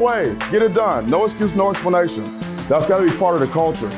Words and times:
ways. 0.00 0.36
Get 0.50 0.62
it 0.62 0.74
done. 0.74 1.06
No 1.06 1.24
excuse, 1.24 1.54
no 1.54 1.70
explanations. 1.70 2.28
That's 2.68 2.86
got 2.86 2.98
to 2.98 3.06
be 3.06 3.16
part 3.16 3.34
of 3.34 3.40
the 3.40 3.52
culture. 3.52 3.90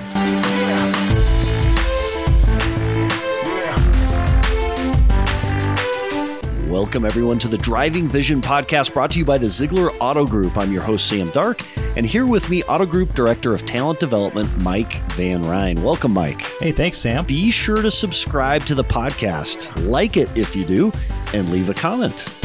Welcome, 6.69 7.05
everyone, 7.05 7.39
to 7.41 7.49
the 7.49 7.59
Driving 7.59 8.09
Vision 8.09 8.41
podcast 8.41 8.95
brought 8.95 9.11
to 9.13 9.19
you 9.19 9.27
by 9.27 9.37
the 9.37 9.49
Ziegler 9.49 9.91
Auto 9.93 10.27
Group. 10.27 10.57
I'm 10.57 10.73
your 10.73 10.83
host, 10.83 11.07
Sam 11.07 11.29
Dark, 11.29 11.61
and 11.97 12.07
here 12.07 12.27
with 12.27 12.49
me, 12.49 12.63
Auto 12.65 12.87
Group 12.87 13.15
Director 13.15 13.53
of 13.53 13.67
Talent 13.67 14.01
Development, 14.01 14.49
Mike 14.63 14.95
Van 15.13 15.43
Ryn. 15.43 15.83
Welcome, 15.83 16.15
Mike. 16.15 16.41
Hey, 16.61 16.73
thanks, 16.73 16.97
Sam. 16.99 17.27
Be 17.27 17.51
sure 17.51 17.83
to 17.83 17.91
subscribe 17.91 18.65
to 18.65 18.75
the 18.75 18.85
podcast, 18.85 19.87
like 19.87 20.17
it 20.17 20.35
if 20.35 20.57
you 20.57 20.65
do, 20.65 20.91
and 21.35 21.51
leave 21.51 21.69
a 21.69 21.75
comment. 21.75 22.42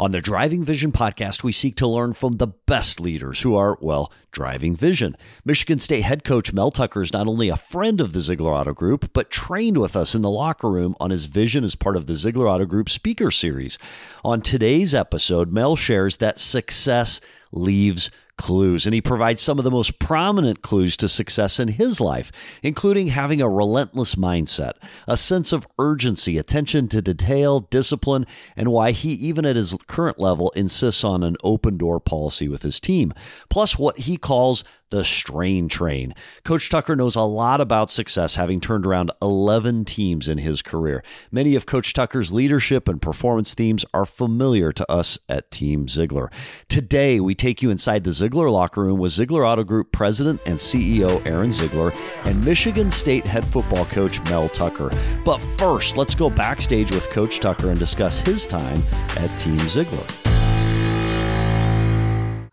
On 0.00 0.12
the 0.12 0.20
Driving 0.20 0.62
Vision 0.62 0.92
podcast, 0.92 1.42
we 1.42 1.50
seek 1.50 1.74
to 1.76 1.86
learn 1.88 2.12
from 2.12 2.34
the 2.34 2.46
best 2.46 3.00
leaders 3.00 3.40
who 3.40 3.56
are, 3.56 3.76
well, 3.80 4.12
driving 4.30 4.76
vision. 4.76 5.16
Michigan 5.44 5.80
State 5.80 6.02
head 6.02 6.22
coach 6.22 6.52
Mel 6.52 6.70
Tucker 6.70 7.02
is 7.02 7.12
not 7.12 7.26
only 7.26 7.48
a 7.48 7.56
friend 7.56 8.00
of 8.00 8.12
the 8.12 8.20
Ziegler 8.20 8.52
Auto 8.52 8.72
Group, 8.72 9.12
but 9.12 9.28
trained 9.28 9.76
with 9.76 9.96
us 9.96 10.14
in 10.14 10.22
the 10.22 10.30
locker 10.30 10.70
room 10.70 10.94
on 11.00 11.10
his 11.10 11.24
vision 11.24 11.64
as 11.64 11.74
part 11.74 11.96
of 11.96 12.06
the 12.06 12.14
Ziegler 12.14 12.48
Auto 12.48 12.64
Group 12.64 12.88
speaker 12.88 13.32
series. 13.32 13.76
On 14.24 14.40
today's 14.40 14.94
episode, 14.94 15.52
Mel 15.52 15.74
shares 15.74 16.18
that 16.18 16.38
success 16.38 17.20
leaves 17.50 18.08
clues, 18.38 18.86
and 18.86 18.94
he 18.94 19.00
provides 19.02 19.42
some 19.42 19.58
of 19.58 19.64
the 19.64 19.70
most 19.70 19.98
prominent 19.98 20.62
clues 20.62 20.96
to 20.96 21.08
success 21.08 21.60
in 21.60 21.68
his 21.68 22.00
life, 22.00 22.32
including 22.62 23.08
having 23.08 23.42
a 23.42 23.48
relentless 23.48 24.14
mindset, 24.14 24.72
a 25.06 25.16
sense 25.16 25.52
of 25.52 25.66
urgency, 25.78 26.38
attention 26.38 26.88
to 26.88 27.02
detail, 27.02 27.60
discipline, 27.60 28.24
and 28.56 28.72
why 28.72 28.92
he, 28.92 29.12
even 29.12 29.44
at 29.44 29.56
his 29.56 29.76
current 29.86 30.18
level, 30.18 30.50
insists 30.56 31.04
on 31.04 31.22
an 31.22 31.36
open 31.44 31.76
door 31.76 32.00
policy 32.00 32.48
with 32.48 32.62
his 32.62 32.80
team, 32.80 33.12
plus 33.50 33.78
what 33.78 33.98
he 33.98 34.16
calls 34.16 34.64
the 34.90 35.04
strain 35.04 35.68
train. 35.68 36.14
Coach 36.44 36.70
Tucker 36.70 36.96
knows 36.96 37.16
a 37.16 37.22
lot 37.22 37.60
about 37.60 37.90
success, 37.90 38.36
having 38.36 38.60
turned 38.60 38.86
around 38.86 39.10
11 39.20 39.84
teams 39.84 40.28
in 40.28 40.38
his 40.38 40.62
career. 40.62 41.02
Many 41.30 41.54
of 41.54 41.66
Coach 41.66 41.92
Tucker's 41.92 42.32
leadership 42.32 42.88
and 42.88 43.00
performance 43.00 43.54
themes 43.54 43.84
are 43.92 44.06
familiar 44.06 44.72
to 44.72 44.90
us 44.90 45.18
at 45.28 45.50
Team 45.50 45.88
Ziegler. 45.88 46.30
Today, 46.68 47.20
we 47.20 47.34
take 47.34 47.62
you 47.62 47.70
inside 47.70 48.04
the 48.04 48.12
Ziegler 48.12 48.50
locker 48.50 48.82
room 48.82 48.98
with 48.98 49.12
Ziegler 49.12 49.46
Auto 49.46 49.64
Group 49.64 49.92
President 49.92 50.40
and 50.46 50.56
CEO 50.56 51.24
Aaron 51.26 51.52
Ziegler 51.52 51.92
and 52.24 52.44
Michigan 52.44 52.90
State 52.90 53.26
head 53.26 53.44
football 53.44 53.84
coach 53.86 54.22
Mel 54.30 54.48
Tucker. 54.48 54.90
But 55.24 55.38
first, 55.58 55.96
let's 55.96 56.14
go 56.14 56.30
backstage 56.30 56.90
with 56.90 57.08
Coach 57.10 57.40
Tucker 57.40 57.70
and 57.70 57.78
discuss 57.78 58.20
his 58.20 58.46
time 58.46 58.82
at 59.16 59.36
Team 59.38 59.58
Ziegler. 59.60 60.37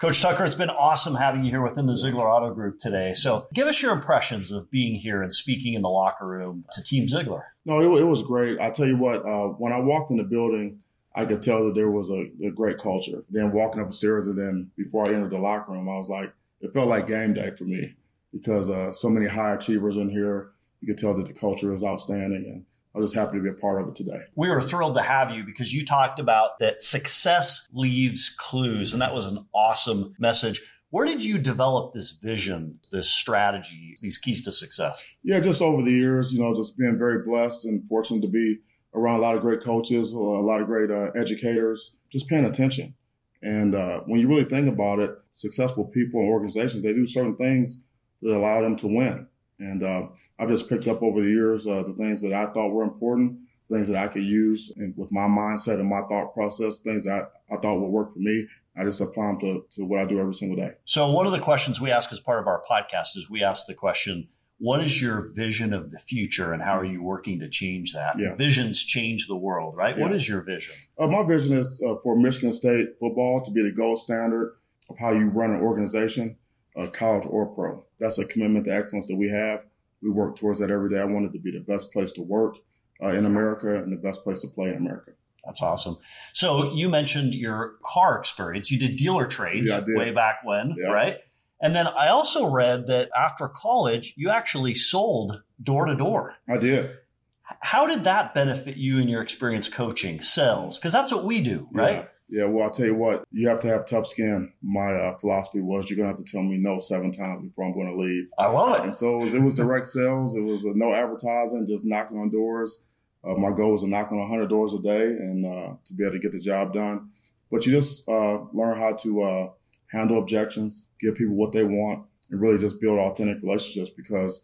Coach 0.06 0.22
Tucker, 0.22 0.46
it's 0.46 0.54
been 0.54 0.70
awesome 0.70 1.16
having 1.16 1.44
you 1.44 1.50
here 1.50 1.64
within 1.64 1.88
the 1.88 1.96
Ziegler 1.96 2.30
Auto 2.30 2.54
Group 2.54 2.78
today. 2.78 3.16
So, 3.16 3.48
give 3.56 3.66
us 3.66 3.82
your 3.82 3.92
impressions 3.92 4.52
of 4.52 4.70
being 4.70 5.00
here 5.00 5.24
and 5.24 5.34
speaking 5.34 5.74
in 5.74 5.82
the 5.82 5.90
locker 5.90 6.28
room 6.28 6.64
to 6.74 6.84
Team 6.84 7.10
Ziegler. 7.10 7.56
No, 7.66 7.80
it, 7.80 8.02
it 8.02 8.04
was 8.04 8.22
great. 8.22 8.60
I 8.60 8.70
tell 8.70 8.86
you 8.86 8.98
what, 8.98 9.26
uh, 9.26 9.48
when 9.48 9.74
I 9.74 9.80
walked 9.80 10.12
in 10.12 10.18
the 10.18 10.24
building, 10.24 10.80
I 11.16 11.26
could 11.26 11.42
tell 11.42 11.66
that 11.66 11.74
there 11.74 11.90
was 11.90 12.12
a, 12.12 12.30
a, 12.46 12.52
great 12.52 12.78
culture. 12.78 13.24
Then 13.32 13.52
walking 13.52 13.82
up 13.82 13.88
the 13.88 13.94
stairs, 13.96 14.28
and 14.28 14.38
then 14.38 14.70
before 14.78 15.08
I 15.08 15.08
entered 15.08 15.32
the 15.32 15.40
locker 15.40 15.72
room, 15.72 15.90
I 15.90 15.98
was 15.98 16.08
like, 16.08 16.32
it 16.62 16.72
felt 16.72 16.88
like 16.88 17.08
game 17.08 17.34
day 17.34 17.50
for 17.58 17.64
me 17.64 17.96
because 18.32 18.70
uh, 18.70 18.94
so 18.94 19.10
many 19.10 19.26
high 19.26 19.56
achievers 19.56 19.98
in 19.98 20.10
here. 20.10 20.52
You 20.82 20.88
could 20.88 21.00
tell 21.00 21.16
that 21.16 21.26
the 21.26 21.34
culture 21.34 21.74
is 21.74 21.84
outstanding, 21.84 22.46
and 22.46 22.66
I'm 22.96 23.02
just 23.02 23.16
happy 23.16 23.38
to 23.38 23.44
be 23.44 23.50
a 23.50 23.54
part 23.54 23.82
of 23.82 23.90
it 23.90 23.96
today. 23.96 24.22
We 24.36 24.50
were 24.50 24.62
thrilled 24.62 24.96
to 24.96 25.02
have 25.02 25.32
you 25.32 25.44
because 25.44 25.74
you 25.74 25.86
talked 25.86 26.20
about 26.20 26.60
that 26.60 26.82
success 26.82 27.68
leaves 27.74 28.34
clues, 28.38 28.94
and 28.94 29.02
that 29.02 29.14
was 29.14 29.26
an 29.26 29.46
awesome 29.54 30.16
message. 30.18 30.62
Where 30.92 31.06
did 31.06 31.24
you 31.24 31.38
develop 31.38 31.94
this 31.94 32.12
vision, 32.12 32.80
this 32.92 33.10
strategy, 33.10 33.96
these 34.02 34.18
keys 34.18 34.44
to 34.44 34.52
success? 34.52 35.04
Yeah, 35.24 35.42
just 35.42 35.62
over 35.62 35.82
the 35.82 35.92
years, 35.92 36.32
you 36.32 36.40
know, 36.40 36.56
just 36.56 36.78
being 36.78 36.98
very 36.98 37.22
blessed 37.26 37.66
and 37.66 37.86
fortunate 37.86 38.22
to 38.22 38.30
be 38.30 38.60
around 38.94 39.20
a 39.20 39.22
lot 39.22 39.36
of 39.36 39.42
great 39.42 39.62
coaches, 39.62 40.14
a 40.14 40.18
lot 40.18 40.62
of 40.62 40.68
great 40.68 40.90
uh, 40.90 41.12
educators, 41.20 41.98
just 42.12 42.30
paying 42.30 42.46
attention. 42.46 42.94
And 43.42 43.76
uh, 43.76 44.00
when 44.06 44.22
you 44.22 44.28
really 44.30 44.46
think 44.46 44.70
about 44.70 45.00
it, 45.00 45.12
successful 45.34 45.86
people 45.86 46.22
and 46.22 46.30
organizations, 46.30 46.82
they 46.82 46.94
do 46.94 47.06
certain 47.06 47.36
things 47.36 47.82
that 48.22 48.32
allow 48.32 48.62
them 48.62 48.78
to 48.78 48.88
win. 48.88 49.28
And 49.60 49.84
uh, 49.84 50.08
I've 50.38 50.50
just 50.50 50.70
picked 50.70 50.88
up 50.88 51.02
over 51.02 51.22
the 51.22 51.30
years 51.30 51.66
uh, 51.66 51.84
the 51.84 51.94
things 51.94 52.22
that 52.22 52.34
I 52.34 52.48
thought 52.48 52.72
were 52.72 52.84
important, 52.84 53.40
things 53.72 53.88
that 53.88 54.04
I 54.04 54.08
could 54.08 54.24
use 54.24 54.72
and 54.76 54.94
with 54.98 55.12
my 55.12 55.28
mindset 55.28 55.80
and 55.80 55.90
my 55.90 56.02
thought 56.02 56.34
process, 56.34 56.80
things 56.80 57.06
that 57.06 57.30
I, 57.52 57.56
I 57.56 57.58
thought 57.60 57.80
would 57.80 57.88
work 57.88 58.14
for 58.14 58.20
me. 58.20 58.48
I 58.78 58.84
just 58.84 59.00
apply 59.00 59.28
them 59.28 59.40
to, 59.40 59.66
to 59.72 59.86
what 59.86 60.02
I 60.02 60.06
do 60.06 60.20
every 60.20 60.34
single 60.34 60.58
day. 60.58 60.74
So, 60.84 61.10
one 61.12 61.26
of 61.26 61.32
the 61.32 61.40
questions 61.40 61.80
we 61.80 61.92
ask 61.92 62.12
as 62.12 62.20
part 62.20 62.40
of 62.40 62.48
our 62.48 62.62
podcast 62.70 63.16
is 63.16 63.30
we 63.30 63.42
ask 63.42 63.68
the 63.68 63.74
question, 63.74 64.28
what 64.58 64.82
is 64.82 65.02
your 65.02 65.30
vision 65.34 65.74
of 65.74 65.92
the 65.92 66.00
future 66.00 66.52
and 66.54 66.62
how 66.62 66.78
are 66.78 66.86
you 66.86 67.02
working 67.02 67.40
to 67.40 67.50
change 67.50 67.94
that? 67.94 68.18
Yeah. 68.20 68.36
Visions 68.36 68.84
change 68.84 69.28
the 69.28 69.36
world, 69.36 69.76
right? 69.76 69.98
Yeah. 69.98 70.04
What 70.04 70.14
is 70.14 70.28
your 70.28 70.42
vision? 70.42 70.74
Uh, 71.00 71.08
my 71.08 71.26
vision 71.26 71.58
is 71.58 71.82
uh, 71.86 71.96
for 72.04 72.18
Michigan 72.18 72.52
State 72.52 72.90
football 73.00 73.42
to 73.42 73.52
be 73.52 73.64
the 73.64 73.72
gold 73.72 73.98
standard 73.98 74.56
of 74.90 74.98
how 74.98 75.12
you 75.12 75.30
run 75.30 75.52
an 75.52 75.62
organization, 75.62 76.38
uh, 76.78 76.88
college 76.88 77.26
or 77.30 77.46
pro. 77.48 77.86
That's 78.00 78.18
a 78.18 78.26
commitment 78.26 78.66
to 78.66 78.76
excellence 78.76 79.08
that 79.08 79.16
we 79.16 79.30
have 79.30 79.62
we 80.06 80.12
work 80.12 80.36
towards 80.36 80.60
that 80.60 80.70
every 80.70 80.90
day. 80.90 81.00
I 81.00 81.06
wanted 81.06 81.34
to 81.34 81.40
be 81.40 81.52
the 81.52 81.60
best 81.60 81.92
place 81.92 82.12
to 82.14 82.22
work 82.22 82.58
uh, 83.04 83.08
in 83.08 83.26
America 83.26 83.76
and 83.82 83.92
the 83.92 83.98
best 83.98 84.24
place 84.24 84.42
to 84.42 84.48
play 84.48 84.70
in 84.70 84.76
America. 84.76 85.12
That's 85.44 85.62
awesome. 85.62 85.98
So 86.34 86.74
you 86.74 86.90
mentioned 86.90 87.34
your 87.34 87.76
car 87.84 88.18
experience. 88.20 88.72
You 88.72 88.80
did 88.80 88.96
dealer 88.96 89.28
trades 89.28 89.70
yeah, 89.70 89.84
way 89.88 90.12
back 90.12 90.38
when, 90.44 90.76
yeah. 90.78 90.92
right? 90.92 91.18
And 91.62 91.76
then 91.76 91.88
I 91.88 92.10
also 92.10 92.50
read 92.50 92.88
that 92.88 93.10
after 93.18 93.48
college, 93.48 94.14
you 94.18 94.30
actually 94.30 94.76
sold 94.76 95.42
door 95.62 95.86
to 95.86 95.96
door. 95.96 96.36
I 96.50 96.58
did. 96.58 96.98
How 97.42 97.86
did 97.88 98.06
that 98.06 98.34
benefit 98.34 98.76
you 98.76 98.98
in 98.98 99.08
your 99.08 99.22
experience 99.22 99.70
coaching 99.70 100.22
sales? 100.22 100.78
Because 100.78 100.92
that's 100.92 101.12
what 101.12 101.26
we 101.26 101.42
do, 101.42 101.68
right? 101.72 101.98
Yeah. 101.98 102.06
Yeah, 102.28 102.46
well, 102.46 102.64
I'll 102.64 102.72
tell 102.72 102.88
you 102.88 102.96
what, 102.96 103.24
you 103.32 103.48
have 103.48 103.60
to 103.62 103.68
have 103.68 103.86
tough 103.86 104.08
skin. 104.08 104.52
My 104.64 104.94
uh, 104.94 105.16
philosophy 105.16 105.62
was 105.62 105.90
you're 105.90 105.98
going 105.98 106.10
to 106.10 106.16
have 106.16 106.26
to 106.26 106.32
tell 106.32 106.42
me 106.42 106.58
no 106.58 106.80
seven 106.80 107.12
times 107.12 107.44
before 107.44 107.66
I'm 107.66 107.74
going 107.74 107.96
to 107.96 108.02
leave. 108.02 108.28
I 108.40 108.48
love 108.48 108.80
it. 108.80 108.84
And 108.84 108.94
so 108.94 109.16
it 109.16 109.24
was, 109.24 109.34
it 109.36 109.42
was 109.42 109.54
direct 109.54 109.86
sales. 109.86 110.36
It 110.36 110.42
was 110.42 110.66
uh, 110.66 110.72
no 110.74 110.94
advertising, 110.94 111.68
just 111.68 111.86
knocking 111.86 112.18
on 112.18 112.32
doors. 112.32 112.80
Uh, 113.24 113.36
my 113.36 113.52
goal 113.52 113.74
was 113.74 113.82
to 113.82 113.88
knock 113.88 114.12
on 114.12 114.20
100 114.20 114.50
doors 114.50 114.74
a 114.74 114.80
day 114.80 115.04
and 115.04 115.46
uh, 115.46 115.74
to 115.84 115.94
be 115.94 116.04
able 116.04 116.14
to 116.14 116.20
get 116.20 116.32
the 116.32 116.40
job 116.40 116.74
done. 116.74 117.10
But 117.52 117.66
you 117.66 117.72
just 117.72 118.08
uh, 118.08 118.40
learn 118.54 118.80
how 118.80 118.94
to 118.94 119.24
uh, 119.24 119.50
handle 119.92 120.18
objections, 120.18 120.90
give 121.00 121.16
people 121.16 121.36
what 121.36 121.52
they 121.52 121.64
want, 121.64 122.06
and 122.32 122.42
really 122.42 122.58
just 122.58 122.82
build 122.82 122.98
authentic 122.98 123.42
relationships 123.44 123.92
because 123.96 124.42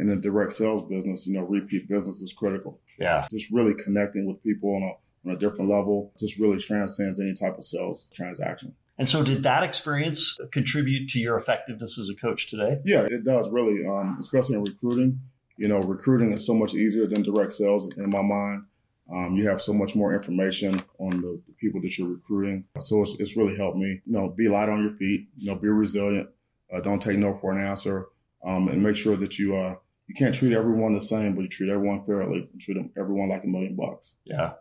in 0.00 0.08
a 0.08 0.16
direct 0.16 0.52
sales 0.52 0.82
business, 0.88 1.24
you 1.24 1.38
know, 1.38 1.44
repeat 1.44 1.88
business 1.88 2.20
is 2.20 2.32
critical. 2.32 2.80
Yeah. 2.98 3.28
Just 3.30 3.52
really 3.52 3.74
connecting 3.74 4.26
with 4.26 4.42
people 4.42 4.74
on 4.74 4.82
a 4.82 4.92
on 5.24 5.32
a 5.32 5.38
different 5.38 5.70
level. 5.70 6.12
Just 6.18 6.38
really 6.38 6.58
transcends 6.58 7.20
any 7.20 7.34
type 7.34 7.58
of 7.58 7.64
sales 7.64 8.08
transaction. 8.14 8.74
And 8.98 9.08
so, 9.08 9.22
did 9.22 9.44
that 9.44 9.62
experience 9.62 10.38
contribute 10.52 11.08
to 11.10 11.20
your 11.20 11.36
effectiveness 11.36 11.98
as 11.98 12.10
a 12.10 12.14
coach 12.14 12.48
today? 12.48 12.80
Yeah, 12.84 13.02
it 13.02 13.24
does 13.24 13.48
really, 13.48 13.86
um, 13.86 14.16
especially 14.18 14.56
in 14.56 14.64
recruiting. 14.64 15.20
You 15.56 15.68
know, 15.68 15.78
recruiting 15.80 16.32
is 16.32 16.44
so 16.46 16.54
much 16.54 16.74
easier 16.74 17.06
than 17.06 17.22
direct 17.22 17.52
sales 17.52 17.88
in 17.96 18.10
my 18.10 18.22
mind. 18.22 18.64
Um, 19.10 19.32
you 19.32 19.48
have 19.48 19.62
so 19.62 19.72
much 19.72 19.94
more 19.94 20.14
information 20.14 20.82
on 20.98 21.20
the, 21.20 21.40
the 21.46 21.52
people 21.58 21.80
that 21.80 21.96
you're 21.96 22.08
recruiting. 22.08 22.64
So 22.80 23.02
it's, 23.02 23.18
it's, 23.18 23.36
really 23.36 23.56
helped 23.56 23.78
me, 23.78 24.02
you 24.04 24.12
know, 24.12 24.28
be 24.28 24.48
light 24.48 24.68
on 24.68 24.82
your 24.82 24.90
feet, 24.90 25.28
you 25.36 25.50
know, 25.50 25.58
be 25.58 25.68
resilient, 25.68 26.28
uh, 26.74 26.80
don't 26.80 27.00
take 27.00 27.16
no 27.16 27.34
for 27.34 27.52
an 27.52 27.66
answer, 27.66 28.08
um, 28.44 28.68
and 28.68 28.82
make 28.82 28.96
sure 28.96 29.16
that 29.16 29.38
you, 29.38 29.56
uh, 29.56 29.76
you 30.08 30.14
can't 30.14 30.34
treat 30.34 30.52
everyone 30.52 30.94
the 30.94 31.00
same, 31.00 31.34
but 31.34 31.40
you 31.40 31.48
treat 31.48 31.70
everyone 31.70 32.04
fairly 32.04 32.48
and 32.52 32.60
treat 32.60 32.76
everyone 32.98 33.30
like 33.30 33.44
a 33.44 33.46
million 33.46 33.76
bucks. 33.76 34.16
Yeah. 34.24 34.52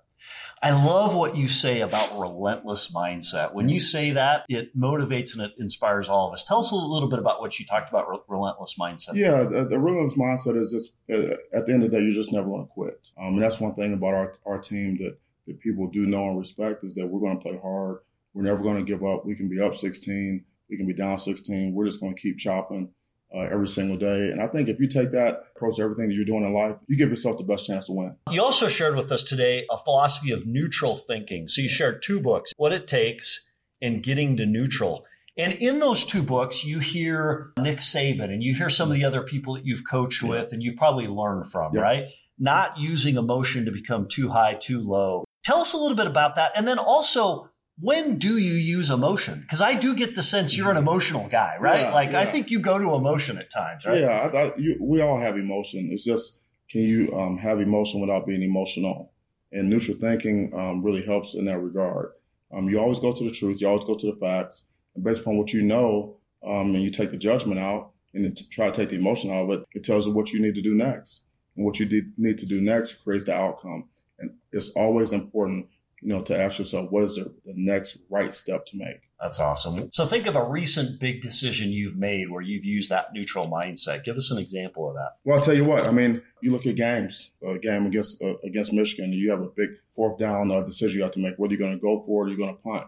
I 0.61 0.71
love 0.71 1.15
what 1.15 1.37
you 1.37 1.47
say 1.47 1.81
about 1.81 2.19
relentless 2.19 2.91
mindset. 2.91 3.53
When 3.53 3.69
you 3.69 3.79
say 3.79 4.11
that, 4.11 4.45
it 4.49 4.77
motivates 4.77 5.33
and 5.33 5.43
it 5.43 5.51
inspires 5.59 6.09
all 6.09 6.27
of 6.27 6.33
us. 6.33 6.43
Tell 6.43 6.59
us 6.59 6.71
a 6.71 6.75
little 6.75 7.09
bit 7.09 7.19
about 7.19 7.41
what 7.41 7.59
you 7.59 7.65
talked 7.65 7.89
about, 7.89 8.09
re- 8.09 8.17
relentless 8.27 8.75
mindset. 8.79 9.11
Yeah, 9.13 9.43
the, 9.43 9.67
the, 9.69 9.79
relentless 9.79 10.17
mindset 10.17 10.57
is 10.57 10.71
just 10.71 10.93
uh, 11.11 11.35
at 11.55 11.65
the 11.65 11.73
end 11.73 11.83
of 11.83 11.91
the 11.91 11.97
day, 11.97 12.03
you're 12.03 12.13
just 12.13 12.33
never 12.33 12.47
going 12.47 12.65
to 12.65 12.71
quit. 12.71 12.99
Um, 13.19 13.33
and 13.33 13.41
that's 13.41 13.59
one 13.59 13.73
thing 13.73 13.93
about 13.93 14.13
our, 14.13 14.33
our 14.45 14.57
team 14.57 14.97
that, 14.97 15.17
that 15.45 15.59
people 15.59 15.87
do 15.87 16.05
know 16.05 16.29
and 16.29 16.39
respect 16.39 16.83
is 16.83 16.95
that 16.95 17.07
we're 17.07 17.19
going 17.19 17.37
to 17.37 17.43
play 17.43 17.59
hard. 17.61 17.99
We're 18.33 18.43
never 18.43 18.61
going 18.61 18.83
to 18.83 18.91
give 18.91 19.03
up. 19.05 19.25
We 19.25 19.35
can 19.35 19.49
be 19.49 19.61
up 19.61 19.75
16, 19.75 20.43
we 20.69 20.77
can 20.77 20.87
be 20.87 20.93
down 20.93 21.17
16. 21.17 21.73
We're 21.73 21.85
just 21.85 21.99
going 21.99 22.15
to 22.15 22.21
keep 22.21 22.37
chopping 22.37 22.89
uh, 23.35 23.41
every 23.51 23.67
single 23.67 23.97
day. 23.97 24.31
And 24.31 24.41
I 24.41 24.47
think 24.47 24.69
if 24.69 24.79
you 24.79 24.87
take 24.87 25.11
that 25.11 25.43
approach 25.55 25.75
to 25.77 25.83
everything 25.83 26.07
that 26.09 26.15
you're 26.15 26.25
doing 26.25 26.43
in 26.43 26.53
life, 26.53 26.75
you 26.87 26.97
give 26.97 27.09
yourself 27.09 27.37
the 27.37 27.43
best 27.43 27.65
chance 27.65 27.87
to 27.87 27.93
win. 27.93 28.15
You 28.31 28.41
also 28.41 28.67
shared 28.67 28.95
with 28.95 29.11
us 29.11 29.23
today 29.23 29.65
a 29.69 29.77
philosophy 29.77 30.31
of 30.31 30.45
neutral 30.45 30.97
thinking. 30.97 31.47
So 31.47 31.61
you 31.61 31.69
shared 31.69 32.01
two 32.01 32.19
books, 32.19 32.53
What 32.57 32.71
It 32.71 32.87
Takes 32.87 33.49
and 33.81 34.01
Getting 34.01 34.37
to 34.37 34.45
Neutral. 34.45 35.05
And 35.37 35.53
in 35.53 35.79
those 35.79 36.03
two 36.03 36.23
books, 36.23 36.65
you 36.65 36.79
hear 36.79 37.51
Nick 37.59 37.77
Saban 37.77 38.25
and 38.25 38.41
you 38.41 38.55
hear 38.55 38.71
some 38.71 38.89
of 38.89 38.95
the 38.95 39.05
other 39.05 39.21
people 39.21 39.53
that 39.53 39.65
you've 39.65 39.83
coached 39.87 40.23
yeah. 40.23 40.29
with 40.29 40.51
and 40.51 40.63
you've 40.63 40.77
probably 40.77 41.07
learned 41.07 41.51
from, 41.51 41.75
yeah. 41.75 41.81
right? 41.81 42.03
Not 42.39 42.79
using 42.79 43.17
emotion 43.17 43.65
to 43.65 43.71
become 43.71 44.07
too 44.07 44.29
high, 44.29 44.55
too 44.55 44.81
low. 44.81 45.25
Tell 45.43 45.59
us 45.59 45.73
a 45.73 45.77
little 45.77 45.95
bit 45.95 46.07
about 46.07 46.35
that. 46.35 46.53
And 46.55 46.67
then 46.67 46.79
also, 46.79 47.49
when 47.79 48.17
do 48.17 48.37
you 48.37 48.53
use 48.53 48.89
emotion? 48.89 49.41
Because 49.41 49.61
I 49.61 49.75
do 49.75 49.95
get 49.95 50.15
the 50.15 50.23
sense 50.23 50.57
you're 50.57 50.71
an 50.71 50.77
emotional 50.77 51.27
guy, 51.27 51.57
right? 51.59 51.81
Yeah, 51.81 51.93
like 51.93 52.13
I 52.13 52.25
think 52.25 52.49
you 52.49 52.59
go 52.59 52.79
to 52.79 52.95
emotion 52.95 53.37
at 53.37 53.51
times, 53.51 53.85
right? 53.85 53.99
Yeah, 53.99 54.07
I, 54.07 54.37
I, 54.37 54.55
you, 54.57 54.77
we 54.79 55.01
all 55.01 55.19
have 55.19 55.37
emotion. 55.37 55.89
It's 55.91 56.03
just 56.03 56.39
can 56.69 56.81
you 56.81 57.13
um, 57.17 57.37
have 57.37 57.61
emotion 57.61 58.01
without 58.01 58.25
being 58.25 58.43
emotional? 58.43 59.13
And 59.51 59.69
neutral 59.69 59.97
thinking 59.97 60.51
um, 60.53 60.83
really 60.83 61.05
helps 61.05 61.33
in 61.33 61.45
that 61.45 61.59
regard. 61.59 62.11
Um, 62.53 62.69
you 62.69 62.79
always 62.79 62.99
go 62.99 63.13
to 63.13 63.23
the 63.23 63.31
truth. 63.31 63.61
You 63.61 63.67
always 63.67 63.85
go 63.85 63.95
to 63.95 64.11
the 64.11 64.17
facts, 64.19 64.63
and 64.95 65.03
based 65.03 65.21
upon 65.21 65.37
what 65.37 65.53
you 65.53 65.61
know, 65.61 66.17
um, 66.45 66.75
and 66.75 66.81
you 66.81 66.89
take 66.89 67.11
the 67.11 67.17
judgment 67.17 67.59
out 67.59 67.91
and 68.13 68.25
then 68.25 68.33
t- 68.33 68.47
try 68.49 68.69
to 68.69 68.71
take 68.71 68.89
the 68.89 68.95
emotion 68.95 69.31
out 69.31 69.43
of 69.43 69.51
it. 69.51 69.65
It 69.73 69.83
tells 69.83 70.07
you 70.07 70.13
what 70.13 70.33
you 70.33 70.41
need 70.41 70.55
to 70.55 70.61
do 70.61 70.73
next, 70.73 71.23
and 71.55 71.65
what 71.65 71.79
you 71.79 71.85
de- 71.85 72.09
need 72.17 72.37
to 72.39 72.45
do 72.45 72.59
next 72.59 73.03
creates 73.03 73.25
the 73.25 73.35
outcome. 73.35 73.85
And 74.19 74.31
it's 74.51 74.69
always 74.71 75.13
important, 75.13 75.67
you 76.01 76.13
know, 76.13 76.21
to 76.21 76.39
ask 76.39 76.59
yourself 76.59 76.91
what 76.91 77.03
is 77.03 77.15
the, 77.15 77.23
the 77.45 77.53
next 77.55 77.97
right 78.09 78.33
step 78.33 78.65
to 78.67 78.77
make. 78.77 79.01
That's 79.19 79.39
awesome. 79.39 79.89
So 79.91 80.05
think 80.05 80.27
of 80.27 80.35
a 80.35 80.43
recent 80.43 80.99
big 80.99 81.21
decision 81.21 81.71
you've 81.71 81.95
made 81.95 82.29
where 82.29 82.43
you've 82.43 82.65
used 82.65 82.91
that 82.91 83.13
neutral 83.13 83.47
mindset. 83.47 84.03
Give 84.03 84.15
us 84.15 84.29
an 84.29 84.37
example 84.37 84.87
of 84.87 84.95
that. 84.95 85.13
Well, 85.23 85.37
I'll 85.37 85.43
tell 85.43 85.55
you 85.55 85.65
what. 85.65 85.87
I 85.87 85.91
mean, 85.91 86.21
you 86.41 86.51
look 86.51 86.67
at 86.67 86.75
games, 86.75 87.31
a 87.43 87.57
game 87.57 87.87
against 87.87 88.21
uh, 88.21 88.37
against 88.43 88.73
Michigan, 88.73 89.05
and 89.05 89.13
you 89.15 89.31
have 89.31 89.41
a 89.41 89.47
big 89.47 89.69
fourth 89.95 90.19
down 90.19 90.51
uh, 90.51 90.61
decision 90.61 90.97
you 90.97 91.03
have 91.03 91.13
to 91.13 91.19
make. 91.19 91.35
Whether 91.37 91.55
you're 91.55 91.67
going 91.67 91.77
to 91.77 91.81
go 91.81 91.97
for 91.97 92.23
it 92.23 92.27
or 92.27 92.29
you're 92.29 92.37
going 92.37 92.55
to 92.55 92.61
punt. 92.61 92.87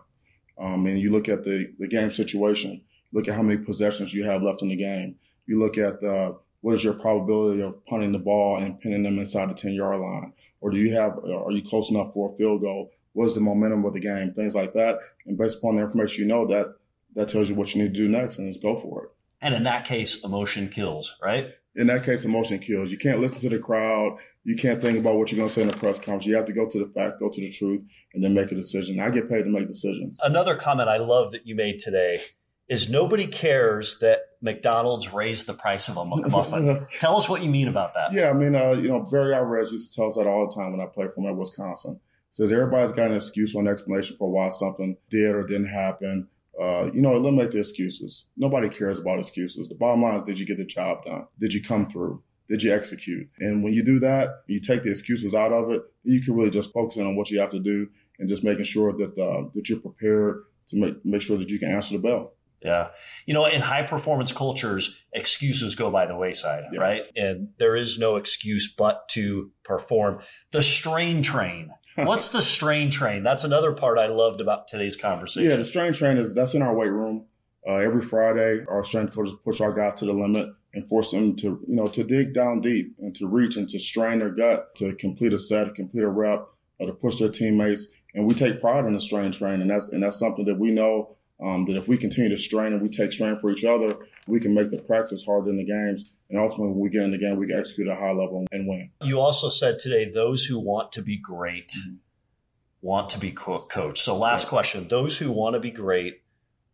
Um, 0.60 0.86
and 0.86 1.00
you 1.00 1.12
look 1.12 1.30
at 1.30 1.44
the 1.44 1.74
the 1.80 1.88
game 1.88 2.12
situation. 2.12 2.82
Look 3.12 3.28
at 3.28 3.34
how 3.34 3.42
many 3.42 3.58
possessions 3.58 4.14
you 4.14 4.24
have 4.26 4.44
left 4.44 4.62
in 4.62 4.68
the 4.68 4.76
game. 4.76 5.16
You 5.48 5.58
look 5.58 5.80
at 5.80 6.04
uh, 6.04 6.34
what 6.62 6.76
is 6.76 6.84
your 6.84 6.94
probability 6.94 7.64
of 7.64 7.84
punting 7.88 8.12
the 8.12 8.20
ball 8.20 8.58
and 8.58 8.80
pinning 8.80 9.02
them 9.02 9.18
inside 9.18 9.50
the 9.50 9.56
ten 9.56 9.74
yard 9.74 10.00
line, 10.00 10.34
or 10.62 10.70
do 10.70 10.78
you 10.78 10.94
have? 10.94 11.18
Are 11.18 11.52
you 11.52 11.68
close 11.68 11.90
enough 11.90 12.14
for 12.14 12.32
a 12.32 12.36
field 12.36 12.62
goal? 12.62 12.92
What's 13.14 13.34
the 13.34 13.42
momentum 13.42 13.86
of 13.86 13.94
the 13.94 14.00
game? 14.00 14.34
Things 14.34 14.56
like 14.56 14.74
that. 14.74 15.00
And 15.26 15.38
based 15.38 15.58
upon 15.58 15.76
the 15.76 15.84
information 15.84 16.24
you 16.24 16.28
know, 16.28 16.46
that 16.48 16.76
that 17.16 17.28
tells 17.28 17.50
you 17.50 17.56
what 17.56 17.74
you 17.74 17.82
need 17.82 17.94
to 17.94 18.00
do 18.00 18.08
next, 18.08 18.38
and 18.38 18.50
just 18.50 18.62
go 18.62 18.78
for 18.78 19.06
it. 19.06 19.10
And 19.42 19.56
in 19.56 19.64
that 19.64 19.86
case, 19.86 20.24
emotion 20.24 20.70
kills, 20.70 21.16
right? 21.24 21.54
in 21.76 21.88
that 21.88 22.04
case, 22.04 22.26
emotion 22.26 22.60
kills. 22.60 22.92
You 22.92 22.98
can't 22.98 23.20
listen 23.20 23.40
to 23.42 23.50
the 23.50 23.60
crowd. 23.60 24.18
You 24.44 24.56
can't 24.56 24.82
think 24.82 25.00
about 25.00 25.16
what 25.16 25.32
you're 25.32 25.38
going 25.38 25.48
to 25.48 25.54
say 25.54 25.62
in 25.62 25.68
the 25.68 25.78
press 25.78 25.98
conference. 25.98 26.26
You 26.26 26.36
have 26.36 26.46
to 26.46 26.54
go 26.54 26.68
to 26.68 26.80
the 26.80 26.92
facts, 26.94 27.16
go 27.18 27.30
to 27.30 27.42
the 27.42 27.50
truth, 27.50 27.82
and 28.14 28.24
then 28.24 28.34
make 28.34 28.52
a 28.52 28.56
decision. 28.56 29.00
I 29.00 29.10
get 29.10 29.30
paid 29.30 29.44
to 29.44 29.50
make 29.50 29.68
decisions. 29.68 30.20
Another 30.22 30.56
comment 30.56 30.90
I 30.90 30.98
love 30.98 31.32
that 31.32 31.46
you 31.46 31.56
made 31.56 31.80
today 31.80 32.18
is 32.68 32.90
nobody 32.90 33.28
cares 33.28 34.00
that 34.00 34.20
McDonald's 34.42 35.14
raised 35.14 35.46
the 35.46 35.54
price 35.54 35.88
of 35.88 35.98
a 35.98 36.04
McMuffin. 36.04 36.88
Tell 37.00 37.18
us 37.18 37.30
what 37.30 37.44
you 37.44 37.50
mean 37.50 37.68
about 37.68 37.94
that. 37.96 38.14
Yeah, 38.14 38.30
I 38.30 38.34
mean, 38.34 38.56
uh, 38.56 38.72
you 38.72 38.90
know, 38.90 39.00
Barry 39.00 39.34
Alvarez 39.34 39.72
used 39.72 39.92
to 39.92 39.96
tell 39.96 40.10
us 40.10 40.18
that 40.18 40.28
all 40.28 40.48
the 40.48 40.56
time 40.56 40.72
when 40.72 40.82
I 40.82 40.86
played 40.86 41.14
for 41.14 41.22
him 41.22 41.30
at 41.30 41.36
Wisconsin. 41.36 42.00
Says 42.32 42.52
everybody's 42.52 42.92
got 42.92 43.10
an 43.12 43.18
excuse 43.18 43.56
or 43.56 43.62
an 43.62 43.68
explanation 43.68 44.16
for 44.18 44.32
why 44.32 44.50
something 44.50 44.98
did 45.10 45.36
or 45.36 45.46
didn't 45.46 45.68
happen. 45.70 46.28
Uh, 46.62 46.92
you 46.94 47.02
know, 47.02 47.16
eliminate 47.16 47.52
the 47.52 47.60
excuses. 47.60 48.28
Nobody 48.38 48.68
cares 48.70 49.00
about 49.00 49.18
excuses. 49.20 49.70
The 49.70 49.76
bottom 49.76 50.02
line 50.04 50.16
is, 50.16 50.24
did 50.24 50.40
you 50.40 50.46
get 50.46 50.58
the 50.58 50.66
job 50.66 51.06
done? 51.06 51.26
Did 51.40 51.54
you 51.54 51.64
come 51.64 51.90
through? 51.90 52.22
Did 52.50 52.64
you 52.64 52.74
execute? 52.74 53.30
And 53.40 53.64
when 53.64 53.74
you 53.74 53.84
do 53.84 54.00
that, 54.00 54.42
you 54.48 54.60
take 54.60 54.84
the 54.84 54.90
excuses 54.90 55.34
out 55.34 55.54
of 55.54 55.72
it. 55.72 55.82
You 56.04 56.22
can 56.22 56.36
really 56.36 56.50
just 56.50 56.74
focus 56.74 56.98
in 56.98 57.06
on 57.06 57.16
what 57.16 57.30
you 57.30 57.40
have 57.40 57.52
to 57.52 57.60
do 57.60 57.88
and 58.20 58.28
just 58.28 58.44
making 58.44 58.66
sure 58.66 58.92
that 58.94 59.18
uh, 59.18 59.50
that 59.56 59.70
you're 59.70 59.80
prepared 59.80 60.44
to 60.68 60.76
make 60.80 61.06
make 61.06 61.22
sure 61.22 61.38
that 61.38 61.50
you 61.50 61.60
can 61.60 61.72
answer 61.72 61.96
the 61.96 62.02
bell. 62.02 62.34
Yeah. 62.62 62.90
You 63.26 63.34
know, 63.34 63.46
in 63.46 63.62
high 63.62 63.84
performance 63.84 64.34
cultures, 64.34 65.00
excuses 65.14 65.76
go 65.76 65.90
by 65.92 66.08
the 66.08 66.16
wayside, 66.18 66.64
Yeah. 66.74 66.82
right? 66.82 67.02
And 67.16 67.50
there 67.58 67.76
is 67.78 67.98
no 67.98 68.18
excuse 68.18 68.74
but 68.78 69.08
to 69.10 69.52
perform. 69.64 70.20
The 70.52 70.62
strain 70.62 71.22
train. 71.24 71.70
What's 72.06 72.30
the 72.30 72.42
strain 72.42 72.92
train? 72.92 73.24
That's 73.24 73.44
another 73.44 73.74
part 73.74 73.98
I 73.98 74.08
loved 74.08 74.42
about 74.42 74.68
today's 74.68 74.96
conversation. 74.96 75.50
Yeah, 75.50 75.58
the 75.58 75.66
strain 75.66 75.94
train 75.94 76.18
is 76.18 76.34
that's 76.34 76.54
in 76.54 76.62
our 76.62 76.76
weight 76.76 76.92
room. 76.92 77.26
Uh, 77.68 77.76
every 77.76 78.02
Friday, 78.02 78.64
our 78.68 78.84
strength 78.84 79.14
coaches 79.14 79.34
push 79.44 79.60
our 79.60 79.74
guys 79.74 79.96
to 79.96 80.06
the 80.06 80.14
limit 80.14 80.50
and 80.74 80.88
force 80.88 81.12
them 81.12 81.36
to, 81.38 81.64
you 81.68 81.76
know, 81.76 81.88
to 81.88 82.04
dig 82.04 82.34
down 82.34 82.62
deep 82.62 82.96
and 83.00 83.16
to 83.16 83.28
reach 83.28 83.58
and 83.58 83.68
to 83.70 83.80
strain 83.80 84.20
their 84.20 84.30
gut 84.30 84.74
to 84.76 84.94
complete 84.96 85.34
a 85.34 85.38
set, 85.38 85.76
complete 85.76 86.04
a 86.04 86.10
rep, 86.10 86.48
or 86.80 86.88
to 86.88 86.94
push 86.94 87.20
their 87.20 87.30
teammates. 87.30 87.88
And 88.16 88.28
we 88.28 88.34
take 88.34 88.62
pride 88.62 88.86
in 88.86 88.94
the 88.94 89.00
strain 89.00 89.32
train, 89.32 89.62
and 89.62 89.70
that's 89.70 89.90
and 89.90 90.04
that's 90.04 90.18
something 90.18 90.46
that 90.46 90.58
we 90.58 90.72
know 90.72 91.16
um, 91.44 91.66
that 91.66 91.78
if 91.78 91.88
we 91.88 91.98
continue 91.98 92.30
to 92.30 92.38
strain 92.38 92.74
and 92.74 92.82
we 92.82 92.90
take 92.90 93.12
strain 93.12 93.40
for 93.40 93.52
each 93.52 93.66
other, 93.66 93.98
we 94.28 94.40
can 94.40 94.54
make 94.54 94.72
the 94.72 94.82
practice 94.82 95.26
harder 95.26 95.50
in 95.50 95.58
the 95.58 95.66
games. 95.66 96.14
And 96.30 96.40
ultimately, 96.40 96.70
when 96.74 96.80
we 96.80 96.90
get 96.90 97.04
in 97.04 97.12
the 97.12 97.18
game, 97.18 97.38
we 97.38 97.48
can 97.48 97.58
execute 97.58 97.88
at 97.88 97.98
a 97.98 98.00
high 98.00 98.12
level 98.12 98.46
and 98.52 98.68
win. 98.68 98.92
You 99.02 99.20
also 99.20 99.50
said 99.50 99.80
today 99.80 100.12
those 100.12 100.46
who 100.46 100.60
want 100.60 100.92
to 100.94 101.02
be 101.02 101.18
great 101.18 101.70
Mhm. 101.72 101.98
want 102.82 103.10
to 103.12 103.20
be 103.20 103.32
co- 103.32 103.66
coached. 103.70 104.04
So, 104.04 104.18
last 104.18 104.44
Right. 104.44 104.50
question 104.50 104.88
those 104.88 105.18
who 105.18 105.32
want 105.32 105.56
to 105.56 105.60
be 105.60 105.72
great 105.72 106.22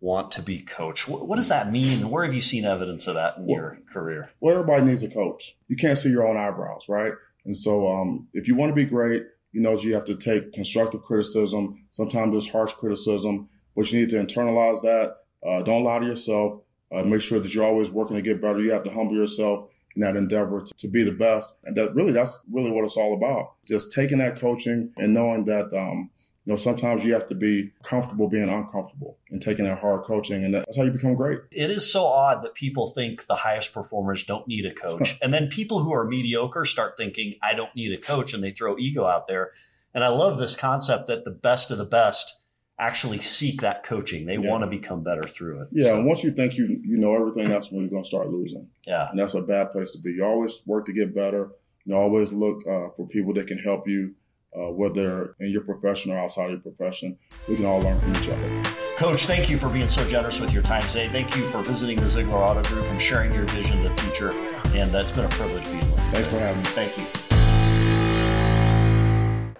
want 0.02 0.30
to 0.32 0.42
be 0.42 0.60
coached. 0.60 1.08
What, 1.08 1.28
what 1.28 1.38
does 1.38 1.48
that 1.48 1.72
mean? 1.72 2.02
And 2.02 2.12
where 2.12 2.26
have 2.26 2.34
you 2.34 2.42
seen 2.42 2.66
evidence 2.66 3.08
of 3.08 3.16
that 3.16 3.38
in 3.38 3.46
Well- 3.48 3.56
your 3.56 3.80
career? 3.92 4.30
well, 4.42 4.54
everybody 4.56 4.86
needs 4.86 5.04
a 5.04 5.10
coach. 5.10 5.58
You 5.70 5.76
can't 5.78 5.98
see 5.98 6.10
your 6.10 6.28
own 6.28 6.36
eyebrows, 6.38 6.88
right? 6.90 7.14
And 7.46 7.56
so, 7.56 7.88
um, 7.88 8.28
if 8.34 8.48
you 8.48 8.56
want 8.56 8.72
to 8.72 8.76
be 8.76 8.86
great, 8.86 9.24
you 9.54 9.62
know 9.62 9.80
you 9.80 9.94
have 9.94 10.04
to 10.06 10.16
take 10.16 10.52
constructive 10.52 11.02
criticism. 11.02 11.86
Sometimes 11.92 12.32
there's 12.32 12.50
harsh 12.50 12.74
criticism, 12.74 13.48
but 13.76 13.90
you 13.92 14.02
need 14.02 14.10
to 14.10 14.18
internalize 14.18 14.82
that. 14.82 15.16
Uh, 15.48 15.62
don't 15.64 15.84
lie 15.84 16.00
to 16.00 16.06
yourself. 16.06 16.62
Uh, 16.96 17.04
make 17.04 17.22
sure 17.22 17.40
that 17.40 17.54
you're 17.54 17.66
always 17.66 17.90
working 17.90 18.16
to 18.16 18.22
get 18.22 18.42
better. 18.42 18.62
You 18.62 18.72
have 18.72 18.84
to 18.84 18.92
humble 18.92 19.16
yourself 19.16 19.70
in 19.96 20.02
that 20.02 20.16
endeavor 20.16 20.62
to, 20.62 20.74
to 20.76 20.88
be 20.88 21.04
the 21.04 21.12
best. 21.12 21.56
And 21.64 21.76
that 21.78 21.94
really, 21.94 22.12
that's 22.12 22.40
really 22.52 22.72
what 22.72 22.84
it's 22.84 22.98
all 22.98 23.14
about. 23.14 23.54
Just 23.68 23.92
taking 23.92 24.20
that 24.20 24.40
coaching 24.40 24.92
and 24.98 25.14
knowing 25.14 25.46
that, 25.46 25.74
um, 25.74 26.10
you 26.46 26.52
know, 26.52 26.56
sometimes 26.56 27.04
you 27.04 27.14
have 27.14 27.28
to 27.30 27.36
be 27.36 27.72
comfortable 27.84 28.30
being 28.30 28.50
uncomfortable 28.50 29.18
and 29.32 29.42
taking 29.42 29.66
that 29.66 29.80
hard 29.80 30.04
coaching. 30.04 30.44
And 30.46 30.54
that's 30.54 30.78
how 30.78 30.84
you 30.84 30.92
become 30.92 31.16
great. 31.16 31.40
It 31.52 31.72
is 31.72 31.92
so 31.92 32.06
odd 32.06 32.44
that 32.44 32.54
people 32.54 32.92
think 32.92 33.26
the 33.26 33.36
highest 33.36 33.74
performers 33.74 34.24
don't 34.24 34.48
need 34.48 34.66
a 34.66 34.74
coach. 34.74 35.18
and 35.22 35.34
then 35.34 35.48
people 35.48 35.80
who 35.80 35.94
are 35.94 36.06
mediocre 36.06 36.66
start 36.66 36.98
thinking, 36.98 37.36
I 37.42 37.56
don't 37.56 37.76
need 37.76 37.92
a 37.94 38.02
coach, 38.02 38.34
and 38.34 38.44
they 38.44 38.52
throw 38.52 38.78
ego 38.78 39.06
out 39.06 39.28
there. 39.28 39.52
And 39.94 40.04
I 40.04 40.10
love 40.10 40.38
this 40.38 40.56
concept 40.56 41.08
that 41.08 41.24
the 41.26 41.32
best 41.32 41.72
of 41.72 41.78
the 41.78 41.86
best 41.86 42.38
actually 42.78 43.20
seek 43.20 43.62
that 43.62 43.84
coaching. 43.84 44.26
They 44.26 44.34
Yeah. 44.38 44.50
want 44.50 44.64
to 44.64 44.68
become 44.70 45.02
better 45.04 45.24
through 45.24 45.62
it. 45.62 45.68
Yeah, 45.72 45.86
So, 45.88 45.98
and 45.98 46.08
once 46.08 46.24
you 46.24 46.32
think 46.32 46.58
you 46.58 46.66
you 46.84 46.98
know 46.98 47.16
everything, 47.16 47.48
that's 47.50 47.72
when 47.72 47.82
you're 47.82 47.90
going 47.90 48.04
to 48.04 48.08
start 48.08 48.30
losing. 48.30 48.68
yeah. 48.86 49.10
and 49.10 49.20
that's 49.20 49.34
a 49.34 49.42
bad 49.42 49.72
place 49.72 49.94
to 49.94 50.00
be. 50.02 50.12
You 50.12 50.26
always 50.26 50.62
work 50.66 50.86
to 50.88 50.94
get 50.94 51.16
better. 51.16 51.52
You 51.86 51.96
always 51.96 52.34
look 52.34 52.66
uh, 52.68 52.90
for 52.98 53.08
people 53.08 53.34
that 53.36 53.48
can 53.48 53.60
help 53.60 53.88
you, 53.88 54.14
uh, 54.58 54.72
whether 54.72 55.36
in 55.40 55.50
your 55.52 55.62
profession 55.62 56.12
or 56.12 56.18
outside 56.20 56.46
of 56.46 56.52
your 56.52 56.60
profession. 56.74 57.18
We 57.48 57.56
can 57.56 57.66
all 57.66 57.80
learn 57.80 58.00
from 58.02 58.12
each 58.12 58.30
other. 58.30 58.64
Coach, 58.98 59.26
thank 59.26 59.50
you 59.50 59.58
for 59.58 59.70
being 59.70 59.90
so 59.90 60.08
generous 60.10 60.40
with 60.40 60.52
your 60.54 60.64
time 60.64 60.82
today. 60.84 61.10
Thank 61.10 61.36
you 61.38 61.48
for 61.50 61.62
visiting 61.62 61.98
the 61.98 62.10
Ziegler 62.10 62.38
Auto 62.40 62.64
Group 62.70 62.86
and 62.86 63.00
sharing 63.00 63.34
your 63.34 63.46
vision 63.46 63.78
of 63.78 63.84
the 63.84 64.02
future. 64.02 64.30
And 64.76 64.94
uh, 64.96 65.00
it's 65.00 65.12
been 65.12 65.26
a 65.26 65.30
privilege 65.30 65.66
being 65.66 65.80
with 65.80 65.90
you. 65.90 66.12
Thanks 66.12 66.28
for 66.28 66.40
having 66.40 66.58
me. 66.60 66.64
Thank 66.70 66.98
you. 66.98 67.25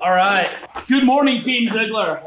All 0.06 0.14
right. 0.14 0.48
Good 0.88 1.04
morning, 1.04 1.42
Team 1.42 1.68
Ziegler. 1.68 2.22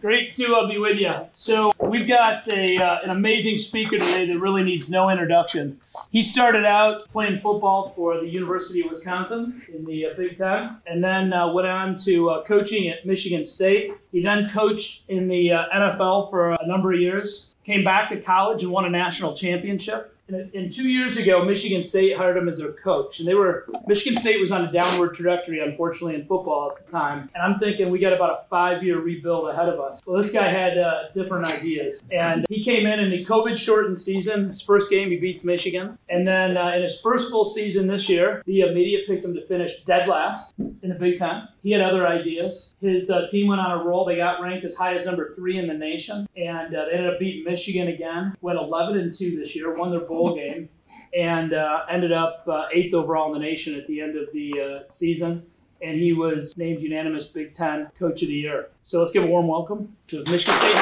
Great 0.00 0.34
to 0.36 0.54
uh, 0.54 0.66
be 0.66 0.78
with 0.78 0.96
you. 0.96 1.12
So 1.34 1.72
we've 1.78 2.08
got 2.08 2.48
a, 2.48 2.78
uh, 2.78 3.00
an 3.04 3.10
amazing 3.10 3.58
speaker 3.58 3.98
today 3.98 4.24
that 4.24 4.38
really 4.38 4.62
needs 4.62 4.88
no 4.88 5.10
introduction. 5.10 5.78
He 6.10 6.22
started 6.22 6.64
out 6.64 7.06
playing 7.12 7.40
football 7.40 7.92
for 7.94 8.18
the 8.18 8.26
University 8.26 8.80
of 8.80 8.88
Wisconsin 8.88 9.62
in 9.70 9.84
the 9.84 10.06
uh, 10.06 10.14
Big 10.16 10.38
Ten, 10.38 10.78
and 10.86 11.04
then 11.04 11.34
uh, 11.34 11.52
went 11.52 11.68
on 11.68 11.96
to 11.96 12.30
uh, 12.30 12.44
coaching 12.44 12.88
at 12.88 13.04
Michigan 13.04 13.44
State. 13.44 13.92
He 14.10 14.22
then 14.22 14.48
coached 14.48 15.02
in 15.06 15.28
the 15.28 15.52
uh, 15.52 15.64
NFL 15.74 16.30
for 16.30 16.52
a 16.52 16.66
number 16.66 16.94
of 16.94 16.98
years. 16.98 17.48
Came 17.66 17.84
back 17.84 18.08
to 18.08 18.18
college 18.18 18.62
and 18.62 18.72
won 18.72 18.86
a 18.86 18.90
national 18.90 19.34
championship. 19.34 20.17
And, 20.28 20.72
two 20.72 20.88
years 20.88 21.16
ago, 21.16 21.44
Michigan 21.44 21.82
State 21.82 22.16
hired 22.16 22.36
him 22.36 22.48
as 22.48 22.58
their 22.58 22.72
coach, 22.72 23.18
and 23.18 23.26
they 23.26 23.34
were 23.34 23.66
Michigan 23.86 24.20
State 24.20 24.38
was 24.40 24.52
on 24.52 24.64
a 24.66 24.72
downward 24.72 25.14
trajectory, 25.14 25.60
unfortunately, 25.60 26.14
in 26.16 26.26
football 26.26 26.70
at 26.70 26.84
the 26.84 26.92
time. 26.92 27.30
And 27.34 27.42
I'm 27.42 27.58
thinking 27.58 27.90
we 27.90 27.98
got 27.98 28.12
about 28.12 28.30
a 28.30 28.48
five-year 28.50 29.00
rebuild 29.00 29.48
ahead 29.48 29.68
of 29.68 29.80
us. 29.80 30.02
Well, 30.04 30.20
this 30.22 30.30
guy 30.30 30.50
had 30.50 30.76
uh, 30.76 31.10
different 31.14 31.46
ideas, 31.46 32.02
and 32.12 32.44
he 32.48 32.62
came 32.62 32.86
in 32.86 33.00
in 33.00 33.10
the 33.10 33.24
COVID-shortened 33.24 33.98
season. 33.98 34.48
His 34.48 34.60
first 34.60 34.90
game, 34.90 35.10
he 35.10 35.16
beats 35.16 35.44
Michigan, 35.44 35.98
and 36.10 36.28
then 36.28 36.56
uh, 36.56 36.72
in 36.76 36.82
his 36.82 37.00
first 37.00 37.30
full 37.30 37.46
season 37.46 37.86
this 37.86 38.08
year, 38.08 38.42
the 38.44 38.72
media 38.74 38.98
picked 39.06 39.24
him 39.24 39.34
to 39.34 39.46
finish 39.46 39.82
dead 39.84 40.08
last 40.08 40.54
in 40.58 40.90
the 40.90 40.94
Big 40.94 41.16
Ten. 41.16 41.48
He 41.62 41.72
had 41.72 41.80
other 41.80 42.06
ideas. 42.06 42.74
His 42.80 43.10
uh, 43.10 43.28
team 43.28 43.48
went 43.48 43.60
on 43.60 43.78
a 43.80 43.84
roll. 43.84 44.04
They 44.04 44.16
got 44.16 44.40
ranked 44.40 44.64
as 44.64 44.76
high 44.76 44.94
as 44.94 45.04
number 45.04 45.34
three 45.34 45.58
in 45.58 45.66
the 45.66 45.74
nation, 45.74 46.28
and 46.36 46.74
uh, 46.74 46.84
they 46.86 46.92
ended 46.92 47.12
up 47.12 47.18
beating 47.18 47.44
Michigan 47.44 47.88
again. 47.88 48.34
Went 48.40 48.58
11 48.58 48.98
and 48.98 49.12
two 49.12 49.36
this 49.38 49.54
year. 49.56 49.74
Won 49.74 49.90
their 49.90 50.00
bowl 50.00 50.34
game, 50.36 50.68
and 51.16 51.52
uh, 51.52 51.80
ended 51.90 52.12
up 52.12 52.44
uh, 52.48 52.66
eighth 52.72 52.94
overall 52.94 53.34
in 53.34 53.40
the 53.40 53.46
nation 53.46 53.74
at 53.74 53.86
the 53.86 54.00
end 54.00 54.16
of 54.16 54.32
the 54.32 54.52
uh, 54.60 54.90
season. 54.90 55.46
And 55.80 55.96
he 55.96 56.12
was 56.12 56.56
named 56.56 56.82
unanimous 56.82 57.26
Big 57.26 57.54
Ten 57.54 57.88
Coach 57.98 58.22
of 58.22 58.28
the 58.28 58.34
Year. 58.34 58.70
So 58.82 58.98
let's 58.98 59.12
give 59.12 59.22
a 59.22 59.26
warm 59.26 59.46
welcome 59.46 59.96
to 60.08 60.24
Michigan 60.24 60.54
State. 60.58 60.74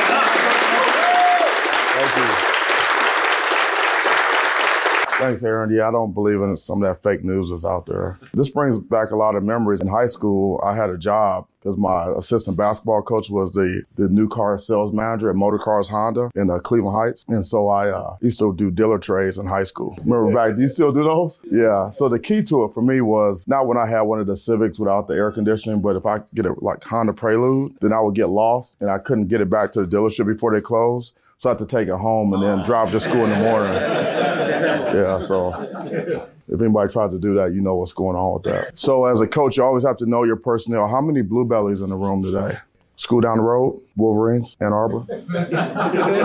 Thank 1.92 2.16
you. 2.16 2.45
Thanks, 5.18 5.42
Aaron. 5.42 5.74
Yeah, 5.74 5.88
I 5.88 5.90
don't 5.90 6.12
believe 6.12 6.42
in 6.42 6.54
some 6.56 6.82
of 6.82 6.88
that 6.88 7.02
fake 7.02 7.24
news 7.24 7.48
that's 7.48 7.64
out 7.64 7.86
there. 7.86 8.18
This 8.34 8.50
brings 8.50 8.78
back 8.78 9.12
a 9.12 9.16
lot 9.16 9.34
of 9.34 9.42
memories. 9.42 9.80
In 9.80 9.88
high 9.88 10.06
school, 10.06 10.60
I 10.62 10.76
had 10.76 10.90
a 10.90 10.98
job 10.98 11.46
because 11.58 11.78
my 11.78 12.12
assistant 12.18 12.58
basketball 12.58 13.02
coach 13.02 13.30
was 13.30 13.54
the, 13.54 13.82
the 13.96 14.08
new 14.08 14.28
car 14.28 14.58
sales 14.58 14.92
manager 14.92 15.30
at 15.30 15.36
Motor 15.36 15.58
Cars 15.58 15.88
Honda 15.88 16.30
in 16.34 16.50
uh, 16.50 16.58
Cleveland 16.58 16.94
Heights. 16.94 17.24
And 17.28 17.46
so 17.46 17.68
I 17.68 17.88
uh, 17.88 18.16
used 18.20 18.38
to 18.40 18.54
do 18.54 18.70
dealer 18.70 18.98
trades 18.98 19.38
in 19.38 19.46
high 19.46 19.62
school. 19.62 19.96
Remember 20.04 20.32
back, 20.34 20.54
do 20.56 20.62
you 20.62 20.68
still 20.68 20.92
do 20.92 21.02
those? 21.02 21.40
Yeah. 21.50 21.88
So 21.88 22.10
the 22.10 22.18
key 22.18 22.42
to 22.44 22.64
it 22.64 22.74
for 22.74 22.82
me 22.82 23.00
was 23.00 23.48
not 23.48 23.66
when 23.66 23.78
I 23.78 23.86
had 23.86 24.02
one 24.02 24.20
of 24.20 24.26
the 24.26 24.36
Civics 24.36 24.78
without 24.78 25.08
the 25.08 25.14
air 25.14 25.32
conditioning, 25.32 25.80
but 25.80 25.96
if 25.96 26.04
I 26.04 26.18
could 26.18 26.34
get 26.34 26.46
a 26.46 26.54
like 26.60 26.84
Honda 26.84 27.14
Prelude, 27.14 27.76
then 27.80 27.92
I 27.94 28.00
would 28.00 28.14
get 28.14 28.28
lost 28.28 28.76
and 28.80 28.90
I 28.90 28.98
couldn't 28.98 29.28
get 29.28 29.40
it 29.40 29.48
back 29.48 29.72
to 29.72 29.84
the 29.84 29.96
dealership 29.96 30.26
before 30.26 30.54
they 30.54 30.60
closed. 30.60 31.14
So 31.38 31.50
I 31.50 31.52
had 31.52 31.58
to 31.58 31.66
take 31.66 31.88
it 31.88 31.96
home 31.96 32.32
and 32.32 32.42
then 32.42 32.64
drive 32.64 32.92
to 32.92 33.00
school 33.00 33.24
in 33.24 33.30
the 33.30 33.36
morning. 33.36 34.25
Yeah, 34.62 35.18
so 35.18 35.52
if 36.48 36.60
anybody 36.60 36.92
tries 36.92 37.10
to 37.10 37.18
do 37.18 37.34
that, 37.34 37.52
you 37.54 37.60
know 37.60 37.76
what's 37.76 37.92
going 37.92 38.16
on 38.16 38.34
with 38.34 38.42
that. 38.44 38.78
So 38.78 39.04
as 39.06 39.20
a 39.20 39.26
coach, 39.26 39.56
you 39.56 39.64
always 39.64 39.84
have 39.84 39.96
to 39.98 40.06
know 40.06 40.22
your 40.24 40.36
personnel. 40.36 40.88
How 40.88 41.00
many 41.00 41.22
blue 41.22 41.44
bellies 41.44 41.80
in 41.80 41.90
the 41.90 41.96
room 41.96 42.22
today? 42.22 42.56
School 42.96 43.20
down 43.20 43.36
the 43.36 43.44
road, 43.44 43.80
Wolverines, 43.96 44.56
Ann 44.60 44.72
Arbor. 44.72 45.04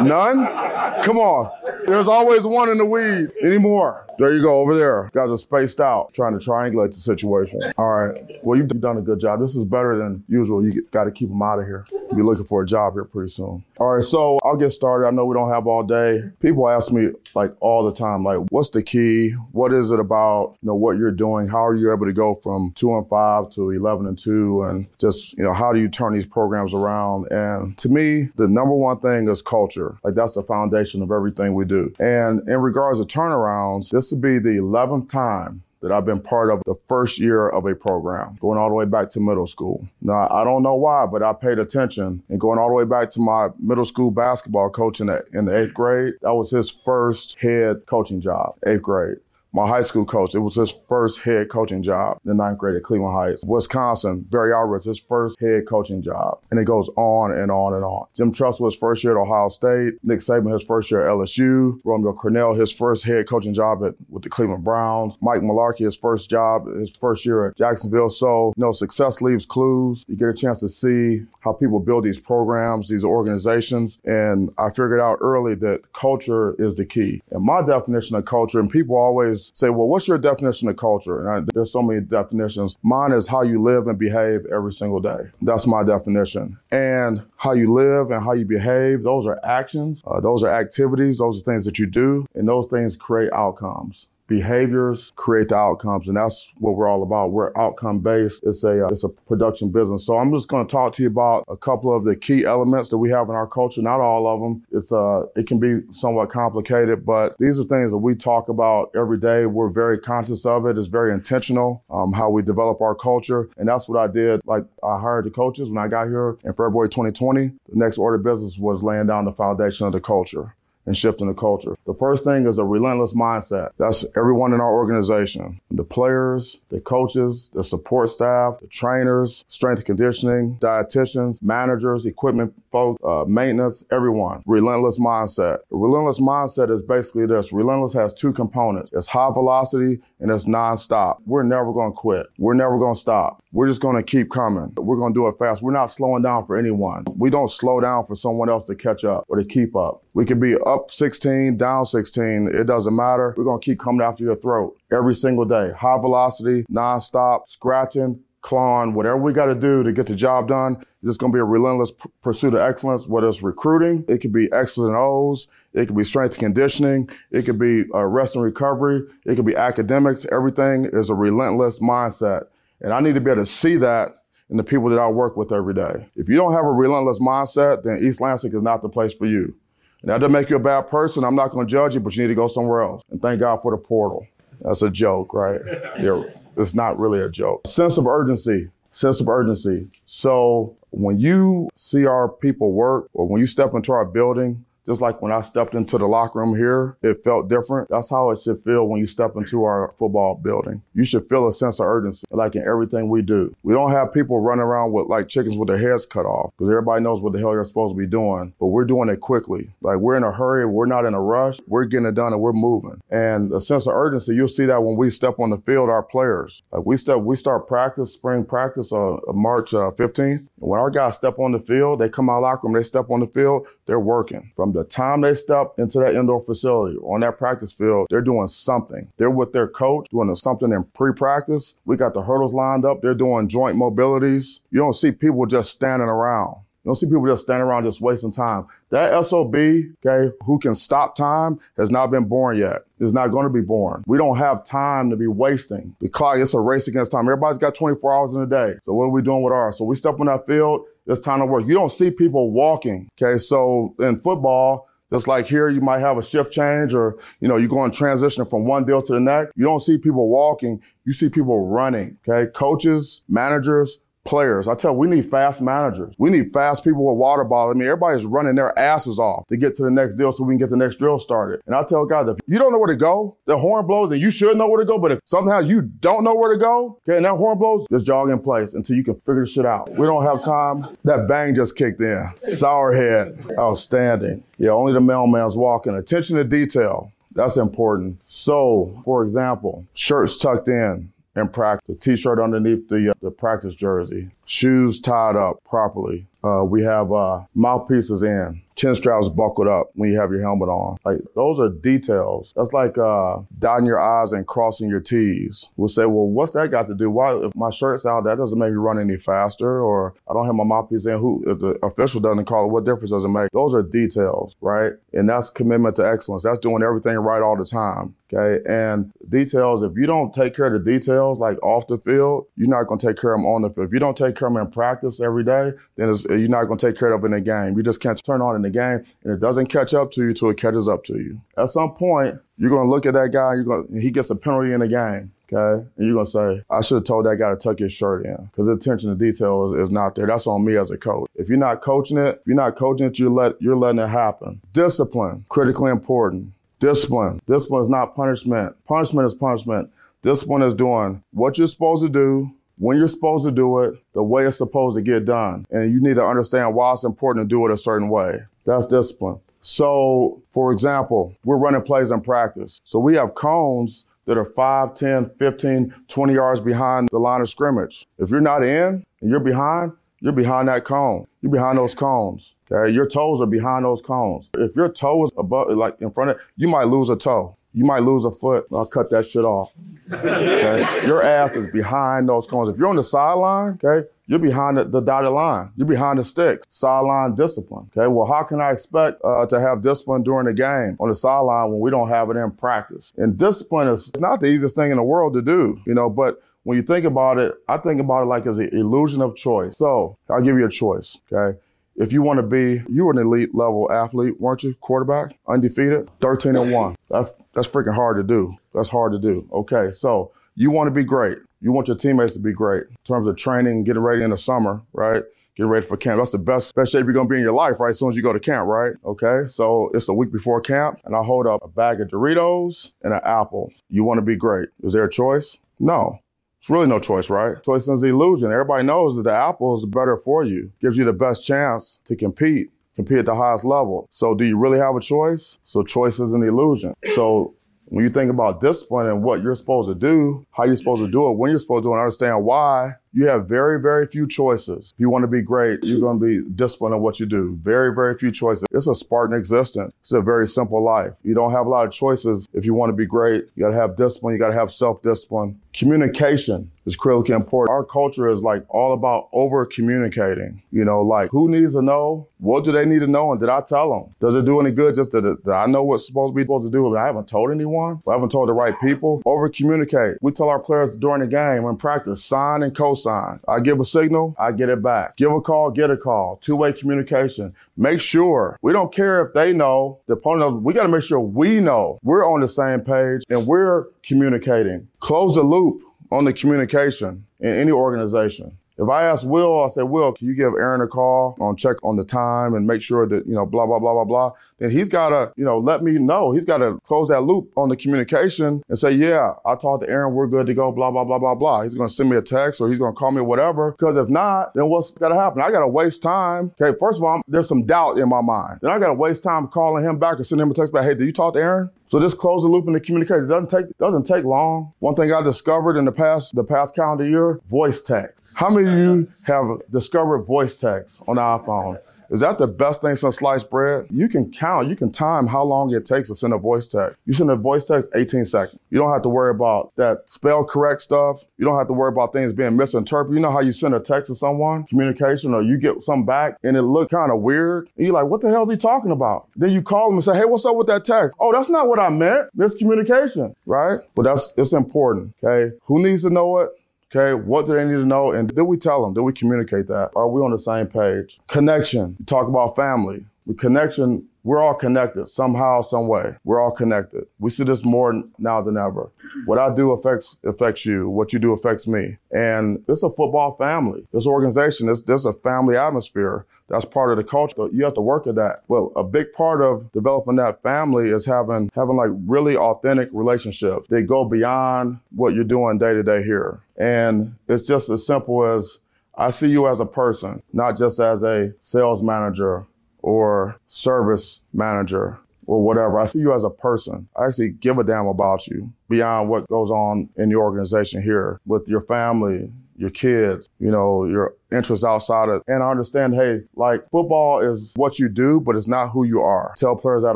None? 0.03 1.03
Come 1.03 1.17
on. 1.17 1.51
There's 1.85 2.07
always 2.07 2.43
one 2.43 2.69
in 2.69 2.77
the 2.77 2.85
weed. 2.85 3.29
Any 3.43 3.57
more? 3.57 4.05
There 4.17 4.33
you 4.33 4.41
go, 4.41 4.59
over 4.59 4.75
there. 4.75 5.09
Guys 5.13 5.29
are 5.29 5.37
spaced 5.37 5.79
out, 5.79 6.13
trying 6.13 6.37
to 6.37 6.45
triangulate 6.45 6.91
the 6.91 6.97
situation. 6.97 7.59
All 7.77 7.91
right. 7.91 8.39
Well, 8.43 8.57
you've 8.57 8.69
done 8.79 8.97
a 8.97 9.01
good 9.01 9.19
job. 9.19 9.39
This 9.39 9.55
is 9.55 9.65
better 9.65 9.97
than 9.97 10.23
usual. 10.27 10.63
You 10.63 10.85
got 10.91 11.05
to 11.05 11.11
keep 11.11 11.29
them 11.29 11.41
out 11.41 11.59
of 11.59 11.65
here. 11.65 11.85
Be 12.15 12.21
looking 12.21 12.45
for 12.45 12.61
a 12.61 12.65
job 12.65 12.93
here 12.93 13.05
pretty 13.05 13.31
soon. 13.31 13.63
All 13.77 13.95
right, 13.95 14.03
so 14.03 14.37
I'll 14.43 14.57
get 14.57 14.69
started. 14.71 15.07
I 15.07 15.11
know 15.11 15.25
we 15.25 15.33
don't 15.33 15.49
have 15.49 15.65
all 15.65 15.81
day. 15.81 16.21
People 16.39 16.69
ask 16.69 16.91
me 16.91 17.09
like 17.33 17.51
all 17.61 17.83
the 17.83 17.93
time, 17.93 18.23
like, 18.23 18.37
what's 18.51 18.69
the 18.69 18.83
key? 18.83 19.31
What 19.53 19.73
is 19.73 19.89
it 19.89 19.99
about, 19.99 20.55
you 20.61 20.67
know, 20.67 20.75
what 20.75 20.97
you're 20.97 21.11
doing? 21.11 21.47
How 21.47 21.65
are 21.65 21.75
you 21.75 21.91
able 21.91 22.05
to 22.05 22.13
go 22.13 22.35
from 22.35 22.73
two 22.75 22.95
and 22.95 23.09
five 23.09 23.49
to 23.51 23.71
11 23.71 24.05
and 24.05 24.19
two? 24.19 24.61
And 24.63 24.85
just, 24.99 25.35
you 25.35 25.43
know, 25.43 25.53
how 25.53 25.73
do 25.73 25.79
you 25.79 25.89
turn 25.89 26.13
these 26.13 26.27
programs 26.27 26.60
around? 26.73 27.31
And 27.31 27.77
to 27.79 27.89
me, 27.89 28.29
the 28.35 28.47
number 28.47 28.75
one 28.75 28.99
thing 28.99 29.27
is 29.27 29.41
culture. 29.41 29.97
Like 30.03 30.15
that's 30.15 30.35
the 30.35 30.43
foundation 30.43 31.01
of 31.01 31.11
everything 31.11 31.53
we 31.53 31.65
do. 31.65 31.93
And 31.99 32.47
in 32.47 32.61
regards 32.61 32.99
to 32.99 33.05
turnarounds, 33.05 33.89
this 33.89 34.11
would 34.11 34.21
be 34.21 34.39
the 34.39 34.57
11th 34.57 35.09
time 35.09 35.63
that 35.81 35.91
I've 35.91 36.05
been 36.05 36.21
part 36.21 36.51
of 36.51 36.61
the 36.65 36.75
first 36.87 37.19
year 37.19 37.49
of 37.49 37.65
a 37.65 37.73
program, 37.73 38.37
going 38.39 38.57
all 38.59 38.69
the 38.69 38.75
way 38.75 38.85
back 38.85 39.09
to 39.11 39.19
middle 39.19 39.47
school. 39.47 39.87
Now, 40.01 40.27
I 40.29 40.43
don't 40.43 40.63
know 40.63 40.75
why, 40.75 41.07
but 41.07 41.23
I 41.23 41.33
paid 41.33 41.57
attention 41.57 42.23
and 42.29 42.39
going 42.39 42.59
all 42.59 42.69
the 42.69 42.75
way 42.75 42.85
back 42.85 43.09
to 43.11 43.19
my 43.19 43.49
middle 43.59 43.85
school 43.85 44.11
basketball 44.11 44.69
coach 44.69 44.99
in 44.99 45.07
the, 45.07 45.25
in 45.33 45.45
the 45.45 45.57
eighth 45.57 45.73
grade. 45.73 46.13
That 46.21 46.35
was 46.35 46.51
his 46.51 46.69
first 46.69 47.39
head 47.39 47.81
coaching 47.87 48.21
job, 48.21 48.55
eighth 48.65 48.83
grade 48.83 49.17
my 49.53 49.67
high 49.67 49.81
school 49.81 50.05
coach. 50.05 50.33
It 50.35 50.39
was 50.39 50.55
his 50.55 50.71
first 50.71 51.19
head 51.21 51.49
coaching 51.49 51.83
job 51.83 52.19
in 52.23 52.29
the 52.29 52.43
ninth 52.43 52.57
grade 52.57 52.75
at 52.75 52.83
Cleveland 52.83 53.15
Heights. 53.15 53.43
Wisconsin, 53.45 54.25
Barry 54.29 54.53
Alvarez, 54.53 54.85
his 54.85 54.99
first 54.99 55.39
head 55.39 55.67
coaching 55.67 56.01
job. 56.01 56.39
And 56.51 56.59
it 56.59 56.65
goes 56.65 56.89
on 56.95 57.31
and 57.31 57.51
on 57.51 57.73
and 57.73 57.83
on. 57.83 58.07
Jim 58.15 58.31
Tressel, 58.31 58.65
his 58.65 58.75
first 58.75 59.03
year 59.03 59.17
at 59.17 59.21
Ohio 59.21 59.49
State. 59.49 59.95
Nick 60.03 60.19
Saban, 60.19 60.53
his 60.53 60.63
first 60.63 60.89
year 60.91 61.07
at 61.07 61.11
LSU. 61.11 61.79
Romeo 61.83 62.13
Crennel, 62.13 62.57
his 62.57 62.71
first 62.71 63.03
head 63.03 63.27
coaching 63.27 63.53
job 63.53 63.83
at, 63.83 63.95
with 64.09 64.23
the 64.23 64.29
Cleveland 64.29 64.63
Browns. 64.63 65.17
Mike 65.21 65.41
Mularkey, 65.41 65.79
his 65.79 65.97
first 65.97 66.29
job, 66.29 66.65
his 66.79 66.95
first 66.95 67.25
year 67.25 67.47
at 67.47 67.57
Jacksonville. 67.57 68.09
So, 68.09 68.53
you 68.55 68.61
know, 68.61 68.71
success 68.71 69.21
leaves 69.21 69.45
clues. 69.45 70.05
You 70.07 70.15
get 70.15 70.29
a 70.29 70.33
chance 70.33 70.59
to 70.61 70.69
see 70.69 71.25
how 71.41 71.53
people 71.53 71.79
build 71.79 72.03
these 72.03 72.19
programs, 72.19 72.87
these 72.87 73.03
organizations. 73.03 73.97
And 74.05 74.51
I 74.57 74.69
figured 74.69 74.99
out 74.99 75.17
early 75.21 75.55
that 75.55 75.91
culture 75.93 76.55
is 76.59 76.75
the 76.75 76.85
key. 76.85 77.21
And 77.31 77.43
my 77.43 77.61
definition 77.61 78.15
of 78.15 78.25
culture, 78.25 78.59
and 78.59 78.69
people 78.69 78.95
always 78.95 79.40
say, 79.53 79.69
well, 79.69 79.87
what's 79.87 80.07
your 80.07 80.17
definition 80.17 80.69
of 80.69 80.77
culture? 80.77 81.19
And 81.19 81.29
I, 81.29 81.51
there's 81.53 81.71
so 81.71 81.81
many 81.81 82.01
definitions. 82.01 82.77
Mine 82.83 83.11
is 83.11 83.27
how 83.27 83.41
you 83.41 83.61
live 83.61 83.87
and 83.87 83.97
behave 83.97 84.45
every 84.53 84.73
single 84.73 84.99
day. 84.99 85.29
That's 85.41 85.67
my 85.67 85.83
definition. 85.83 86.57
And 86.71 87.23
how 87.37 87.53
you 87.53 87.71
live 87.71 88.11
and 88.11 88.23
how 88.23 88.33
you 88.33 88.45
behave, 88.45 89.03
those 89.03 89.25
are 89.25 89.39
actions, 89.43 90.01
uh, 90.05 90.19
those 90.19 90.43
are 90.43 90.49
activities, 90.49 91.17
those 91.19 91.41
are 91.41 91.43
things 91.43 91.65
that 91.65 91.79
you 91.79 91.85
do, 91.85 92.25
and 92.35 92.47
those 92.47 92.67
things 92.67 92.95
create 92.95 93.31
outcomes 93.33 94.07
behaviors 94.31 95.11
create 95.17 95.49
the 95.49 95.55
outcomes 95.55 96.07
and 96.07 96.15
that's 96.15 96.53
what 96.59 96.77
we're 96.77 96.87
all 96.87 97.03
about. 97.03 97.31
We're 97.31 97.51
outcome 97.57 97.99
based 97.99 98.41
it's 98.43 98.63
a 98.63 98.85
uh, 98.85 98.87
it's 98.87 99.03
a 99.03 99.09
production 99.09 99.71
business. 99.71 100.05
So 100.05 100.17
i'm 100.17 100.31
just 100.31 100.47
going 100.47 100.65
to 100.65 100.71
talk 100.71 100.93
to 100.93 101.03
you 101.03 101.09
about 101.09 101.43
a 101.49 101.57
couple 101.57 101.93
of 101.93 102.05
the 102.05 102.15
key 102.15 102.45
elements 102.45 102.87
that 102.89 102.97
we 102.97 103.09
have 103.09 103.27
in 103.27 103.35
our 103.35 103.45
culture. 103.45 103.81
Not 103.81 103.99
all 103.99 104.25
of 104.33 104.39
them 104.39 104.63
it's 104.71 104.93
uh 104.93 105.23
it 105.35 105.47
can 105.47 105.59
be 105.59 105.81
somewhat 105.91 106.29
complicated 106.29 107.05
but 107.05 107.35
these 107.39 107.59
are 107.59 107.65
things 107.65 107.91
that 107.91 107.97
we 107.97 108.15
talk 108.15 108.47
about 108.47 108.89
every 108.95 109.19
day. 109.19 109.47
We're 109.47 109.69
very 109.69 109.99
conscious 109.99 110.45
of 110.45 110.65
it. 110.65 110.77
It's 110.77 110.87
very 110.87 111.11
intentional 111.11 111.83
um, 111.89 112.13
how 112.13 112.29
we 112.29 112.41
develop 112.41 112.79
our 112.79 112.95
culture 112.95 113.49
and 113.57 113.67
that's 113.67 113.89
what 113.89 113.99
i 113.99 114.07
did. 114.07 114.39
Like 114.45 114.63
i 114.81 114.97
hired 114.97 115.25
the 115.25 115.29
coaches 115.29 115.69
when 115.69 115.77
i 115.77 115.89
got 115.89 116.07
here 116.07 116.37
in 116.45 116.53
february 116.53 116.87
2020 116.87 117.47
the 117.47 117.79
next 117.83 117.97
order 117.97 118.15
of 118.15 118.23
business 118.23 118.57
was 118.57 118.81
laying 118.81 119.07
down 119.07 119.25
the 119.25 119.33
foundation 119.33 119.85
of 119.87 119.91
the 119.91 119.99
culture 119.99 120.55
and 120.85 120.97
shifting 120.97 121.27
the 121.27 121.33
culture. 121.33 121.75
The 121.85 121.93
first 121.93 122.23
thing 122.23 122.47
is 122.47 122.57
a 122.57 122.65
relentless 122.65 123.13
mindset. 123.13 123.71
That's 123.77 124.05
everyone 124.15 124.53
in 124.53 124.61
our 124.61 124.73
organization. 124.73 125.59
The 125.69 125.83
players, 125.83 126.59
the 126.69 126.79
coaches, 126.79 127.49
the 127.53 127.63
support 127.63 128.09
staff, 128.09 128.59
the 128.61 128.67
trainers, 128.67 129.45
strength 129.47 129.85
conditioning, 129.85 130.57
dietitians, 130.59 131.41
managers, 131.41 132.05
equipment 132.05 132.53
folks, 132.71 133.01
uh, 133.03 133.25
maintenance, 133.27 133.83
everyone. 133.91 134.43
Relentless 134.45 134.99
mindset. 134.99 135.59
The 135.69 135.77
relentless 135.77 136.19
mindset 136.19 136.71
is 136.71 136.81
basically 136.81 137.25
this. 137.25 137.53
Relentless 137.53 137.93
has 137.93 138.13
two 138.13 138.33
components. 138.33 138.91
It's 138.93 139.07
high 139.07 139.31
velocity 139.31 139.99
and 140.19 140.31
it's 140.31 140.45
nonstop. 140.45 141.17
We're 141.25 141.43
never 141.43 141.73
going 141.73 141.91
to 141.91 141.95
quit. 141.95 142.27
We're 142.37 142.53
never 142.53 142.77
going 142.77 142.95
to 142.95 142.99
stop. 142.99 143.43
We're 143.51 143.67
just 143.67 143.81
going 143.81 143.97
to 143.97 144.03
keep 144.03 144.31
coming. 144.31 144.71
We're 144.77 144.95
going 144.95 145.13
to 145.13 145.19
do 145.19 145.27
it 145.27 145.35
fast. 145.37 145.61
We're 145.61 145.71
not 145.71 145.87
slowing 145.87 146.23
down 146.23 146.45
for 146.45 146.57
anyone. 146.57 147.05
We 147.17 147.29
don't 147.29 147.49
slow 147.49 147.79
down 147.81 148.05
for 148.05 148.15
someone 148.15 148.49
else 148.49 148.63
to 148.65 148.75
catch 148.75 149.03
up 149.03 149.25
or 149.27 149.37
to 149.37 149.45
keep 149.45 149.75
up. 149.75 150.03
We 150.13 150.25
could 150.25 150.39
be 150.39 150.55
up 150.65 150.91
16, 150.91 151.57
down 151.57 151.85
16. 151.85 152.51
It 152.53 152.65
doesn't 152.65 152.95
matter. 152.95 153.33
We're 153.37 153.45
going 153.45 153.61
to 153.61 153.65
keep 153.65 153.79
coming 153.79 154.01
after 154.01 154.23
your 154.23 154.35
throat 154.35 154.77
every 154.91 155.15
single 155.15 155.45
day. 155.45 155.71
High 155.71 155.97
velocity, 155.99 156.63
nonstop, 156.71 157.47
scratching, 157.47 158.19
clawing, 158.41 158.93
whatever 158.93 159.17
we 159.17 159.31
got 159.31 159.45
to 159.45 159.55
do 159.55 159.83
to 159.83 159.91
get 159.91 160.07
the 160.07 160.15
job 160.15 160.47
done. 160.47 160.83
It's 161.03 161.17
going 161.17 161.31
to 161.31 161.35
be 161.35 161.39
a 161.39 161.45
relentless 161.45 161.91
pursuit 162.21 162.53
of 162.53 162.59
excellence, 162.59 163.07
whether 163.07 163.27
it's 163.27 163.41
recruiting, 163.41 164.03
it 164.07 164.19
could 164.19 164.33
be 164.33 164.49
and 164.51 164.95
O's, 164.95 165.47
it 165.73 165.87
could 165.87 165.97
be 165.97 166.03
strength 166.03 166.33
and 166.33 166.43
conditioning, 166.43 167.09
it 167.31 167.43
could 167.43 167.57
be 167.57 167.85
uh, 167.93 168.05
rest 168.05 168.35
and 168.35 168.43
recovery, 168.43 169.01
it 169.25 169.35
could 169.35 169.45
be 169.45 169.55
academics. 169.55 170.27
Everything 170.31 170.87
is 170.91 171.09
a 171.09 171.15
relentless 171.15 171.79
mindset. 171.79 172.47
And 172.81 172.93
I 172.93 172.99
need 172.99 173.15
to 173.15 173.21
be 173.21 173.31
able 173.31 173.43
to 173.43 173.45
see 173.45 173.77
that 173.77 174.23
in 174.49 174.57
the 174.57 174.63
people 174.63 174.89
that 174.89 174.99
I 174.99 175.07
work 175.07 175.37
with 175.37 175.51
every 175.51 175.73
day. 175.73 176.07
If 176.15 176.27
you 176.27 176.35
don't 176.35 176.51
have 176.51 176.65
a 176.65 176.71
relentless 176.71 177.19
mindset, 177.19 177.83
then 177.83 177.99
East 178.03 178.19
Lansing 178.19 178.53
is 178.53 178.61
not 178.61 178.81
the 178.81 178.89
place 178.89 179.13
for 179.13 179.25
you. 179.25 179.55
That 180.03 180.19
doesn't 180.19 180.31
make 180.31 180.49
you 180.49 180.55
a 180.55 180.59
bad 180.59 180.87
person. 180.87 181.23
I'm 181.23 181.35
not 181.35 181.51
going 181.51 181.67
to 181.67 181.71
judge 181.71 181.93
you, 181.93 181.99
but 181.99 182.15
you 182.15 182.23
need 182.23 182.29
to 182.29 182.35
go 182.35 182.47
somewhere 182.47 182.81
else. 182.81 183.03
And 183.11 183.21
thank 183.21 183.39
God 183.39 183.61
for 183.61 183.71
the 183.71 183.77
portal. 183.77 184.25
That's 184.61 184.81
a 184.81 184.89
joke, 184.89 185.33
right? 185.33 185.59
yeah, 185.99 186.23
it's 186.57 186.73
not 186.73 186.99
really 186.99 187.19
a 187.19 187.29
joke. 187.29 187.67
Sense 187.67 187.97
of 187.97 188.07
urgency. 188.07 188.69
Sense 188.91 189.21
of 189.21 189.29
urgency. 189.29 189.87
So 190.05 190.75
when 190.89 191.19
you 191.19 191.69
see 191.75 192.05
our 192.05 192.27
people 192.27 192.73
work 192.73 193.09
or 193.13 193.27
when 193.27 193.39
you 193.39 193.47
step 193.47 193.73
into 193.73 193.91
our 193.91 194.05
building, 194.05 194.65
just 194.85 195.01
like 195.01 195.21
when 195.21 195.31
I 195.31 195.41
stepped 195.41 195.75
into 195.75 195.97
the 195.97 196.07
locker 196.07 196.39
room 196.39 196.55
here, 196.55 196.97
it 197.01 197.23
felt 197.23 197.49
different. 197.49 197.89
That's 197.89 198.09
how 198.09 198.31
it 198.31 198.39
should 198.39 198.63
feel 198.63 198.87
when 198.87 198.99
you 198.99 199.07
step 199.07 199.35
into 199.35 199.63
our 199.63 199.93
football 199.97 200.35
building. 200.35 200.81
You 200.93 201.05
should 201.05 201.29
feel 201.29 201.47
a 201.47 201.53
sense 201.53 201.79
of 201.79 201.87
urgency, 201.87 202.25
like 202.31 202.55
in 202.55 202.63
everything 202.67 203.09
we 203.09 203.21
do. 203.21 203.55
We 203.63 203.73
don't 203.73 203.91
have 203.91 204.13
people 204.13 204.39
running 204.39 204.63
around 204.63 204.93
with 204.93 205.07
like 205.07 205.27
chickens 205.27 205.57
with 205.57 205.67
their 205.67 205.77
heads 205.77 206.05
cut 206.05 206.25
off 206.25 206.51
because 206.57 206.69
everybody 206.69 207.03
knows 207.03 207.21
what 207.21 207.33
the 207.33 207.39
hell 207.39 207.51
they're 207.51 207.63
supposed 207.63 207.95
to 207.95 207.99
be 207.99 208.07
doing, 208.07 208.53
but 208.59 208.67
we're 208.67 208.85
doing 208.85 209.09
it 209.09 209.21
quickly. 209.21 209.69
Like 209.81 209.97
we're 209.97 210.17
in 210.17 210.23
a 210.23 210.31
hurry, 210.31 210.65
we're 210.65 210.85
not 210.85 211.05
in 211.05 211.13
a 211.13 211.21
rush, 211.21 211.59
we're 211.67 211.85
getting 211.85 212.07
it 212.07 212.15
done 212.15 212.33
and 212.33 212.41
we're 212.41 212.53
moving. 212.53 213.01
And 213.09 213.53
a 213.53 213.61
sense 213.61 213.87
of 213.87 213.93
urgency, 213.95 214.35
you'll 214.35 214.47
see 214.47 214.65
that 214.65 214.83
when 214.83 214.97
we 214.97 215.09
step 215.09 215.39
on 215.39 215.51
the 215.51 215.57
field, 215.57 215.89
our 215.89 216.03
players. 216.03 216.63
Like 216.71 216.85
we 216.85 216.97
step, 216.97 217.19
we 217.19 217.35
start 217.35 217.67
practice, 217.67 218.13
spring 218.13 218.45
practice, 218.45 218.91
uh, 218.91 219.17
March 219.33 219.73
uh, 219.73 219.91
15th. 219.91 220.47
When 220.57 220.79
our 220.79 220.89
guys 220.89 221.15
step 221.15 221.39
on 221.39 221.51
the 221.51 221.59
field, 221.59 221.99
they 221.99 222.09
come 222.09 222.29
out 222.29 222.37
of 222.37 222.41
the 222.41 222.47
locker 222.47 222.67
room, 222.67 222.73
they 222.73 222.83
step 222.83 223.09
on 223.09 223.19
the 223.19 223.27
field, 223.27 223.67
they're 223.85 223.99
working 223.99 224.51
from 224.55 224.70
the 224.73 224.83
time 224.83 225.21
they 225.21 225.35
step 225.35 225.73
into 225.77 225.99
that 225.99 226.15
indoor 226.15 226.41
facility 226.41 226.97
on 226.97 227.21
that 227.21 227.37
practice 227.37 227.73
field, 227.73 228.07
they're 228.09 228.21
doing 228.21 228.47
something. 228.47 229.11
They're 229.17 229.29
with 229.29 229.53
their 229.53 229.67
coach 229.67 230.07
doing 230.09 230.33
something 230.35 230.71
in 230.71 230.83
pre-practice. 230.95 231.75
We 231.85 231.97
got 231.97 232.13
the 232.13 232.21
hurdles 232.21 232.53
lined 232.53 232.85
up. 232.85 233.01
They're 233.01 233.13
doing 233.13 233.47
joint 233.47 233.75
mobilities. 233.75 234.59
You 234.71 234.79
don't 234.79 234.93
see 234.93 235.11
people 235.11 235.45
just 235.45 235.71
standing 235.71 236.07
around. 236.07 236.57
Don't 236.83 236.95
see 236.95 237.05
people 237.05 237.25
just 237.27 237.43
standing 237.43 237.65
around 237.65 237.83
just 237.83 238.01
wasting 238.01 238.31
time. 238.31 238.65
That 238.89 239.25
SOB, 239.25 239.55
okay, 239.55 240.35
who 240.45 240.57
can 240.59 240.73
stop 240.73 241.15
time 241.15 241.59
has 241.77 241.91
not 241.91 242.07
been 242.09 242.25
born 242.25 242.57
yet. 242.57 242.85
It's 242.99 243.13
not 243.13 243.27
going 243.27 243.45
to 243.45 243.53
be 243.53 243.61
born. 243.61 244.03
We 244.07 244.17
don't 244.17 244.37
have 244.37 244.63
time 244.63 245.09
to 245.11 245.15
be 245.15 245.27
wasting. 245.27 245.95
The 245.99 246.09
clock, 246.09 246.37
it's 246.39 246.53
a 246.53 246.59
race 246.59 246.87
against 246.87 247.11
time. 247.11 247.25
Everybody's 247.25 247.59
got 247.59 247.75
24 247.75 248.15
hours 248.15 248.33
in 248.33 248.41
a 248.41 248.47
day. 248.47 248.73
So 248.85 248.93
what 248.93 249.05
are 249.05 249.09
we 249.09 249.21
doing 249.21 249.43
with 249.43 249.53
ours? 249.53 249.77
So 249.77 249.85
we 249.85 249.95
step 249.95 250.19
on 250.19 250.25
that 250.25 250.47
field, 250.47 250.85
it's 251.05 251.19
time 251.19 251.39
to 251.39 251.45
work. 251.45 251.67
You 251.67 251.73
don't 251.73 251.91
see 251.91 252.09
people 252.09 252.51
walking. 252.51 253.09
Okay. 253.21 253.37
So 253.37 253.95
in 253.99 254.17
football, 254.17 254.87
Just 255.11 255.27
like 255.27 255.45
here, 255.45 255.69
you 255.69 255.81
might 255.81 255.99
have 255.99 256.17
a 256.17 256.23
shift 256.23 256.53
change 256.53 256.93
or, 256.93 257.17
you 257.41 257.47
know, 257.47 257.57
you're 257.57 257.67
going 257.67 257.91
transition 257.91 258.45
from 258.45 258.65
one 258.65 258.85
deal 258.85 259.01
to 259.01 259.13
the 259.13 259.19
next. 259.19 259.51
You 259.57 259.65
don't 259.65 259.81
see 259.81 259.97
people 259.97 260.29
walking. 260.29 260.81
You 261.03 261.11
see 261.11 261.27
people 261.27 261.67
running. 261.67 262.17
Okay. 262.27 262.49
Coaches, 262.51 263.21
managers, 263.27 263.99
players. 264.23 264.67
I 264.67 264.75
tell 264.75 264.91
you, 264.91 264.97
we 264.97 265.07
need 265.07 265.25
fast 265.25 265.61
managers. 265.61 266.13
We 266.17 266.29
need 266.29 266.53
fast 266.53 266.83
people 266.83 267.07
with 267.07 267.17
water 267.17 267.43
bottles. 267.43 267.75
I 267.75 267.79
mean, 267.79 267.87
everybody's 267.87 268.25
running 268.25 268.55
their 268.55 268.77
asses 268.77 269.19
off 269.19 269.47
to 269.47 269.57
get 269.57 269.75
to 269.77 269.83
the 269.83 269.91
next 269.91 270.15
deal 270.15 270.31
so 270.31 270.43
we 270.43 270.53
can 270.53 270.59
get 270.59 270.69
the 270.69 270.77
next 270.77 270.97
drill 270.97 271.19
started. 271.19 271.61
And 271.65 271.75
I 271.75 271.83
tell 271.83 272.05
guys, 272.05 272.27
if 272.27 272.37
you 272.47 272.59
don't 272.59 272.71
know 272.71 272.79
where 272.79 272.87
to 272.87 272.95
go, 272.95 273.37
the 273.45 273.57
horn 273.57 273.85
blows 273.87 274.11
and 274.11 274.21
you 274.21 274.31
should 274.31 274.57
know 274.57 274.67
where 274.67 274.79
to 274.79 274.85
go. 274.85 274.97
But 274.97 275.13
if 275.13 275.19
somehow 275.25 275.59
you 275.59 275.81
don't 275.81 276.23
know 276.23 276.35
where 276.35 276.51
to 276.53 276.59
go, 276.59 276.99
okay, 277.07 277.17
and 277.17 277.25
that 277.25 277.35
horn 277.35 277.57
blows, 277.57 277.85
just 277.91 278.05
jog 278.05 278.29
in 278.29 278.39
place 278.39 278.73
until 278.73 278.95
you 278.95 279.03
can 279.03 279.15
figure 279.15 279.45
the 279.45 279.49
shit 279.49 279.65
out. 279.65 279.89
We 279.91 280.05
don't 280.05 280.23
have 280.23 280.43
time. 280.43 280.97
That 281.03 281.27
bang 281.27 281.55
just 281.55 281.75
kicked 281.75 282.01
in. 282.01 282.23
Sour 282.47 282.93
head. 282.93 283.45
Outstanding. 283.57 284.43
Yeah, 284.57 284.71
only 284.71 284.93
the 284.93 285.01
mailman's 285.01 285.57
walking. 285.57 285.95
Attention 285.95 286.37
to 286.37 286.43
detail. 286.43 287.11
That's 287.33 287.57
important. 287.57 288.21
So, 288.27 289.01
for 289.05 289.23
example, 289.23 289.85
shirts 289.93 290.37
tucked 290.37 290.67
in 290.67 291.10
in 291.35 291.49
practice, 291.49 291.85
the 291.87 291.95
t-shirt 291.95 292.39
underneath 292.39 292.87
the, 292.89 293.11
uh, 293.11 293.13
the 293.21 293.31
practice 293.31 293.75
jersey, 293.75 294.29
shoes 294.51 294.99
tied 294.99 295.37
up 295.37 295.63
properly. 295.63 296.27
Uh, 296.43 296.63
we 296.63 296.83
have 296.83 297.11
uh, 297.13 297.39
mouthpieces 297.53 298.23
in, 298.23 298.61
chin 298.75 298.95
straps 298.95 299.29
buckled 299.29 299.67
up 299.67 299.91
when 299.93 300.11
you 300.11 300.19
have 300.19 300.31
your 300.31 300.41
helmet 300.41 300.69
on. 300.69 300.97
Like 301.05 301.19
those 301.35 301.59
are 301.59 301.69
details. 301.69 302.51
That's 302.55 302.73
like 302.73 302.97
uh, 302.97 303.37
dotting 303.59 303.85
your 303.85 303.99
I's 303.99 304.33
and 304.33 304.47
crossing 304.47 304.89
your 304.89 304.99
T's. 304.99 305.69
We'll 305.77 305.87
say, 305.87 306.05
well, 306.05 306.27
what's 306.27 306.53
that 306.53 306.71
got 306.71 306.87
to 306.87 306.95
do? 306.95 307.11
Why 307.11 307.35
if 307.35 307.55
my 307.55 307.69
shirt's 307.69 308.07
out, 308.07 308.23
that 308.23 308.37
doesn't 308.37 308.57
make 308.57 308.71
me 308.71 308.77
run 308.77 308.99
any 308.99 309.17
faster, 309.17 309.81
or 309.81 310.15
I 310.27 310.33
don't 310.33 310.47
have 310.47 310.55
my 310.55 310.63
mouthpiece 310.63 311.05
in. 311.05 311.19
Who 311.19 311.43
if 311.47 311.59
the 311.59 311.77
official 311.85 312.19
doesn't 312.19 312.45
call 312.45 312.65
it? 312.65 312.71
What 312.71 312.85
difference 312.85 313.11
does 313.11 313.23
it 313.23 313.29
make? 313.29 313.51
Those 313.51 313.75
are 313.75 313.83
details, 313.83 314.55
right? 314.61 314.93
And 315.13 315.29
that's 315.29 315.51
commitment 315.51 315.95
to 315.97 316.07
excellence. 316.09 316.43
That's 316.43 316.59
doing 316.59 316.81
everything 316.81 317.15
right 317.17 317.43
all 317.43 317.55
the 317.55 317.65
time. 317.65 318.15
Okay. 318.33 318.63
And 318.67 319.11
details, 319.27 319.83
if 319.83 319.91
you 319.97 320.05
don't 320.05 320.33
take 320.33 320.55
care 320.55 320.73
of 320.73 320.73
the 320.73 320.91
details, 320.91 321.39
like 321.39 321.61
off 321.61 321.87
the 321.87 321.97
field, 321.97 322.47
you're 322.55 322.69
not 322.69 322.87
going 322.87 322.99
to 322.99 323.07
take 323.07 323.17
care 323.17 323.33
of 323.33 323.39
them 323.39 323.45
on 323.45 323.61
the 323.61 323.69
field. 323.69 323.87
If 323.87 323.93
you 323.93 323.99
don't 323.99 324.17
take 324.17 324.35
them 324.45 324.57
in 324.57 324.69
practice 324.71 325.21
every 325.21 325.43
day, 325.43 325.71
then 325.95 326.15
you're 326.29 326.47
not 326.47 326.65
going 326.65 326.77
to 326.77 326.87
take 326.87 326.97
care 326.97 327.13
of 327.13 327.21
them 327.21 327.33
in 327.33 327.39
the 327.39 327.45
game. 327.45 327.77
You 327.77 327.83
just 327.83 328.01
can't 328.01 328.21
turn 328.23 328.41
on 328.41 328.55
in 328.55 328.61
the 328.61 328.69
game 328.69 329.05
and 329.23 329.33
it 329.33 329.39
doesn't 329.39 329.67
catch 329.67 329.93
up 329.93 330.11
to 330.11 330.21
you 330.21 330.33
till 330.33 330.49
it 330.49 330.57
catches 330.57 330.87
up 330.87 331.03
to 331.05 331.13
you. 331.13 331.41
At 331.57 331.69
some 331.69 331.93
point, 331.93 332.39
you're 332.57 332.69
going 332.69 332.85
to 332.85 332.89
look 332.89 333.05
at 333.05 333.13
that 333.13 333.29
guy, 333.31 333.55
you're 333.55 333.63
going 333.63 334.01
he 334.01 334.11
gets 334.11 334.29
a 334.29 334.35
penalty 334.35 334.73
in 334.73 334.79
the 334.79 334.87
game. 334.87 335.31
Okay. 335.53 335.85
And 335.97 336.07
you're 336.07 336.13
going 336.15 336.25
to 336.25 336.31
say, 336.31 336.63
I 336.69 336.81
should 336.81 336.95
have 336.95 337.03
told 337.03 337.25
that 337.25 337.35
guy 337.35 337.49
to 337.49 337.57
tuck 337.57 337.79
his 337.79 337.91
shirt 337.91 338.25
in 338.25 338.37
because 338.45 338.67
the 338.67 338.73
attention 338.73 339.09
to 339.09 339.15
detail 339.15 339.65
is, 339.65 339.89
is 339.89 339.91
not 339.91 340.15
there. 340.15 340.25
That's 340.25 340.47
on 340.47 340.65
me 340.65 340.77
as 340.77 340.91
a 340.91 340.97
coach. 340.97 341.29
If 341.35 341.49
you're 341.49 341.57
not 341.57 341.81
coaching 341.81 342.17
it, 342.17 342.41
you're 342.45 342.55
not 342.55 342.77
coaching 342.77 343.07
it, 343.07 343.19
you're, 343.19 343.29
let, 343.29 343.61
you're 343.61 343.75
letting 343.75 343.99
it 343.99 344.07
happen. 344.07 344.61
Discipline, 344.71 345.43
critically 345.49 345.91
important. 345.91 346.53
Discipline. 346.79 347.41
Discipline 347.47 347.81
is 347.83 347.89
not 347.89 348.15
punishment. 348.15 348.75
Punishment 348.85 349.27
is 349.27 349.35
punishment. 349.35 349.91
Discipline 350.21 350.61
is 350.61 350.73
doing 350.73 351.23
what 351.31 351.57
you're 351.57 351.67
supposed 351.67 352.03
to 352.03 352.09
do, 352.09 352.51
when 352.81 352.97
you're 352.97 353.07
supposed 353.07 353.45
to 353.45 353.51
do 353.51 353.83
it, 353.83 353.93
the 354.13 354.23
way 354.23 354.47
it's 354.47 354.57
supposed 354.57 354.95
to 354.95 355.03
get 355.03 355.23
done. 355.23 355.67
And 355.69 355.93
you 355.93 356.01
need 356.01 356.15
to 356.15 356.25
understand 356.25 356.73
why 356.73 356.91
it's 356.93 357.03
important 357.03 357.47
to 357.47 357.47
do 357.47 357.63
it 357.67 357.71
a 357.71 357.77
certain 357.77 358.09
way. 358.09 358.39
That's 358.65 358.87
discipline. 358.87 359.39
So, 359.61 360.41
for 360.51 360.71
example, 360.73 361.35
we're 361.43 361.57
running 361.57 361.83
plays 361.83 362.09
in 362.09 362.21
practice. 362.21 362.81
So 362.83 362.97
we 362.97 363.13
have 363.13 363.35
cones 363.35 364.05
that 364.25 364.35
are 364.35 364.45
5, 364.45 364.95
10, 364.95 365.29
15, 365.37 365.93
20 366.07 366.33
yards 366.33 366.59
behind 366.59 367.09
the 367.11 367.19
line 367.19 367.41
of 367.41 367.49
scrimmage. 367.49 368.07
If 368.17 368.31
you're 368.31 368.41
not 368.41 368.63
in 368.63 369.05
and 369.21 369.29
you're 369.29 369.39
behind, 369.39 369.91
you're 370.19 370.33
behind 370.33 370.67
that 370.67 370.83
cone. 370.83 371.27
You're 371.41 371.51
behind 371.51 371.77
those 371.77 371.93
cones. 371.93 372.55
Okay? 372.71 372.91
Your 372.91 373.07
toes 373.07 373.41
are 373.41 373.47
behind 373.47 373.85
those 373.85 374.01
cones. 374.01 374.49
If 374.55 374.75
your 374.75 374.89
toe 374.89 375.25
is 375.25 375.31
above, 375.37 375.69
like 375.77 375.97
in 376.01 376.09
front 376.11 376.31
of, 376.31 376.39
you 376.57 376.67
might 376.67 376.87
lose 376.87 377.09
a 377.09 377.15
toe. 377.15 377.55
You 377.73 377.85
might 377.85 378.03
lose 378.03 378.25
a 378.25 378.31
foot. 378.31 378.67
I'll 378.71 378.85
cut 378.85 379.09
that 379.11 379.27
shit 379.27 379.45
off. 379.45 379.73
Okay? 380.11 381.05
Your 381.05 381.23
ass 381.23 381.53
is 381.53 381.69
behind 381.71 382.27
those 382.27 382.47
cones. 382.47 382.69
If 382.69 382.77
you're 382.77 382.87
on 382.87 382.97
the 382.97 383.03
sideline, 383.03 383.79
okay, 383.83 384.07
you're 384.27 384.39
behind 384.39 384.77
the, 384.77 384.85
the, 384.85 385.01
dotted 385.01 385.31
line. 385.31 385.71
You're 385.75 385.87
behind 385.87 386.19
the 386.19 386.23
sticks. 386.23 386.65
Sideline 386.69 387.35
discipline. 387.35 387.89
Okay. 387.95 388.07
Well, 388.07 388.27
how 388.27 388.43
can 388.43 388.59
I 388.61 388.71
expect 388.71 389.21
uh, 389.23 389.45
to 389.47 389.59
have 389.59 389.81
discipline 389.81 390.23
during 390.23 390.45
the 390.45 390.53
game 390.53 390.97
on 390.99 391.09
the 391.09 391.15
sideline 391.15 391.69
when 391.69 391.79
we 391.79 391.91
don't 391.91 392.09
have 392.09 392.29
it 392.29 392.37
in 392.37 392.51
practice? 392.51 393.13
And 393.17 393.37
discipline 393.37 393.87
is 393.87 394.11
not 394.19 394.41
the 394.41 394.47
easiest 394.47 394.75
thing 394.75 394.91
in 394.91 394.97
the 394.97 395.03
world 395.03 395.33
to 395.35 395.41
do, 395.41 395.79
you 395.85 395.93
know, 395.93 396.09
but 396.09 396.41
when 396.63 396.77
you 396.77 396.83
think 396.83 397.05
about 397.05 397.39
it, 397.39 397.55
I 397.67 397.77
think 397.77 397.99
about 397.99 398.23
it 398.23 398.25
like 398.25 398.45
as 398.45 398.57
an 398.59 398.69
illusion 398.69 399.21
of 399.21 399.35
choice. 399.35 399.77
So 399.77 400.17
I'll 400.29 400.43
give 400.43 400.57
you 400.57 400.65
a 400.65 400.69
choice. 400.69 401.17
Okay. 401.31 401.57
If 401.95 402.13
you 402.13 402.21
want 402.21 402.37
to 402.37 402.43
be, 402.43 402.81
you 402.89 403.05
were 403.05 403.11
an 403.11 403.19
elite 403.19 403.53
level 403.53 403.91
athlete, 403.91 404.39
weren't 404.39 404.63
you? 404.63 404.73
Quarterback, 404.75 405.37
undefeated, 405.47 406.09
13 406.19 406.55
and 406.55 406.71
1. 406.71 406.95
That's 407.09 407.33
that's 407.53 407.67
freaking 407.67 407.93
hard 407.93 408.17
to 408.17 408.23
do. 408.23 408.55
That's 408.73 408.89
hard 408.89 409.11
to 409.11 409.19
do. 409.19 409.47
Okay, 409.51 409.91
so 409.91 410.31
you 410.55 410.71
want 410.71 410.87
to 410.87 410.91
be 410.91 411.03
great. 411.03 411.37
You 411.59 411.71
want 411.71 411.87
your 411.87 411.97
teammates 411.97 412.33
to 412.33 412.39
be 412.39 412.53
great 412.53 412.83
in 412.89 412.95
terms 413.03 413.27
of 413.27 413.35
training, 413.35 413.83
getting 413.83 414.01
ready 414.01 414.23
in 414.23 414.31
the 414.31 414.37
summer, 414.37 414.81
right? 414.93 415.21
Getting 415.55 415.69
ready 415.69 415.85
for 415.85 415.97
camp. 415.97 416.19
That's 416.19 416.31
the 416.31 416.39
best 416.39 416.73
best 416.75 416.93
shape 416.93 417.03
you're 417.03 417.13
gonna 417.13 417.27
be 417.27 417.35
in 417.35 417.41
your 417.41 417.53
life, 417.53 417.79
right? 417.79 417.89
As 417.89 417.99
soon 417.99 418.09
as 418.09 418.15
you 418.15 418.23
go 418.23 418.33
to 418.33 418.39
camp, 418.39 418.67
right? 418.67 418.93
Okay, 419.05 419.47
so 419.47 419.91
it's 419.93 420.07
a 420.07 420.13
week 420.13 420.31
before 420.31 420.61
camp, 420.61 420.99
and 421.03 421.15
I 421.15 421.23
hold 421.23 421.45
up 421.45 421.61
a 421.63 421.67
bag 421.67 421.99
of 421.99 422.07
Doritos 422.07 422.93
and 423.03 423.13
an 423.13 423.21
apple. 423.23 423.71
You 423.89 424.05
want 424.05 424.17
to 424.17 424.25
be 424.25 424.35
great. 424.37 424.69
Is 424.81 424.93
there 424.93 425.03
a 425.03 425.09
choice? 425.09 425.59
No. 425.79 426.19
It's 426.61 426.69
really 426.69 426.85
no 426.85 426.99
choice, 426.99 427.31
right? 427.31 427.55
Choice 427.63 427.87
is 427.87 428.03
an 428.03 428.09
illusion. 428.09 428.51
Everybody 428.51 428.83
knows 428.83 429.15
that 429.15 429.23
the 429.23 429.33
apple 429.33 429.75
is 429.75 429.83
better 429.87 430.15
for 430.17 430.43
you, 430.43 430.71
gives 430.79 430.95
you 430.95 431.03
the 431.03 431.11
best 431.11 431.43
chance 431.43 431.99
to 432.05 432.15
compete, 432.15 432.69
compete 432.95 433.17
at 433.17 433.25
the 433.25 433.35
highest 433.35 433.65
level. 433.65 434.07
So 434.11 434.35
do 434.35 434.45
you 434.45 434.55
really 434.55 434.77
have 434.77 434.95
a 434.95 434.99
choice? 434.99 435.57
So 435.65 435.81
choice 435.81 436.19
is 436.19 436.33
an 436.33 436.43
illusion. 436.43 436.93
So 437.15 437.55
when 437.85 438.03
you 438.05 438.11
think 438.11 438.29
about 438.29 438.61
discipline 438.61 439.07
and 439.07 439.23
what 439.23 439.41
you're 439.41 439.55
supposed 439.55 439.89
to 439.89 439.95
do, 439.95 440.45
how 440.51 440.65
you're 440.65 440.77
supposed 440.77 441.03
to 441.03 441.09
do 441.09 441.27
it, 441.29 441.37
when 441.37 441.49
you're 441.49 441.59
supposed 441.59 441.81
to 441.81 441.89
do 441.89 441.93
it, 441.93 441.95
and 441.95 442.01
understand 442.01 442.45
why, 442.45 442.91
you 443.11 443.27
have 443.27 443.49
very, 443.49 443.81
very 443.81 444.07
few 444.07 444.25
choices. 444.25 444.93
If 444.93 444.99
you 445.01 445.09
want 445.09 445.23
to 445.23 445.27
be 445.27 445.41
great, 445.41 445.83
you're 445.83 445.99
going 445.99 446.17
to 446.17 446.25
be 446.25 446.49
disciplined 446.55 446.95
in 446.95 447.01
what 447.01 447.19
you 447.19 447.25
do. 447.25 447.57
Very, 447.61 447.93
very 447.93 448.17
few 448.17 448.31
choices. 448.31 448.63
It's 448.71 448.87
a 448.87 448.95
Spartan 448.95 449.35
existence. 449.35 449.91
It's 449.99 450.13
a 450.13 450.21
very 450.21 450.47
simple 450.47 450.81
life. 450.81 451.19
You 451.23 451.33
don't 451.33 451.51
have 451.51 451.65
a 451.65 451.69
lot 451.69 451.85
of 451.85 451.91
choices 451.91 452.47
if 452.53 452.63
you 452.63 452.73
want 452.73 452.91
to 452.91 452.95
be 452.95 453.05
great. 453.05 453.49
You 453.55 453.63
got 453.63 453.71
to 453.71 453.75
have 453.75 453.97
discipline. 453.97 454.35
You 454.35 454.39
got 454.39 454.51
to 454.51 454.53
have 454.53 454.71
self-discipline. 454.71 455.59
Communication 455.73 456.69
is 456.85 456.95
critically 456.95 457.35
important. 457.35 457.73
Our 457.73 457.85
culture 457.85 458.27
is 458.27 458.41
like 458.41 458.65
all 458.69 458.93
about 458.93 459.29
over 459.31 459.65
communicating. 459.65 460.61
You 460.71 460.83
know, 460.83 461.01
like 461.01 461.29
who 461.29 461.49
needs 461.49 461.73
to 461.73 461.81
know? 461.81 462.27
What 462.39 462.65
do 462.65 462.71
they 462.71 462.85
need 462.85 462.99
to 462.99 463.07
know? 463.07 463.31
And 463.31 463.39
did 463.39 463.49
I 463.49 463.61
tell 463.61 463.91
them? 463.91 464.15
Does 464.19 464.35
it 464.35 464.45
do 464.45 464.59
any 464.59 464.71
good 464.71 464.95
just 464.95 465.11
that, 465.11 465.41
I 465.47 465.67
know 465.67 465.83
what's 465.83 466.07
supposed 466.07 466.31
to 466.31 466.35
be 466.35 466.41
supposed 466.41 466.65
to 466.65 466.71
do, 466.71 466.89
but 466.89 466.97
I 466.97 467.05
haven't 467.05 467.27
told 467.27 467.51
anyone? 467.51 468.01
I 468.07 468.13
haven't 468.13 468.31
told 468.31 468.49
the 468.49 468.53
right 468.53 468.73
people? 468.81 469.21
Over 469.25 469.47
communicate. 469.47 470.17
We 470.21 470.31
tell 470.31 470.49
our 470.49 470.59
players 470.59 470.95
during 470.97 471.21
the 471.21 471.27
game 471.27 471.65
in 471.65 471.77
practice, 471.77 472.23
sign 472.23 472.63
and 472.63 472.75
co-sign. 472.75 473.39
I 473.47 473.59
give 473.59 473.79
a 473.79 473.85
signal, 473.85 474.35
I 474.39 474.51
get 474.51 474.69
it 474.69 474.81
back. 474.81 475.17
Give 475.17 475.31
a 475.31 475.39
call, 475.39 475.71
get 475.71 475.91
a 475.91 475.97
call. 475.97 476.37
Two-way 476.37 476.73
communication. 476.73 477.53
Make 477.77 478.01
sure 478.01 478.57
we 478.61 478.73
don't 478.73 478.93
care 478.93 479.25
if 479.25 479.33
they 479.33 479.53
know 479.53 479.99
the 480.07 480.13
opponent. 480.13 480.63
We 480.63 480.73
got 480.73 480.83
to 480.83 480.89
make 480.89 481.03
sure 481.03 481.19
we 481.19 481.59
know 481.59 481.99
we're 482.03 482.25
on 482.25 482.41
the 482.41 482.47
same 482.47 482.81
page 482.81 483.21
and 483.29 483.45
we're 483.45 483.85
communicating. 484.03 484.87
Close 485.01 485.35
the 485.35 485.43
loop 485.43 485.83
on 486.11 486.25
the 486.25 486.33
communication 486.33 487.25
in 487.39 487.49
any 487.49 487.71
organization. 487.71 488.57
If 488.81 488.89
I 488.89 489.03
ask 489.03 489.27
Will, 489.27 489.63
I 489.63 489.67
say, 489.67 489.83
Will, 489.83 490.11
can 490.11 490.27
you 490.27 490.33
give 490.33 490.53
Aaron 490.53 490.81
a 490.81 490.87
call 490.87 491.37
on 491.39 491.55
check 491.55 491.77
on 491.83 491.97
the 491.97 492.03
time 492.03 492.55
and 492.55 492.65
make 492.65 492.81
sure 492.81 493.05
that, 493.05 493.27
you 493.27 493.35
know, 493.35 493.45
blah, 493.45 493.67
blah, 493.67 493.77
blah, 493.77 493.93
blah, 493.93 494.05
blah. 494.05 494.31
Then 494.57 494.71
he's 494.71 494.89
got 494.89 495.09
to, 495.09 495.31
you 495.35 495.45
know, 495.45 495.59
let 495.59 495.83
me 495.83 495.99
know. 495.99 496.31
He's 496.31 496.45
got 496.45 496.57
to 496.57 496.79
close 496.83 497.09
that 497.09 497.21
loop 497.21 497.51
on 497.55 497.69
the 497.69 497.75
communication 497.75 498.63
and 498.67 498.77
say, 498.77 498.91
yeah, 498.91 499.33
I 499.45 499.53
talked 499.53 499.83
to 499.83 499.89
Aaron. 499.89 500.15
We're 500.15 500.25
good 500.25 500.47
to 500.47 500.55
go, 500.55 500.71
blah, 500.71 500.89
blah, 500.89 501.03
blah, 501.03 501.19
blah, 501.19 501.35
blah. 501.35 501.61
He's 501.61 501.75
going 501.75 501.89
to 501.89 501.93
send 501.93 502.09
me 502.09 502.17
a 502.17 502.23
text 502.23 502.59
or 502.59 502.69
he's 502.69 502.79
going 502.79 502.93
to 502.93 502.97
call 502.97 503.11
me 503.11 503.19
or 503.19 503.23
whatever. 503.23 503.71
Because 503.71 503.97
if 503.97 504.09
not, 504.09 504.55
then 504.55 504.67
what's 504.67 504.89
got 504.89 505.09
to 505.09 505.15
happen? 505.15 505.43
I 505.43 505.51
got 505.51 505.59
to 505.59 505.67
waste 505.67 506.01
time. 506.01 506.51
Okay. 506.59 506.75
First 506.79 506.99
of 506.99 507.03
all, 507.03 507.21
there's 507.27 507.47
some 507.47 507.65
doubt 507.67 507.99
in 507.99 508.09
my 508.09 508.21
mind. 508.21 508.59
Then 508.63 508.71
I 508.71 508.79
got 508.79 508.87
to 508.87 508.95
waste 508.95 509.21
time 509.21 509.47
calling 509.47 509.83
him 509.83 509.99
back 509.99 510.19
or 510.19 510.23
sending 510.23 510.47
him 510.47 510.51
a 510.51 510.55
text 510.55 510.73
back. 510.73 510.85
Hey, 510.85 510.95
did 510.95 511.05
you 511.05 511.13
talk 511.13 511.35
to 511.35 511.39
Aaron? 511.39 511.69
So 511.85 511.99
just 511.99 512.17
close 512.17 512.41
the 512.41 512.49
loop 512.49 512.65
in 512.67 512.73
the 512.73 512.79
communication. 512.79 513.25
It 513.25 513.27
doesn't 513.27 513.49
take 513.49 513.77
doesn't 513.77 514.07
take 514.07 514.23
long. 514.23 514.73
One 514.79 514.95
thing 514.95 515.11
I 515.11 515.21
discovered 515.21 515.77
in 515.77 515.85
the 515.85 515.91
past 515.91 516.33
the 516.33 516.43
past 516.43 516.73
calendar 516.73 517.05
year: 517.05 517.41
voice 517.49 517.81
text. 517.81 518.20
How 518.33 518.49
many 518.49 518.67
of 518.67 518.77
you 518.77 519.11
have 519.23 519.61
discovered 519.71 520.23
voice 520.23 520.55
text 520.55 521.01
on 521.07 521.15
the 521.15 521.21
iPhone? 521.21 521.79
Is 522.11 522.19
that 522.19 522.37
the 522.37 522.47
best 522.47 522.81
thing 522.81 522.97
since 522.97 523.19
sliced 523.19 523.49
bread? 523.49 523.87
You 523.89 524.09
can 524.09 524.29
count, 524.31 524.67
you 524.67 524.75
can 524.75 524.91
time 524.91 525.27
how 525.27 525.43
long 525.43 525.73
it 525.73 525.85
takes 525.85 526.09
to 526.09 526.15
send 526.15 526.33
a 526.33 526.37
voice 526.37 526.67
text. 526.67 526.99
You 527.05 527.13
send 527.13 527.31
a 527.31 527.37
voice 527.37 527.63
text 527.63 527.89
18 527.95 528.25
seconds. 528.25 528.59
You 528.69 528.79
don't 528.79 528.91
have 528.91 529.03
to 529.03 529.09
worry 529.09 529.31
about 529.31 529.71
that 529.77 529.99
spell 530.07 530.43
correct 530.43 530.81
stuff. 530.81 531.23
You 531.37 531.45
don't 531.45 531.57
have 531.57 531.67
to 531.67 531.73
worry 531.73 531.87
about 531.87 532.11
things 532.11 532.33
being 532.33 532.57
misinterpreted. 532.57 533.15
You 533.15 533.21
know 533.21 533.31
how 533.31 533.39
you 533.39 533.53
send 533.53 533.75
a 533.75 533.79
text 533.79 534.07
to 534.07 534.15
someone, 534.15 534.65
communication, 534.65 535.33
or 535.33 535.41
you 535.41 535.57
get 535.57 535.81
something 535.83 536.05
back 536.05 536.35
and 536.43 536.57
it 536.57 536.63
look 536.63 536.89
kind 536.89 537.13
of 537.13 537.21
weird. 537.21 537.69
And 537.77 537.85
you're 537.85 537.95
like, 537.95 538.07
what 538.07 538.19
the 538.19 538.29
hell 538.29 538.43
is 538.43 538.49
he 538.49 538.57
talking 538.57 538.91
about? 538.91 539.29
Then 539.37 539.51
you 539.51 539.61
call 539.61 539.87
them 539.87 539.95
and 539.95 540.03
say, 540.03 540.13
hey, 540.13 540.25
what's 540.25 540.45
up 540.45 540.57
with 540.57 540.67
that 540.67 540.83
text? 540.83 541.15
Oh, 541.17 541.31
that's 541.31 541.49
not 541.49 541.69
what 541.69 541.79
I 541.79 541.87
meant. 541.87 542.27
Miscommunication, 542.35 543.33
right? 543.45 543.79
But 543.95 544.03
that's, 544.03 544.33
it's 544.35 544.51
important, 544.51 545.13
okay? 545.23 545.55
Who 545.63 545.81
needs 545.81 546.01
to 546.03 546.09
know 546.09 546.39
it? 546.39 546.49
Okay, 546.93 547.13
what 547.13 547.45
do 547.45 547.53
they 547.53 547.63
need 547.63 547.75
to 547.75 547.85
know? 547.85 548.11
And 548.11 548.33
did 548.35 548.43
we 548.43 548.57
tell 548.57 548.83
them? 548.83 548.93
Did 548.93 549.01
we 549.01 549.13
communicate 549.13 549.67
that? 549.67 549.91
Are 549.95 550.09
we 550.09 550.21
on 550.21 550.31
the 550.31 550.37
same 550.37 550.67
page? 550.67 551.19
Connection. 551.27 551.95
Talk 552.05 552.27
about 552.27 552.55
family. 552.55 553.05
The 553.27 553.33
connection 553.33 554.07
we're 554.23 554.41
all 554.41 554.53
connected 554.53 555.07
somehow, 555.09 555.61
some 555.61 555.87
way. 555.87 556.15
We're 556.23 556.41
all 556.41 556.51
connected. 556.51 557.05
We 557.19 557.29
see 557.29 557.43
this 557.43 557.65
more 557.65 558.03
now 558.17 558.41
than 558.41 558.57
ever. 558.57 558.91
What 559.25 559.39
I 559.39 559.53
do 559.53 559.71
affects 559.71 560.17
affects 560.23 560.65
you. 560.65 560.89
What 560.89 561.13
you 561.13 561.19
do 561.19 561.33
affects 561.33 561.67
me. 561.67 561.97
And 562.11 562.63
it's 562.67 562.83
a 562.83 562.89
football 562.89 563.35
family. 563.37 563.87
This 563.91 564.05
organization, 564.05 564.67
this 564.67 564.81
this 564.83 565.05
a 565.05 565.13
family 565.13 565.57
atmosphere. 565.57 566.25
That's 566.49 566.65
part 566.65 566.91
of 566.91 566.97
the 566.97 567.05
culture. 567.05 567.47
You 567.53 567.63
have 567.63 567.75
to 567.75 567.81
work 567.81 568.07
at 568.07 568.15
that. 568.15 568.43
Well, 568.49 568.73
a 568.75 568.83
big 568.83 569.13
part 569.13 569.41
of 569.41 569.71
developing 569.71 570.17
that 570.17 570.43
family 570.43 570.89
is 570.89 571.05
having 571.05 571.49
having 571.55 571.77
like 571.77 571.91
really 572.05 572.35
authentic 572.35 572.89
relationships. 572.91 573.67
They 573.69 573.81
go 573.81 574.05
beyond 574.05 574.79
what 574.93 575.13
you're 575.13 575.23
doing 575.23 575.57
day 575.57 575.73
to 575.73 575.81
day 575.81 576.03
here. 576.03 576.41
And 576.57 577.15
it's 577.27 577.47
just 577.47 577.69
as 577.69 577.87
simple 577.87 578.25
as 578.25 578.59
I 578.95 579.09
see 579.09 579.29
you 579.29 579.47
as 579.47 579.61
a 579.61 579.65
person, 579.65 580.21
not 580.33 580.57
just 580.57 580.79
as 580.79 581.01
a 581.01 581.33
sales 581.41 581.81
manager 581.81 582.45
or 582.81 583.37
service 583.47 584.21
manager 584.33 584.99
or 585.27 585.43
whatever. 585.43 585.79
I 585.79 585.85
see 585.85 585.99
you 585.99 586.13
as 586.13 586.23
a 586.23 586.29
person. 586.29 586.87
I 586.97 587.07
actually 587.07 587.29
give 587.29 587.57
a 587.57 587.63
damn 587.63 587.85
about 587.85 588.27
you 588.27 588.51
beyond 588.69 589.09
what 589.09 589.27
goes 589.29 589.51
on 589.51 589.89
in 589.97 590.09
your 590.09 590.23
organization 590.23 590.81
here 590.81 591.19
with 591.25 591.47
your 591.47 591.61
family, 591.61 592.31
your 592.57 592.69
kids, 592.69 593.29
you 593.39 593.51
know, 593.51 593.85
your 593.85 594.15
interests 594.31 594.65
outside 594.65 595.09
of, 595.09 595.21
and 595.27 595.43
I 595.43 595.49
understand, 595.49 595.95
hey, 595.95 596.21
like 596.35 596.61
football 596.69 597.19
is 597.19 597.51
what 597.55 597.79
you 597.79 597.89
do, 597.89 598.19
but 598.21 598.35
it's 598.35 598.47
not 598.47 598.69
who 598.69 598.85
you 598.85 599.01
are. 599.01 599.31
I 599.31 599.35
tell 599.35 599.55
players 599.55 599.83
that 599.83 599.95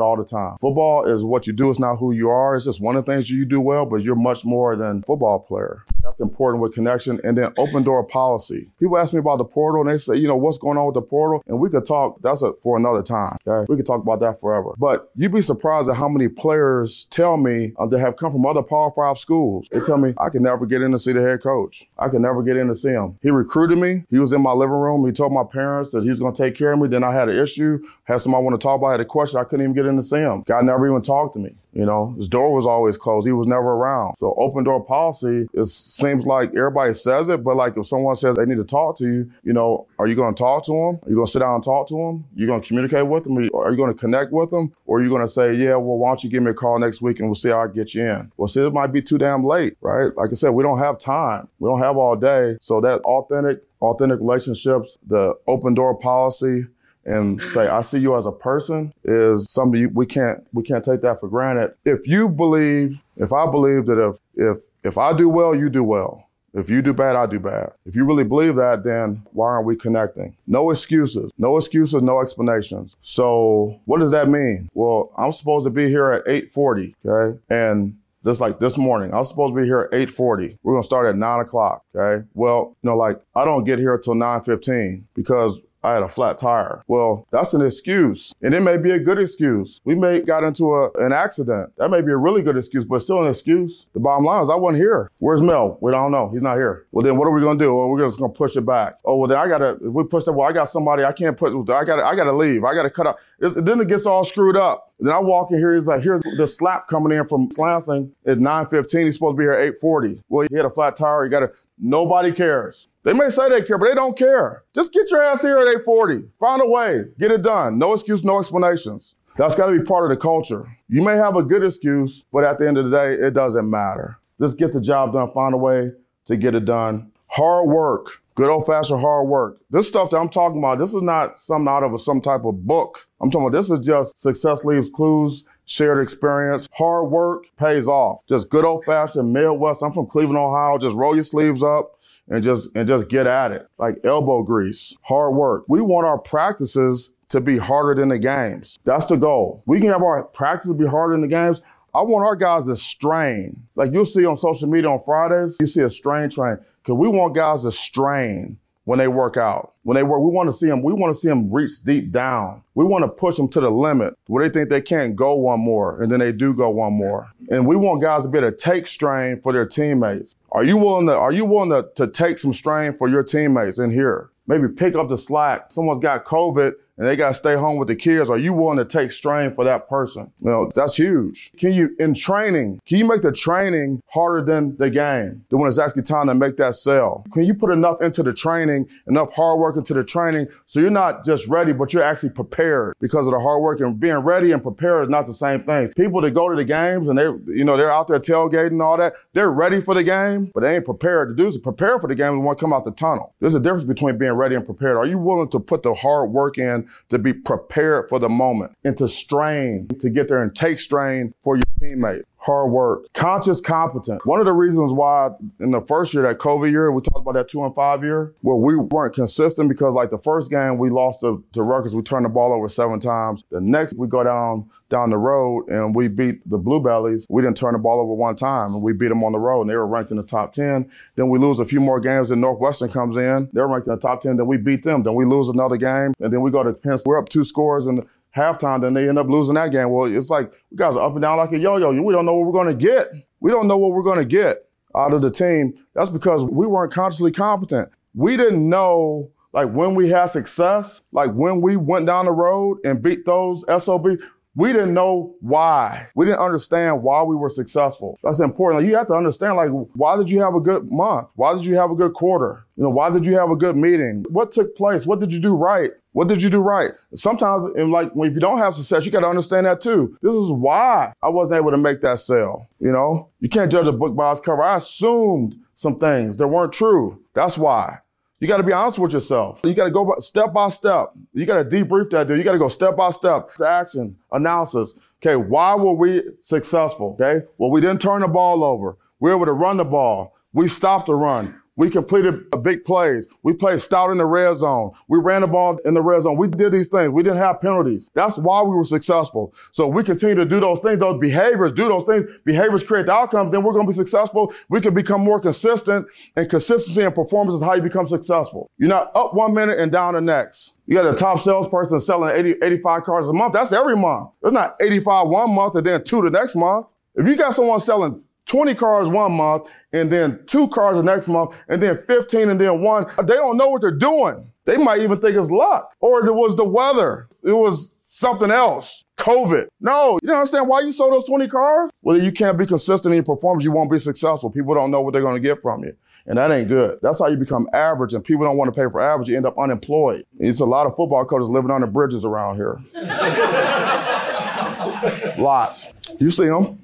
all 0.00 0.16
the 0.16 0.24
time. 0.24 0.56
Football 0.60 1.06
is 1.06 1.24
what 1.24 1.46
you 1.46 1.52
do, 1.52 1.70
it's 1.70 1.78
not 1.78 1.96
who 1.96 2.12
you 2.12 2.30
are. 2.30 2.56
It's 2.56 2.64
just 2.64 2.80
one 2.80 2.96
of 2.96 3.04
the 3.04 3.12
things 3.12 3.30
you 3.30 3.44
do 3.44 3.60
well, 3.60 3.86
but 3.86 4.02
you're 4.02 4.14
much 4.14 4.44
more 4.44 4.76
than 4.76 5.02
football 5.02 5.40
player. 5.40 5.84
That's 6.02 6.20
important 6.20 6.62
with 6.62 6.74
connection. 6.74 7.20
And 7.24 7.36
then 7.36 7.52
open 7.58 7.82
door 7.82 8.04
policy. 8.04 8.68
People 8.78 8.96
ask 8.98 9.12
me 9.12 9.20
about 9.20 9.38
the 9.38 9.44
portal 9.44 9.80
and 9.80 9.90
they 9.90 9.98
say, 9.98 10.16
you 10.16 10.28
know, 10.28 10.36
what's 10.36 10.58
going 10.58 10.78
on 10.78 10.86
with 10.86 10.94
the 10.94 11.02
portal? 11.02 11.42
And 11.46 11.58
we 11.58 11.68
could 11.68 11.84
talk, 11.84 12.20
that's 12.22 12.42
a, 12.42 12.52
for 12.62 12.76
another 12.76 13.02
time. 13.02 13.36
Okay. 13.46 13.66
We 13.68 13.76
could 13.76 13.86
talk 13.86 14.02
about 14.02 14.20
that 14.20 14.40
forever. 14.40 14.74
But 14.78 15.10
you'd 15.16 15.32
be 15.32 15.42
surprised 15.42 15.88
at 15.88 15.96
how 15.96 16.08
many 16.08 16.28
players 16.28 17.06
tell 17.10 17.36
me 17.36 17.72
uh, 17.78 17.86
they 17.86 17.98
have 17.98 18.16
come 18.16 18.32
from 18.32 18.46
other 18.46 18.62
Power 18.62 18.92
Five 18.94 19.18
schools. 19.18 19.68
They 19.70 19.80
tell 19.80 19.98
me, 19.98 20.14
I 20.18 20.28
can 20.28 20.42
never 20.42 20.66
get 20.66 20.82
in 20.82 20.92
to 20.92 20.98
see 20.98 21.12
the 21.12 21.22
head 21.22 21.42
coach. 21.42 21.88
I 21.98 22.08
can 22.08 22.22
never 22.22 22.42
get 22.42 22.56
in 22.56 22.68
to 22.68 22.74
see 22.74 22.90
him. 22.90 23.18
He 23.22 23.30
recruited 23.30 23.78
me. 23.78 24.04
He 24.10 24.18
was 24.18 24.25
in 24.32 24.42
my 24.42 24.52
living 24.52 24.76
room. 24.76 25.04
He 25.06 25.12
told 25.12 25.32
my 25.32 25.44
parents 25.44 25.90
that 25.92 26.04
he 26.04 26.10
was 26.10 26.18
going 26.18 26.34
to 26.34 26.42
take 26.42 26.56
care 26.56 26.72
of 26.72 26.78
me. 26.78 26.88
Then 26.88 27.04
I 27.04 27.12
had 27.12 27.28
an 27.28 27.36
issue, 27.36 27.78
had 28.04 28.20
somebody 28.20 28.44
want 28.44 28.60
to 28.60 28.64
talk 28.64 28.78
about, 28.78 28.88
it, 28.88 28.92
had 28.92 29.00
a 29.00 29.04
question. 29.04 29.40
I 29.40 29.44
couldn't 29.44 29.64
even 29.64 29.74
get 29.74 29.86
in 29.86 29.96
to 29.96 30.02
see 30.02 30.18
him. 30.18 30.42
God 30.42 30.64
never 30.64 30.88
even 30.88 31.02
talked 31.02 31.34
to 31.34 31.40
me. 31.40 31.54
You 31.76 31.84
know, 31.84 32.14
his 32.16 32.26
door 32.26 32.54
was 32.54 32.66
always 32.66 32.96
closed. 32.96 33.26
He 33.26 33.34
was 33.34 33.46
never 33.46 33.72
around. 33.72 34.14
So 34.18 34.34
open 34.38 34.64
door 34.64 34.82
policy, 34.82 35.46
it 35.52 35.66
seems 35.66 36.24
like 36.24 36.48
everybody 36.56 36.94
says 36.94 37.28
it, 37.28 37.44
but 37.44 37.54
like 37.56 37.76
if 37.76 37.86
someone 37.86 38.16
says 38.16 38.34
they 38.34 38.46
need 38.46 38.56
to 38.56 38.64
talk 38.64 38.96
to 38.96 39.04
you, 39.04 39.30
you 39.42 39.52
know, 39.52 39.86
are 39.98 40.06
you 40.06 40.14
going 40.14 40.34
to 40.34 40.38
talk 40.38 40.64
to 40.66 40.72
them? 40.72 41.00
Are 41.02 41.10
you 41.10 41.14
going 41.16 41.26
to 41.26 41.30
sit 41.30 41.40
down 41.40 41.56
and 41.56 41.62
talk 41.64 41.86
to 41.88 41.94
them? 41.94 42.24
Are 42.24 42.24
You're 42.34 42.46
going 42.46 42.62
to 42.62 42.66
communicate 42.66 43.06
with 43.06 43.24
them? 43.24 43.36
Are 43.36 43.70
you 43.70 43.76
going 43.76 43.92
to 43.92 43.98
connect 43.98 44.32
with 44.32 44.50
them? 44.50 44.72
Or 44.86 44.98
are 44.98 45.02
you 45.02 45.10
going 45.10 45.20
to 45.20 45.28
say, 45.28 45.52
yeah, 45.54 45.76
well, 45.76 45.98
why 45.98 46.08
don't 46.08 46.24
you 46.24 46.30
give 46.30 46.42
me 46.42 46.52
a 46.52 46.54
call 46.54 46.78
next 46.78 47.02
week 47.02 47.18
and 47.18 47.28
we'll 47.28 47.34
see 47.34 47.50
how 47.50 47.64
I 47.64 47.68
get 47.68 47.92
you 47.92 48.04
in? 48.04 48.32
Well, 48.38 48.48
see, 48.48 48.64
it 48.64 48.72
might 48.72 48.86
be 48.86 49.02
too 49.02 49.18
damn 49.18 49.44
late, 49.44 49.76
right? 49.82 50.16
Like 50.16 50.30
I 50.30 50.34
said, 50.34 50.50
we 50.50 50.62
don't 50.62 50.78
have 50.78 50.98
time. 50.98 51.46
We 51.58 51.68
don't 51.68 51.80
have 51.80 51.98
all 51.98 52.16
day. 52.16 52.56
So 52.62 52.80
that 52.80 53.02
authentic, 53.02 53.62
authentic 53.80 54.20
relationships, 54.20 54.98
the 55.06 55.34
open 55.46 55.74
door 55.74 55.94
policy, 55.94 56.66
and 57.04 57.40
say 57.40 57.68
I 57.68 57.82
see 57.82 57.98
you 57.98 58.16
as 58.16 58.26
a 58.26 58.32
person 58.32 58.92
is 59.04 59.46
something 59.50 59.94
we 59.94 60.06
can't 60.06 60.46
we 60.52 60.62
can't 60.62 60.84
take 60.84 61.02
that 61.02 61.20
for 61.20 61.28
granted. 61.28 61.72
If 61.84 62.06
you 62.06 62.28
believe, 62.28 62.98
if 63.16 63.32
I 63.32 63.46
believe 63.46 63.86
that 63.86 63.98
if 63.98 64.18
if 64.34 64.64
if 64.82 64.98
I 64.98 65.16
do 65.16 65.28
well, 65.28 65.54
you 65.54 65.70
do 65.70 65.84
well. 65.84 66.24
If 66.56 66.70
you 66.70 66.80
do 66.80 66.94
bad, 66.94 67.16
I 67.16 67.26
do 67.26 67.38
bad. 67.38 67.72
If 67.84 67.94
you 67.94 68.06
really 68.06 68.24
believe 68.24 68.56
that, 68.56 68.82
then 68.82 69.22
why 69.32 69.48
aren't 69.48 69.66
we 69.66 69.76
connecting? 69.76 70.34
No 70.46 70.70
excuses. 70.70 71.30
No 71.36 71.58
excuses, 71.58 72.00
no 72.00 72.22
explanations. 72.22 72.96
So 73.02 73.78
what 73.84 74.00
does 74.00 74.10
that 74.12 74.30
mean? 74.30 74.70
Well, 74.72 75.12
I'm 75.18 75.32
supposed 75.32 75.66
to 75.66 75.70
be 75.70 75.88
here 75.88 76.10
at 76.12 76.22
840, 76.26 76.94
okay? 77.04 77.38
And 77.50 77.98
just 78.26 78.40
like 78.40 78.58
this 78.58 78.76
morning, 78.76 79.14
I 79.14 79.18
was 79.18 79.28
supposed 79.28 79.54
to 79.54 79.60
be 79.60 79.66
here 79.66 79.88
at 79.92 79.94
840. 79.94 80.58
We're 80.62 80.74
gonna 80.74 80.82
start 80.82 81.08
at 81.08 81.16
nine 81.16 81.40
o'clock, 81.40 81.84
okay? 81.94 82.26
Well, 82.34 82.76
you 82.82 82.90
know, 82.90 82.96
like 82.96 83.20
I 83.34 83.44
don't 83.44 83.64
get 83.64 83.78
here 83.78 83.94
until 83.94 84.14
915 84.14 85.06
because 85.14 85.62
I 85.86 85.94
had 85.94 86.02
a 86.02 86.08
flat 86.08 86.36
tire. 86.36 86.82
Well, 86.88 87.28
that's 87.30 87.54
an 87.54 87.64
excuse. 87.64 88.34
And 88.42 88.52
it 88.52 88.62
may 88.62 88.76
be 88.76 88.90
a 88.90 88.98
good 88.98 89.20
excuse. 89.20 89.80
We 89.84 89.94
may 89.94 90.20
got 90.20 90.42
into 90.42 90.74
a, 90.74 90.90
an 90.94 91.12
accident. 91.12 91.72
That 91.78 91.90
may 91.90 92.00
be 92.00 92.10
a 92.10 92.16
really 92.16 92.42
good 92.42 92.56
excuse, 92.56 92.84
but 92.84 93.02
still 93.02 93.22
an 93.22 93.30
excuse. 93.30 93.86
The 93.94 94.00
bottom 94.00 94.24
line 94.24 94.42
is 94.42 94.50
I 94.50 94.56
wasn't 94.56 94.78
here. 94.78 95.12
Where's 95.18 95.40
Mel? 95.40 95.78
We 95.80 95.92
don't 95.92 96.10
know. 96.10 96.30
He's 96.30 96.42
not 96.42 96.56
here. 96.56 96.86
Well, 96.90 97.04
then 97.04 97.16
what 97.16 97.26
are 97.26 97.30
we 97.30 97.40
going 97.40 97.56
to 97.56 97.64
do? 97.64 97.72
Well, 97.72 97.88
we're 97.88 98.04
just 98.04 98.18
going 98.18 98.32
to 98.32 98.36
push 98.36 98.56
it 98.56 98.66
back. 98.66 98.98
Oh, 99.04 99.16
well, 99.16 99.28
then 99.28 99.38
I 99.38 99.46
got 99.46 99.58
to, 99.58 99.78
we 99.88 100.02
push 100.02 100.24
that. 100.24 100.32
Well, 100.32 100.48
I 100.48 100.52
got 100.52 100.68
somebody 100.70 101.04
I 101.04 101.12
can't 101.12 101.36
put, 101.36 101.52
I 101.52 101.84
got 101.84 101.96
to, 101.96 102.04
I 102.04 102.16
got 102.16 102.24
to 102.24 102.32
leave. 102.32 102.64
I 102.64 102.74
got 102.74 102.82
to 102.82 102.90
cut 102.90 103.06
out. 103.06 103.18
It's, 103.38 103.54
then 103.54 103.80
it 103.80 103.88
gets 103.88 104.06
all 104.06 104.24
screwed 104.24 104.56
up. 104.56 104.92
Then 104.98 105.12
I 105.12 105.18
walk 105.18 105.50
in 105.50 105.58
here. 105.58 105.74
He's 105.74 105.86
like, 105.86 106.02
here's 106.02 106.22
the 106.38 106.48
slap 106.48 106.88
coming 106.88 107.16
in 107.16 107.26
from 107.28 107.48
Lansing 107.56 108.12
at 108.26 108.38
9:15. 108.38 109.04
He's 109.04 109.14
supposed 109.14 109.34
to 109.34 109.38
be 109.38 109.44
here 109.44 109.52
at 109.52 109.74
8:40. 109.74 110.22
Well, 110.28 110.46
he 110.50 110.56
had 110.56 110.64
a 110.64 110.70
flat 110.70 110.96
tire. 110.96 111.24
He 111.24 111.30
got 111.30 111.40
to. 111.40 111.52
Nobody 111.78 112.32
cares. 112.32 112.88
They 113.02 113.12
may 113.12 113.28
say 113.28 113.48
they 113.48 113.62
care, 113.62 113.78
but 113.78 113.88
they 113.88 113.94
don't 113.94 114.16
care. 114.16 114.64
Just 114.74 114.92
get 114.92 115.10
your 115.10 115.22
ass 115.22 115.42
here 115.42 115.58
at 115.58 115.66
8:40. 115.66 116.28
Find 116.40 116.62
a 116.62 116.68
way. 116.68 117.04
Get 117.18 117.30
it 117.30 117.42
done. 117.42 117.78
No 117.78 117.92
excuse, 117.92 118.24
no 118.24 118.38
explanations. 118.38 119.14
That's 119.36 119.54
got 119.54 119.66
to 119.66 119.78
be 119.78 119.84
part 119.84 120.10
of 120.10 120.16
the 120.16 120.20
culture. 120.20 120.66
You 120.88 121.02
may 121.02 121.16
have 121.16 121.36
a 121.36 121.42
good 121.42 121.62
excuse, 121.62 122.24
but 122.32 122.44
at 122.44 122.56
the 122.56 122.66
end 122.66 122.78
of 122.78 122.90
the 122.90 122.96
day, 122.96 123.10
it 123.10 123.34
doesn't 123.34 123.68
matter. 123.68 124.18
Just 124.40 124.56
get 124.56 124.72
the 124.72 124.80
job 124.80 125.12
done. 125.12 125.30
Find 125.32 125.54
a 125.54 125.58
way 125.58 125.92
to 126.24 126.36
get 126.36 126.54
it 126.54 126.64
done. 126.64 127.12
Hard 127.26 127.68
work. 127.68 128.22
Good 128.36 128.50
old 128.50 128.66
fashioned 128.66 129.00
hard 129.00 129.28
work. 129.28 129.60
This 129.70 129.88
stuff 129.88 130.10
that 130.10 130.18
I'm 130.18 130.28
talking 130.28 130.58
about, 130.58 130.78
this 130.78 130.92
is 130.92 131.00
not 131.00 131.38
something 131.38 131.68
out 131.68 131.82
of 131.82 131.94
a, 131.94 131.98
some 131.98 132.20
type 132.20 132.44
of 132.44 132.66
book. 132.66 133.08
I'm 133.18 133.30
talking 133.30 133.48
about 133.48 133.56
this 133.56 133.70
is 133.70 133.78
just 133.78 134.20
success 134.20 134.62
leaves 134.62 134.90
clues, 134.90 135.42
shared 135.64 136.02
experience. 136.02 136.68
Hard 136.74 137.10
work 137.10 137.44
pays 137.56 137.88
off. 137.88 138.20
Just 138.28 138.50
good 138.50 138.66
old 138.66 138.84
fashioned 138.84 139.32
Midwest. 139.32 139.82
I'm 139.82 139.90
from 139.90 140.06
Cleveland, 140.06 140.36
Ohio. 140.36 140.76
Just 140.76 140.94
roll 140.94 141.14
your 141.14 141.24
sleeves 141.24 141.62
up 141.62 141.98
and 142.28 142.44
just 142.44 142.68
and 142.74 142.86
just 142.86 143.08
get 143.08 143.26
at 143.26 143.52
it. 143.52 143.68
Like 143.78 143.96
elbow 144.04 144.42
grease, 144.42 144.94
hard 145.00 145.34
work. 145.34 145.64
We 145.66 145.80
want 145.80 146.06
our 146.06 146.18
practices 146.18 147.12
to 147.30 147.40
be 147.40 147.56
harder 147.56 147.98
than 147.98 148.10
the 148.10 148.18
games. 148.18 148.78
That's 148.84 149.06
the 149.06 149.16
goal. 149.16 149.62
We 149.64 149.80
can 149.80 149.88
have 149.88 150.02
our 150.02 150.24
practice 150.24 150.70
be 150.74 150.84
harder 150.84 151.14
than 151.14 151.22
the 151.22 151.34
games. 151.34 151.62
I 151.94 152.02
want 152.02 152.26
our 152.26 152.36
guys 152.36 152.66
to 152.66 152.76
strain. 152.76 153.62
Like 153.76 153.94
you'll 153.94 154.04
see 154.04 154.26
on 154.26 154.36
social 154.36 154.68
media 154.68 154.90
on 154.90 155.00
Fridays, 155.00 155.56
you 155.58 155.66
see 155.66 155.80
a 155.80 155.88
strain 155.88 156.28
train. 156.28 156.58
Cause 156.86 156.96
we 156.96 157.08
want 157.08 157.34
guys 157.34 157.62
to 157.62 157.72
strain 157.72 158.58
when 158.84 159.00
they 159.00 159.08
work 159.08 159.36
out. 159.36 159.74
When 159.82 159.96
they 159.96 160.04
work, 160.04 160.20
we 160.20 160.30
want 160.30 160.48
to 160.48 160.52
see 160.52 160.66
them, 160.66 160.82
we 160.82 160.92
want 160.92 161.12
to 161.12 161.20
see 161.20 161.26
them 161.26 161.52
reach 161.52 161.82
deep 161.84 162.12
down. 162.12 162.62
We 162.76 162.84
want 162.84 163.02
to 163.02 163.08
push 163.08 163.36
them 163.36 163.48
to 163.48 163.60
the 163.60 163.70
limit 163.70 164.14
where 164.28 164.48
they 164.48 164.52
think 164.52 164.70
they 164.70 164.80
can't 164.80 165.16
go 165.16 165.34
one 165.34 165.58
more 165.58 166.00
and 166.00 166.10
then 166.10 166.20
they 166.20 166.30
do 166.30 166.54
go 166.54 166.70
one 166.70 166.92
more. 166.92 167.28
And 167.50 167.66
we 167.66 167.74
want 167.74 168.02
guys 168.02 168.22
to 168.22 168.28
be 168.28 168.38
able 168.38 168.52
to 168.52 168.56
take 168.56 168.86
strain 168.86 169.40
for 169.40 169.52
their 169.52 169.66
teammates. 169.66 170.36
Are 170.52 170.62
you 170.62 170.76
willing 170.76 171.06
to, 171.08 171.14
are 171.14 171.32
you 171.32 171.44
willing 171.44 171.70
to, 171.70 171.88
to 171.96 172.06
take 172.06 172.38
some 172.38 172.52
strain 172.52 172.92
for 172.92 173.08
your 173.08 173.24
teammates 173.24 173.80
in 173.80 173.90
here? 173.90 174.30
Maybe 174.46 174.68
pick 174.68 174.94
up 174.94 175.08
the 175.08 175.18
slack. 175.18 175.72
Someone's 175.72 176.00
got 176.00 176.24
COVID 176.24 176.74
and 176.98 177.06
they 177.06 177.16
got 177.16 177.28
to 177.28 177.34
stay 177.34 177.54
home 177.54 177.76
with 177.76 177.88
the 177.88 177.96
kids, 177.96 178.30
are 178.30 178.38
you 178.38 178.54
willing 178.54 178.78
to 178.78 178.84
take 178.84 179.12
strain 179.12 179.52
for 179.52 179.64
that 179.64 179.88
person? 179.88 180.30
You 180.40 180.50
know, 180.50 180.70
that's 180.74 180.96
huge. 180.96 181.52
Can 181.58 181.72
you, 181.72 181.94
in 181.98 182.14
training, 182.14 182.80
can 182.86 182.98
you 182.98 183.06
make 183.06 183.22
the 183.22 183.32
training 183.32 184.02
harder 184.08 184.44
than 184.44 184.76
the 184.78 184.90
game? 184.90 185.44
The 185.50 185.56
when 185.56 185.68
it's 185.68 185.78
actually 185.78 186.02
time 186.02 186.28
to 186.28 186.34
make 186.34 186.56
that 186.56 186.74
sell? 186.74 187.24
Can 187.32 187.44
you 187.44 187.54
put 187.54 187.70
enough 187.70 188.00
into 188.00 188.22
the 188.22 188.32
training, 188.32 188.88
enough 189.06 189.34
hard 189.34 189.58
work 189.58 189.76
into 189.76 189.94
the 189.94 190.04
training 190.04 190.48
so 190.64 190.80
you're 190.80 190.90
not 190.90 191.24
just 191.24 191.46
ready, 191.48 191.72
but 191.72 191.92
you're 191.92 192.02
actually 192.02 192.30
prepared 192.30 192.94
because 193.00 193.26
of 193.26 193.32
the 193.32 193.40
hard 193.40 193.62
work 193.62 193.80
and 193.80 194.00
being 194.00 194.16
ready 194.16 194.52
and 194.52 194.62
prepared 194.62 195.04
is 195.04 195.10
not 195.10 195.26
the 195.26 195.34
same 195.34 195.62
thing. 195.64 195.92
People 195.96 196.20
that 196.22 196.30
go 196.30 196.48
to 196.48 196.56
the 196.56 196.64
games 196.64 197.08
and 197.08 197.18
they, 197.18 197.24
you 197.52 197.64
know, 197.64 197.76
they're 197.76 197.92
out 197.92 198.08
there 198.08 198.18
tailgating 198.18 198.68
and 198.68 198.82
all 198.82 198.96
that, 198.96 199.14
they're 199.34 199.52
ready 199.52 199.80
for 199.80 199.94
the 199.94 200.02
game, 200.02 200.50
but 200.54 200.60
they 200.60 200.76
ain't 200.76 200.84
prepared 200.84 201.28
to 201.28 201.42
do 201.42 201.46
is 201.46 201.58
prepare 201.58 202.00
for 202.00 202.08
the 202.08 202.14
game 202.14 202.32
and 202.32 202.44
want 202.44 202.58
to 202.58 202.64
come 202.64 202.72
out 202.72 202.84
the 202.84 202.90
tunnel. 202.92 203.34
There's 203.40 203.54
a 203.54 203.60
difference 203.60 203.84
between 203.84 204.18
being 204.18 204.32
ready 204.32 204.54
and 204.54 204.64
prepared. 204.64 204.96
Are 204.96 205.06
you 205.06 205.18
willing 205.18 205.48
to 205.50 205.60
put 205.60 205.82
the 205.82 205.94
hard 205.94 206.30
work 206.30 206.58
in 206.58 206.85
to 207.08 207.18
be 207.18 207.32
prepared 207.32 208.08
for 208.08 208.18
the 208.18 208.28
moment 208.28 208.76
and 208.84 208.96
to 208.98 209.08
strain, 209.08 209.88
to 209.98 210.10
get 210.10 210.28
there 210.28 210.42
and 210.42 210.54
take 210.54 210.78
strain 210.78 211.34
for 211.42 211.56
your 211.56 211.64
teammate. 211.80 212.24
Hard 212.46 212.70
work, 212.70 213.12
conscious 213.12 213.60
competence. 213.60 214.20
One 214.24 214.38
of 214.38 214.46
the 214.46 214.52
reasons 214.52 214.92
why 214.92 215.30
in 215.58 215.72
the 215.72 215.80
first 215.80 216.14
year, 216.14 216.22
that 216.22 216.38
COVID 216.38 216.70
year, 216.70 216.92
we 216.92 217.02
talked 217.02 217.22
about 217.22 217.34
that 217.34 217.48
two 217.48 217.64
and 217.64 217.74
five 217.74 218.04
year, 218.04 218.34
where 218.42 218.54
we 218.54 218.76
weren't 218.76 219.16
consistent 219.16 219.68
because 219.68 219.96
like 219.96 220.10
the 220.10 220.18
first 220.18 220.48
game 220.48 220.78
we 220.78 220.88
lost 220.88 221.22
to, 221.22 221.44
to 221.54 221.62
Rutgers, 221.64 221.96
we 221.96 222.02
turned 222.02 222.24
the 222.24 222.28
ball 222.28 222.52
over 222.52 222.68
seven 222.68 223.00
times. 223.00 223.42
The 223.50 223.60
next 223.60 223.94
we 223.96 224.06
go 224.06 224.22
down 224.22 224.70
down 224.88 225.10
the 225.10 225.18
road 225.18 225.68
and 225.68 225.94
we 225.94 226.08
beat 226.08 226.48
the 226.48 226.58
Blue 226.58 226.80
Bellies. 226.80 227.26
We 227.28 227.42
didn't 227.42 227.56
turn 227.56 227.72
the 227.72 227.78
ball 227.78 228.00
over 228.00 228.12
one 228.12 228.36
time 228.36 228.74
and 228.74 228.82
we 228.82 228.92
beat 228.92 229.08
them 229.08 229.24
on 229.24 229.32
the 229.32 229.38
road 229.38 229.62
and 229.62 229.70
they 229.70 229.74
were 229.74 229.86
ranked 229.86 230.10
in 230.10 230.16
the 230.16 230.22
top 230.22 230.52
10. 230.52 230.90
Then 231.16 231.28
we 231.28 231.38
lose 231.38 231.58
a 231.58 231.64
few 231.64 231.80
more 231.80 232.00
games 232.00 232.30
and 232.30 232.40
Northwestern 232.40 232.90
comes 232.90 233.16
in. 233.16 233.50
They're 233.52 233.66
ranked 233.66 233.88
in 233.88 233.94
the 233.94 234.00
top 234.00 234.22
10. 234.22 234.36
Then 234.36 234.46
we 234.46 234.56
beat 234.56 234.84
them. 234.84 235.02
Then 235.02 235.14
we 235.14 235.24
lose 235.24 235.48
another 235.48 235.76
game 235.76 236.14
and 236.20 236.32
then 236.32 236.40
we 236.40 236.50
go 236.50 236.62
to 236.62 236.72
Penn. 236.72 236.98
We're 237.04 237.18
up 237.18 237.28
two 237.28 237.44
scores 237.44 237.86
and 237.86 238.06
halftime, 238.36 238.82
then 238.82 238.94
they 238.94 239.08
end 239.08 239.18
up 239.18 239.28
losing 239.28 239.54
that 239.54 239.72
game. 239.72 239.90
Well, 239.90 240.04
it's 240.04 240.30
like 240.30 240.52
we 240.70 240.76
guys 240.76 240.94
are 240.94 241.04
up 241.06 241.12
and 241.12 241.22
down 241.22 241.38
like 241.38 241.52
a 241.52 241.58
yo-yo. 241.58 241.90
We 242.00 242.12
don't 242.12 242.26
know 242.26 242.34
what 242.34 242.46
we're 242.46 242.52
going 242.52 242.78
to 242.78 242.86
get. 242.86 243.08
We 243.40 243.50
don't 243.50 243.66
know 243.66 243.78
what 243.78 243.92
we're 243.92 244.02
going 244.02 244.18
to 244.18 244.24
get 244.24 244.68
out 244.94 245.12
of 245.12 245.22
the 245.22 245.30
team. 245.30 245.74
That's 245.94 246.10
because 246.10 246.44
we 246.44 246.66
weren't 246.66 246.92
consciously 246.92 247.32
competent. 247.32 247.88
We 248.14 248.36
didn't 248.36 248.68
know 248.68 249.30
like 249.52 249.70
when 249.70 249.94
we 249.94 250.10
had 250.10 250.26
success, 250.26 251.02
like 251.12 251.32
when 251.32 251.62
we 251.62 251.76
went 251.76 252.06
down 252.06 252.26
the 252.26 252.32
road 252.32 252.78
and 252.84 253.02
beat 253.02 253.24
those 253.24 253.64
SOB, 253.82 254.18
we 254.56 254.72
didn't 254.72 254.94
know 254.94 255.34
why. 255.40 256.08
We 256.14 256.24
didn't 256.24 256.40
understand 256.40 257.02
why 257.02 257.22
we 257.22 257.36
were 257.36 257.50
successful. 257.50 258.18
That's 258.22 258.40
important. 258.40 258.82
Like, 258.82 258.90
you 258.90 258.96
have 258.96 259.06
to 259.08 259.14
understand, 259.14 259.56
like, 259.56 259.70
why 259.70 260.16
did 260.16 260.30
you 260.30 260.40
have 260.40 260.54
a 260.54 260.60
good 260.60 260.90
month? 260.90 261.30
Why 261.36 261.54
did 261.54 261.66
you 261.66 261.76
have 261.76 261.90
a 261.90 261.94
good 261.94 262.14
quarter? 262.14 262.64
You 262.76 262.84
know, 262.84 262.90
why 262.90 263.10
did 263.10 263.26
you 263.26 263.36
have 263.36 263.50
a 263.50 263.56
good 263.56 263.76
meeting? 263.76 264.24
What 264.30 264.52
took 264.52 264.74
place? 264.74 265.06
What 265.06 265.20
did 265.20 265.32
you 265.32 265.40
do 265.40 265.54
right? 265.54 265.90
What 266.12 266.28
did 266.28 266.42
you 266.42 266.48
do 266.48 266.62
right? 266.62 266.92
Sometimes, 267.14 267.76
in 267.76 267.90
like, 267.90 268.10
if 268.14 268.34
you 268.34 268.40
don't 268.40 268.58
have 268.58 268.74
success, 268.74 269.04
you 269.04 269.12
got 269.12 269.20
to 269.20 269.28
understand 269.28 269.66
that 269.66 269.82
too. 269.82 270.16
This 270.22 270.34
is 270.34 270.50
why 270.50 271.12
I 271.22 271.28
wasn't 271.28 271.58
able 271.58 271.70
to 271.72 271.76
make 271.76 272.00
that 272.00 272.18
sale. 272.18 272.68
You 272.80 272.92
know, 272.92 273.28
you 273.40 273.50
can't 273.50 273.70
judge 273.70 273.86
a 273.86 273.92
book 273.92 274.16
by 274.16 274.32
its 274.32 274.40
cover. 274.40 274.62
I 274.62 274.76
assumed 274.76 275.56
some 275.74 275.98
things 275.98 276.38
that 276.38 276.48
weren't 276.48 276.72
true. 276.72 277.20
That's 277.34 277.58
why. 277.58 277.98
You 278.38 278.48
got 278.48 278.58
to 278.58 278.62
be 278.62 278.72
honest 278.72 278.98
with 278.98 279.12
yourself. 279.12 279.60
You 279.64 279.72
got 279.72 279.84
to 279.84 279.90
go 279.90 280.14
step 280.18 280.52
by 280.52 280.68
step. 280.68 281.12
You 281.32 281.46
got 281.46 281.62
to 281.62 281.64
debrief 281.64 282.10
that 282.10 282.28
dude. 282.28 282.36
You 282.36 282.44
got 282.44 282.52
to 282.52 282.58
go 282.58 282.68
step 282.68 282.94
by 282.96 283.10
step. 283.10 283.48
The 283.58 283.66
action, 283.66 284.16
analysis. 284.30 284.94
Okay, 285.22 285.36
why 285.36 285.74
were 285.74 285.94
we 285.94 286.22
successful? 286.42 287.16
Okay, 287.18 287.46
well, 287.56 287.70
we 287.70 287.80
didn't 287.80 288.02
turn 288.02 288.20
the 288.20 288.28
ball 288.28 288.62
over. 288.62 288.98
We 289.20 289.30
were 289.30 289.36
able 289.36 289.46
to 289.46 289.52
run 289.52 289.78
the 289.78 289.84
ball. 289.84 290.36
We 290.52 290.68
stopped 290.68 291.06
the 291.06 291.14
run. 291.14 291.60
We 291.76 291.90
completed 291.90 292.50
big 292.62 292.84
plays. 292.84 293.28
We 293.42 293.52
played 293.52 293.80
stout 293.80 294.10
in 294.10 294.16
the 294.16 294.24
red 294.24 294.56
zone. 294.56 294.92
We 295.08 295.18
ran 295.18 295.42
the 295.42 295.46
ball 295.46 295.78
in 295.84 295.92
the 295.92 296.00
red 296.00 296.22
zone. 296.22 296.36
We 296.36 296.48
did 296.48 296.72
these 296.72 296.88
things. 296.88 297.10
We 297.10 297.22
didn't 297.22 297.38
have 297.38 297.60
penalties. 297.60 298.10
That's 298.14 298.38
why 298.38 298.62
we 298.62 298.74
were 298.74 298.84
successful. 298.84 299.54
So 299.72 299.86
we 299.86 300.02
continue 300.02 300.34
to 300.36 300.46
do 300.46 300.58
those 300.58 300.78
things, 300.78 300.98
those 300.98 301.20
behaviors, 301.20 301.72
do 301.72 301.86
those 301.88 302.04
things. 302.04 302.24
Behaviors 302.44 302.82
create 302.82 303.06
the 303.06 303.12
outcomes. 303.12 303.52
Then 303.52 303.62
we're 303.62 303.74
going 303.74 303.86
to 303.86 303.92
be 303.92 303.96
successful. 303.96 304.54
We 304.70 304.80
can 304.80 304.94
become 304.94 305.20
more 305.20 305.38
consistent 305.38 306.06
and 306.34 306.48
consistency 306.48 307.02
and 307.02 307.14
performance 307.14 307.56
is 307.56 307.62
how 307.62 307.74
you 307.74 307.82
become 307.82 308.06
successful. 308.06 308.70
You're 308.78 308.88
not 308.88 309.10
up 309.14 309.34
one 309.34 309.52
minute 309.52 309.78
and 309.78 309.92
down 309.92 310.14
the 310.14 310.22
next. 310.22 310.78
You 310.86 310.94
got 310.94 311.12
a 311.12 311.14
top 311.14 311.40
salesperson 311.40 312.00
selling 312.00 312.34
80, 312.34 312.54
85 312.62 313.04
cars 313.04 313.28
a 313.28 313.32
month. 313.34 313.52
That's 313.52 313.72
every 313.72 313.96
month. 313.96 314.30
It's 314.42 314.52
not 314.52 314.76
85 314.80 315.28
one 315.28 315.54
month 315.54 315.74
and 315.74 315.86
then 315.86 316.04
two 316.04 316.22
the 316.22 316.30
next 316.30 316.56
month. 316.56 316.86
If 317.16 317.26
you 317.26 317.36
got 317.36 317.54
someone 317.54 317.80
selling 317.80 318.22
20 318.46 318.74
cars 318.74 319.08
one 319.08 319.32
month 319.32 319.68
and 319.96 320.12
then 320.12 320.40
two 320.46 320.68
cars 320.68 320.96
the 320.96 321.02
next 321.02 321.28
month 321.28 321.54
and 321.68 321.82
then 321.82 322.02
15 322.06 322.48
and 322.48 322.60
then 322.60 322.82
one. 322.82 323.06
They 323.24 323.34
don't 323.34 323.56
know 323.56 323.68
what 323.68 323.80
they're 323.80 323.90
doing. 323.90 324.50
They 324.64 324.76
might 324.76 325.00
even 325.00 325.20
think 325.20 325.36
it's 325.36 325.50
luck 325.50 325.92
or 326.00 326.26
it 326.26 326.32
was 326.32 326.56
the 326.56 326.64
weather. 326.64 327.28
It 327.42 327.52
was 327.52 327.94
something 328.02 328.50
else. 328.50 329.04
COVID. 329.18 329.66
No, 329.80 330.18
you 330.22 330.28
don't 330.28 330.38
understand 330.38 330.68
why 330.68 330.80
you 330.80 330.92
sold 330.92 331.12
those 331.12 331.26
20 331.26 331.48
cars? 331.48 331.90
Well, 332.02 332.20
you 332.20 332.32
can't 332.32 332.58
be 332.58 332.66
consistent 332.66 333.12
in 333.12 333.16
your 333.16 333.36
performance. 333.36 333.64
You 333.64 333.72
won't 333.72 333.90
be 333.90 333.98
successful. 333.98 334.50
People 334.50 334.74
don't 334.74 334.90
know 334.90 335.00
what 335.00 335.12
they're 335.12 335.22
going 335.22 335.40
to 335.40 335.48
get 335.48 335.62
from 335.62 335.84
you. 335.84 335.96
And 336.26 336.38
that 336.38 336.50
ain't 336.50 336.68
good. 336.68 336.98
That's 337.02 337.20
how 337.20 337.28
you 337.28 337.36
become 337.36 337.68
average, 337.72 338.12
and 338.12 338.24
people 338.24 338.44
don't 338.44 338.56
want 338.56 338.74
to 338.74 338.78
pay 338.78 338.90
for 338.90 339.00
average. 339.00 339.28
You 339.28 339.36
end 339.36 339.46
up 339.46 339.56
unemployed. 339.58 340.26
It's 340.40 340.58
a 340.58 340.64
lot 340.64 340.86
of 340.86 340.96
football 340.96 341.24
coaches 341.24 341.48
living 341.48 341.70
under 341.70 341.86
bridges 341.86 342.24
around 342.24 342.56
here. 342.56 342.80
Lots. 345.38 345.86
You 346.18 346.30
see 346.30 346.46
them. 346.46 346.80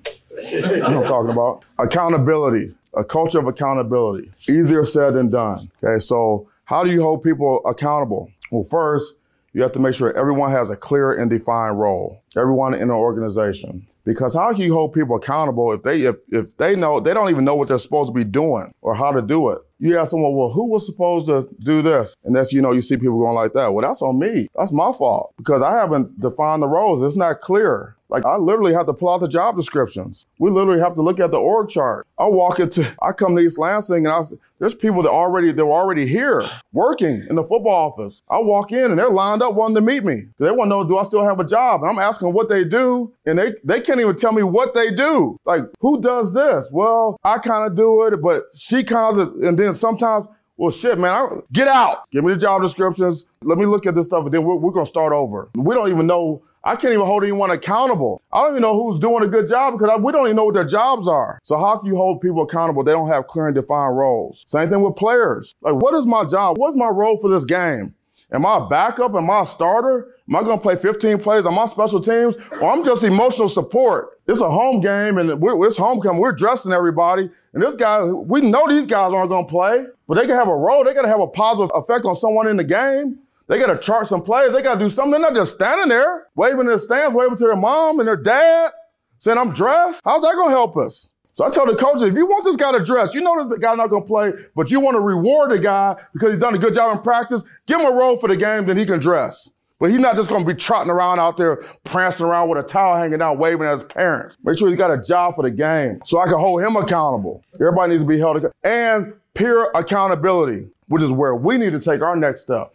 You 0.50 0.60
know 0.60 0.70
what 0.70 0.82
I'm 0.82 1.04
talking 1.04 1.30
about? 1.30 1.64
Accountability, 1.78 2.74
a 2.94 3.04
culture 3.04 3.38
of 3.38 3.46
accountability. 3.46 4.30
Easier 4.48 4.84
said 4.84 5.14
than 5.14 5.30
done. 5.30 5.60
Okay, 5.82 5.98
so 5.98 6.48
how 6.64 6.84
do 6.84 6.90
you 6.90 7.02
hold 7.02 7.22
people 7.22 7.60
accountable? 7.66 8.30
Well, 8.50 8.64
first, 8.64 9.14
you 9.52 9.62
have 9.62 9.72
to 9.72 9.78
make 9.78 9.94
sure 9.94 10.16
everyone 10.16 10.50
has 10.50 10.70
a 10.70 10.76
clear 10.76 11.12
and 11.12 11.30
defined 11.30 11.78
role. 11.78 12.22
Everyone 12.36 12.74
in 12.74 12.82
an 12.82 12.90
organization. 12.90 13.86
Because 14.04 14.34
how 14.34 14.50
can 14.50 14.62
you 14.62 14.72
hold 14.72 14.92
people 14.94 15.14
accountable 15.14 15.70
if 15.72 15.84
they 15.84 16.02
if, 16.02 16.16
if 16.28 16.56
they 16.56 16.74
know 16.74 16.98
they 16.98 17.14
don't 17.14 17.30
even 17.30 17.44
know 17.44 17.54
what 17.54 17.68
they're 17.68 17.78
supposed 17.78 18.08
to 18.08 18.12
be 18.12 18.24
doing 18.24 18.72
or 18.80 18.96
how 18.96 19.12
to 19.12 19.22
do 19.22 19.50
it? 19.50 19.58
You 19.78 19.98
ask 19.98 20.10
someone, 20.10 20.34
well, 20.34 20.50
who 20.50 20.66
was 20.66 20.86
supposed 20.86 21.26
to 21.26 21.48
do 21.62 21.82
this? 21.82 22.16
And 22.24 22.34
that's, 22.34 22.52
you 22.52 22.62
know, 22.62 22.72
you 22.72 22.82
see 22.82 22.96
people 22.96 23.18
going 23.18 23.34
like 23.34 23.52
that. 23.52 23.72
Well, 23.72 23.86
that's 23.86 24.02
on 24.02 24.18
me. 24.18 24.48
That's 24.56 24.72
my 24.72 24.92
fault 24.92 25.34
because 25.36 25.62
I 25.62 25.76
haven't 25.76 26.20
defined 26.20 26.62
the 26.62 26.68
roles. 26.68 27.02
It's 27.02 27.16
not 27.16 27.40
clear. 27.40 27.96
Like 28.12 28.26
I 28.26 28.36
literally 28.36 28.74
have 28.74 28.84
to 28.86 28.92
pull 28.92 29.08
out 29.08 29.22
the 29.22 29.28
job 29.28 29.56
descriptions. 29.56 30.26
We 30.38 30.50
literally 30.50 30.80
have 30.80 30.94
to 30.96 31.02
look 31.02 31.18
at 31.18 31.30
the 31.30 31.38
org 31.38 31.70
chart. 31.70 32.06
I 32.18 32.26
walk 32.26 32.60
into, 32.60 32.86
I 33.00 33.12
come 33.12 33.34
to 33.34 33.42
East 33.42 33.58
Lansing 33.58 34.06
and 34.06 34.08
I, 34.08 34.20
there's 34.58 34.74
people 34.74 35.02
that 35.02 35.08
already, 35.08 35.50
they're 35.50 35.64
already 35.64 36.06
here 36.06 36.44
working 36.74 37.26
in 37.30 37.36
the 37.36 37.42
football 37.42 37.90
office. 37.90 38.22
I 38.28 38.38
walk 38.38 38.70
in 38.70 38.90
and 38.90 38.98
they're 38.98 39.08
lined 39.08 39.42
up 39.42 39.54
wanting 39.54 39.76
to 39.76 39.80
meet 39.80 40.04
me. 40.04 40.26
They 40.38 40.50
want 40.50 40.66
to 40.66 40.68
know, 40.68 40.84
do 40.84 40.98
I 40.98 41.04
still 41.04 41.24
have 41.24 41.40
a 41.40 41.44
job? 41.44 41.82
And 41.82 41.90
I'm 41.90 41.98
asking 41.98 42.34
what 42.34 42.50
they 42.50 42.64
do 42.64 43.14
and 43.24 43.38
they, 43.38 43.54
they 43.64 43.80
can't 43.80 43.98
even 43.98 44.16
tell 44.16 44.32
me 44.32 44.42
what 44.42 44.74
they 44.74 44.90
do. 44.90 45.38
Like 45.46 45.62
who 45.80 46.02
does 46.02 46.34
this? 46.34 46.68
Well, 46.70 47.18
I 47.24 47.38
kind 47.38 47.66
of 47.66 47.78
do 47.78 48.02
it, 48.02 48.20
but 48.20 48.42
she 48.54 48.84
kind 48.84 49.18
of, 49.18 49.28
and 49.42 49.58
then 49.58 49.72
sometimes 49.72 50.26
well, 50.58 50.70
shit, 50.70 50.98
man, 50.98 51.10
I, 51.10 51.28
get 51.50 51.66
out. 51.66 52.08
Give 52.12 52.22
me 52.22 52.34
the 52.34 52.38
job 52.38 52.62
descriptions. 52.62 53.24
Let 53.42 53.58
me 53.58 53.64
look 53.64 53.86
at 53.86 53.94
this 53.94 54.06
stuff, 54.06 54.24
and 54.26 54.32
then 54.32 54.44
we're, 54.44 54.54
we're 54.54 54.70
going 54.70 54.84
to 54.84 54.88
start 54.88 55.12
over. 55.12 55.48
We 55.54 55.74
don't 55.74 55.88
even 55.88 56.06
know 56.06 56.42
I 56.64 56.76
can't 56.76 56.92
even 56.92 57.06
hold 57.06 57.24
anyone 57.24 57.50
accountable. 57.50 58.22
I 58.32 58.42
don't 58.42 58.52
even 58.52 58.62
know 58.62 58.80
who's 58.80 59.00
doing 59.00 59.24
a 59.24 59.28
good 59.28 59.48
job 59.48 59.74
because 59.74 59.90
I, 59.90 59.96
we 59.96 60.12
don't 60.12 60.26
even 60.26 60.36
know 60.36 60.44
what 60.44 60.54
their 60.54 60.64
jobs 60.64 61.08
are. 61.08 61.40
So 61.42 61.58
how 61.58 61.78
can 61.78 61.86
you 61.86 61.96
hold 61.96 62.20
people 62.20 62.42
accountable? 62.42 62.84
They 62.84 62.92
don't 62.92 63.08
have 63.08 63.26
clear 63.26 63.46
and 63.46 63.54
defined 63.54 63.96
roles. 63.96 64.44
Same 64.46 64.68
thing 64.68 64.80
with 64.82 64.94
players. 64.94 65.54
Like, 65.60 65.74
what 65.74 65.94
is 65.94 66.06
my 66.06 66.24
job? 66.24 66.58
What's 66.58 66.76
my 66.76 66.88
role 66.88 67.18
for 67.18 67.28
this 67.28 67.44
game? 67.44 67.94
Am 68.32 68.46
I 68.46 68.58
a 68.58 68.66
backup? 68.66 69.14
Am 69.14 69.28
I 69.28 69.42
a 69.42 69.46
starter? 69.46 70.14
Am 70.28 70.36
I 70.36 70.42
going 70.42 70.56
to 70.56 70.62
play 70.62 70.76
15 70.76 71.18
plays 71.18 71.44
on 71.44 71.54
my 71.54 71.66
special 71.66 72.00
teams? 72.00 72.36
Or 72.60 72.70
I'm 72.70 72.84
just 72.84 73.02
emotional 73.02 73.48
support. 73.48 74.20
It's 74.26 74.40
a 74.40 74.50
home 74.50 74.80
game 74.80 75.18
and 75.18 75.40
we're, 75.40 75.66
it's 75.66 75.76
homecoming. 75.76 76.20
We're 76.20 76.32
dressing 76.32 76.72
everybody. 76.72 77.28
And 77.52 77.62
this 77.62 77.74
guy, 77.74 78.04
we 78.04 78.40
know 78.40 78.66
these 78.68 78.86
guys 78.86 79.12
aren't 79.12 79.28
going 79.30 79.44
to 79.44 79.50
play, 79.50 79.84
but 80.08 80.14
they 80.14 80.26
can 80.26 80.36
have 80.36 80.48
a 80.48 80.56
role. 80.56 80.84
They 80.84 80.94
got 80.94 81.02
to 81.02 81.08
have 81.08 81.20
a 81.20 81.26
positive 81.26 81.70
effect 81.74 82.06
on 82.06 82.16
someone 82.16 82.48
in 82.48 82.56
the 82.56 82.64
game. 82.64 83.18
They 83.52 83.58
got 83.58 83.66
to 83.66 83.76
chart 83.76 84.08
some 84.08 84.22
plays. 84.22 84.54
They 84.54 84.62
got 84.62 84.78
to 84.78 84.80
do 84.84 84.88
something. 84.88 85.10
They're 85.10 85.20
not 85.20 85.34
just 85.34 85.52
standing 85.56 85.88
there 85.88 86.28
waving 86.36 86.60
in 86.60 86.66
the 86.68 86.80
stands, 86.80 87.14
waving 87.14 87.36
to 87.36 87.44
their 87.44 87.54
mom 87.54 87.98
and 87.98 88.08
their 88.08 88.16
dad, 88.16 88.72
saying, 89.18 89.36
I'm 89.36 89.52
dressed. 89.52 90.00
How's 90.06 90.22
that 90.22 90.32
going 90.32 90.48
to 90.48 90.54
help 90.54 90.74
us? 90.78 91.12
So 91.34 91.44
I 91.44 91.50
tell 91.50 91.66
the 91.66 91.76
coaches, 91.76 92.04
if 92.04 92.14
you 92.14 92.24
want 92.24 92.46
this 92.46 92.56
guy 92.56 92.72
to 92.72 92.82
dress, 92.82 93.14
you 93.14 93.20
know 93.20 93.46
this 93.46 93.58
guy 93.58 93.74
not 93.74 93.90
going 93.90 94.04
to 94.04 94.06
play, 94.06 94.32
but 94.56 94.70
you 94.70 94.80
want 94.80 94.94
to 94.94 95.00
reward 95.00 95.50
the 95.50 95.58
guy 95.58 95.96
because 96.14 96.30
he's 96.30 96.38
done 96.38 96.54
a 96.54 96.58
good 96.58 96.72
job 96.72 96.96
in 96.96 97.02
practice, 97.02 97.44
give 97.66 97.78
him 97.78 97.92
a 97.92 97.94
role 97.94 98.16
for 98.16 98.26
the 98.26 98.38
game, 98.38 98.64
then 98.64 98.78
he 98.78 98.86
can 98.86 99.00
dress. 99.00 99.50
But 99.78 99.90
he's 99.90 99.98
not 99.98 100.16
just 100.16 100.30
going 100.30 100.46
to 100.46 100.48
be 100.50 100.58
trotting 100.58 100.90
around 100.90 101.18
out 101.18 101.36
there, 101.36 101.56
prancing 101.84 102.24
around 102.24 102.48
with 102.48 102.58
a 102.64 102.66
towel 102.66 102.96
hanging 102.96 103.18
down, 103.18 103.36
waving 103.36 103.66
at 103.66 103.72
his 103.72 103.82
parents. 103.82 104.38
Make 104.42 104.56
sure 104.56 104.70
he's 104.70 104.78
got 104.78 104.90
a 104.90 105.02
job 105.02 105.34
for 105.34 105.42
the 105.42 105.50
game 105.50 106.00
so 106.06 106.22
I 106.22 106.24
can 106.24 106.38
hold 106.38 106.62
him 106.62 106.76
accountable. 106.76 107.44
Everybody 107.56 107.90
needs 107.90 108.02
to 108.02 108.08
be 108.08 108.18
held 108.18 108.38
accountable. 108.38 108.56
And 108.64 109.12
peer 109.34 109.70
accountability, 109.74 110.68
which 110.86 111.02
is 111.02 111.10
where 111.10 111.34
we 111.34 111.58
need 111.58 111.72
to 111.72 111.80
take 111.80 112.00
our 112.00 112.16
next 112.16 112.44
step. 112.44 112.72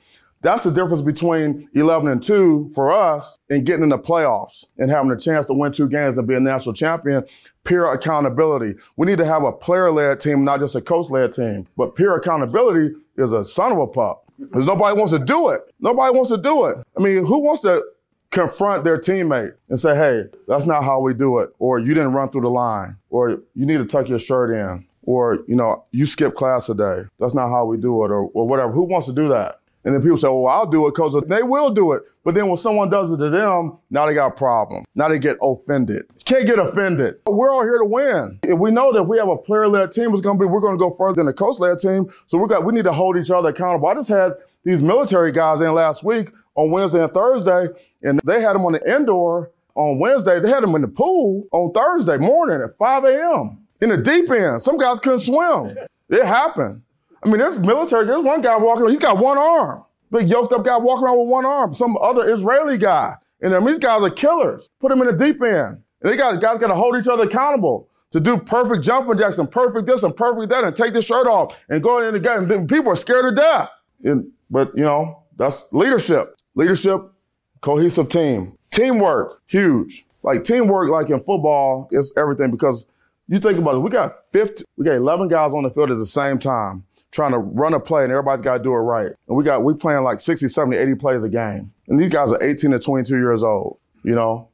That's 0.47 0.63
the 0.63 0.71
difference 0.71 1.01
between 1.01 1.67
11 1.73 2.07
and 2.07 2.23
2 2.23 2.71
for 2.73 2.89
us 2.89 3.37
and 3.49 3.65
getting 3.65 3.83
in 3.83 3.89
the 3.89 3.99
playoffs 3.99 4.63
and 4.77 4.89
having 4.89 5.11
a 5.11 5.19
chance 5.19 5.45
to 5.47 5.53
win 5.53 5.73
two 5.73 5.89
games 5.89 6.17
and 6.17 6.25
be 6.25 6.35
a 6.35 6.39
national 6.39 6.71
champion. 6.73 7.25
Peer 7.65 7.85
accountability. 7.85 8.75
We 8.95 9.07
need 9.07 9.17
to 9.17 9.25
have 9.25 9.43
a 9.43 9.51
player 9.51 9.91
led 9.91 10.21
team, 10.21 10.45
not 10.45 10.61
just 10.61 10.73
a 10.73 10.79
coach 10.79 11.09
led 11.09 11.33
team. 11.33 11.67
But 11.75 11.97
peer 11.97 12.15
accountability 12.15 12.95
is 13.17 13.33
a 13.33 13.43
son 13.43 13.73
of 13.73 13.79
a 13.79 13.87
pup 13.87 14.23
because 14.39 14.65
nobody 14.65 14.97
wants 14.97 15.11
to 15.11 15.19
do 15.19 15.49
it. 15.49 15.63
Nobody 15.81 16.15
wants 16.15 16.29
to 16.29 16.37
do 16.37 16.67
it. 16.67 16.77
I 16.97 17.03
mean, 17.03 17.25
who 17.25 17.43
wants 17.43 17.63
to 17.63 17.83
confront 18.31 18.85
their 18.85 18.97
teammate 18.97 19.53
and 19.67 19.77
say, 19.77 19.97
hey, 19.97 20.29
that's 20.47 20.65
not 20.65 20.81
how 20.81 21.01
we 21.01 21.13
do 21.13 21.39
it. 21.39 21.49
Or 21.59 21.77
you 21.77 21.93
didn't 21.93 22.13
run 22.13 22.29
through 22.29 22.43
the 22.43 22.49
line. 22.49 22.95
Or 23.09 23.31
you 23.53 23.65
need 23.65 23.79
to 23.79 23.85
tuck 23.85 24.07
your 24.07 24.17
shirt 24.17 24.51
in. 24.51 24.87
Or, 25.03 25.39
you 25.45 25.57
know, 25.57 25.83
you 25.91 26.05
skipped 26.05 26.37
class 26.37 26.67
today. 26.67 27.03
That's 27.19 27.33
not 27.33 27.49
how 27.49 27.65
we 27.65 27.75
do 27.75 28.05
it. 28.05 28.11
Or, 28.11 28.29
or 28.33 28.47
whatever. 28.47 28.71
Who 28.71 28.83
wants 28.83 29.07
to 29.07 29.13
do 29.13 29.27
that? 29.27 29.59
And 29.87 29.95
then 29.95 30.01
people 30.01 30.17
say, 30.17 30.27
well, 30.27 30.47
I'll 30.47 30.65
do 30.65 30.85
it 30.85 30.95
because 30.95 31.17
they 31.29 31.43
will 31.43 31.69
do 31.69 31.93
it. 31.93 32.03
But 32.25 32.35
then 32.35 32.49
when 32.49 32.57
someone 32.57 32.89
does 32.89 33.09
it 33.09 33.19
to 33.19 33.29
them, 33.29 33.77
now 33.89 34.05
they 34.05 34.13
got 34.13 34.27
a 34.27 34.35
problem. 34.35 34.83
Now 34.95 35.07
they 35.07 35.17
get 35.17 35.37
offended. 35.41 36.03
Can't 36.25 36.45
get 36.45 36.59
offended. 36.59 37.15
We're 37.25 37.49
all 37.53 37.63
here 37.63 37.77
to 37.77 37.85
win. 37.85 38.37
If 38.43 38.59
we 38.59 38.69
know 38.69 38.91
that 38.91 39.03
we 39.03 39.17
have 39.17 39.29
a 39.29 39.37
player-led 39.37 39.93
team, 39.93 40.11
it's 40.11 40.19
going 40.19 40.37
to 40.37 40.43
be, 40.43 40.45
we're 40.45 40.59
going 40.59 40.77
to 40.77 40.77
go 40.77 40.89
further 40.89 41.15
than 41.15 41.29
a 41.29 41.33
coach-led 41.33 41.79
team. 41.79 42.11
So 42.25 42.37
we 42.37 42.49
got, 42.49 42.65
we 42.65 42.73
need 42.73 42.83
to 42.83 42.91
hold 42.91 43.15
each 43.15 43.31
other 43.31 43.47
accountable. 43.47 43.87
I 43.87 43.93
just 43.93 44.09
had 44.09 44.33
these 44.65 44.83
military 44.83 45.31
guys 45.31 45.61
in 45.61 45.73
last 45.73 46.03
week 46.03 46.31
on 46.55 46.69
Wednesday 46.69 47.01
and 47.01 47.13
Thursday, 47.13 47.67
and 48.03 48.19
they 48.25 48.41
had 48.41 48.55
them 48.55 48.65
on 48.65 48.73
the 48.73 48.93
indoor 48.93 49.51
on 49.75 49.99
Wednesday. 49.99 50.41
They 50.41 50.49
had 50.49 50.63
them 50.63 50.75
in 50.75 50.81
the 50.81 50.89
pool 50.89 51.47
on 51.53 51.71
Thursday 51.71 52.17
morning 52.17 52.61
at 52.61 52.77
5 52.77 53.05
a.m. 53.05 53.59
in 53.79 53.87
the 53.87 53.97
deep 53.99 54.29
end. 54.31 54.61
Some 54.61 54.77
guys 54.77 54.99
couldn't 54.99 55.19
swim. 55.19 55.77
It 56.09 56.25
happened. 56.25 56.81
I 57.27 57.29
mean, 57.29 57.39
there's 57.39 57.59
military. 57.59 58.05
There's 58.05 58.23
one 58.23 58.41
guy 58.41 58.55
walking. 58.55 58.87
He's 58.87 58.99
got 58.99 59.17
one 59.17 59.37
arm. 59.37 59.83
Big 60.11 60.29
yoked 60.29 60.53
up 60.53 60.63
guy 60.63 60.77
walking 60.77 61.03
around 61.03 61.19
with 61.19 61.27
one 61.27 61.45
arm. 61.45 61.73
Some 61.73 61.97
other 61.97 62.29
Israeli 62.29 62.77
guy. 62.77 63.15
And 63.41 63.53
I 63.53 63.59
mean, 63.59 63.67
these 63.67 63.79
guys 63.79 64.01
are 64.01 64.09
killers. 64.09 64.69
Put 64.79 64.89
them 64.89 65.01
in 65.01 65.07
the 65.07 65.25
deep 65.25 65.41
end. 65.43 65.81
And 66.01 66.13
they 66.13 66.15
got 66.15 66.39
guys 66.39 66.57
got 66.57 66.67
to 66.67 66.75
hold 66.75 66.95
each 66.95 67.09
other 67.09 67.25
accountable 67.25 67.89
to 68.11 68.21
do 68.21 68.37
perfect 68.37 68.85
jumping 68.85 69.17
jacks 69.17 69.37
and 69.39 69.51
perfect 69.51 69.87
this 69.87 70.03
and 70.03 70.15
perfect 70.15 70.49
that 70.51 70.63
and 70.63 70.73
take 70.73 70.93
the 70.93 71.01
shirt 71.01 71.27
off 71.27 71.59
and 71.67 71.83
go 71.83 72.01
in 72.01 72.13
the. 72.13 72.33
And 72.33 72.49
then 72.49 72.65
people 72.65 72.93
are 72.93 72.95
scared 72.95 73.25
to 73.25 73.35
death. 73.35 73.69
And, 74.05 74.31
but 74.49 74.71
you 74.73 74.85
know, 74.85 75.23
that's 75.35 75.63
leadership. 75.71 76.37
Leadership, 76.55 77.11
cohesive 77.59 78.07
team. 78.07 78.57
Teamwork, 78.71 79.41
huge. 79.47 80.05
Like 80.23 80.45
teamwork, 80.45 80.89
like 80.89 81.09
in 81.09 81.19
football, 81.19 81.89
is 81.91 82.13
everything 82.15 82.51
because 82.51 82.85
you 83.27 83.39
think 83.39 83.59
about 83.59 83.75
it. 83.75 83.79
We 83.79 83.89
got 83.89 84.25
50, 84.31 84.63
we 84.77 84.85
got 84.85 84.93
11 84.93 85.27
guys 85.27 85.51
on 85.51 85.63
the 85.63 85.69
field 85.69 85.91
at 85.91 85.97
the 85.97 86.05
same 86.05 86.39
time. 86.39 86.85
Trying 87.11 87.31
to 87.31 87.37
run 87.37 87.73
a 87.73 87.79
play 87.79 88.03
and 88.03 88.11
everybody's 88.11 88.43
got 88.43 88.57
to 88.57 88.63
do 88.63 88.73
it 88.73 88.77
right. 88.77 89.11
And 89.27 89.37
we 89.37 89.43
got, 89.43 89.63
we 89.63 89.73
playing 89.73 90.03
like 90.03 90.19
60, 90.19 90.47
70, 90.47 90.77
80 90.77 90.95
plays 90.95 91.23
a 91.23 91.29
game. 91.29 91.71
And 91.87 91.99
these 91.99 92.09
guys 92.09 92.31
are 92.31 92.43
18 92.43 92.71
to 92.71 92.79
22 92.79 93.15
years 93.15 93.43
old, 93.43 93.79
you 94.03 94.15
know? 94.15 94.49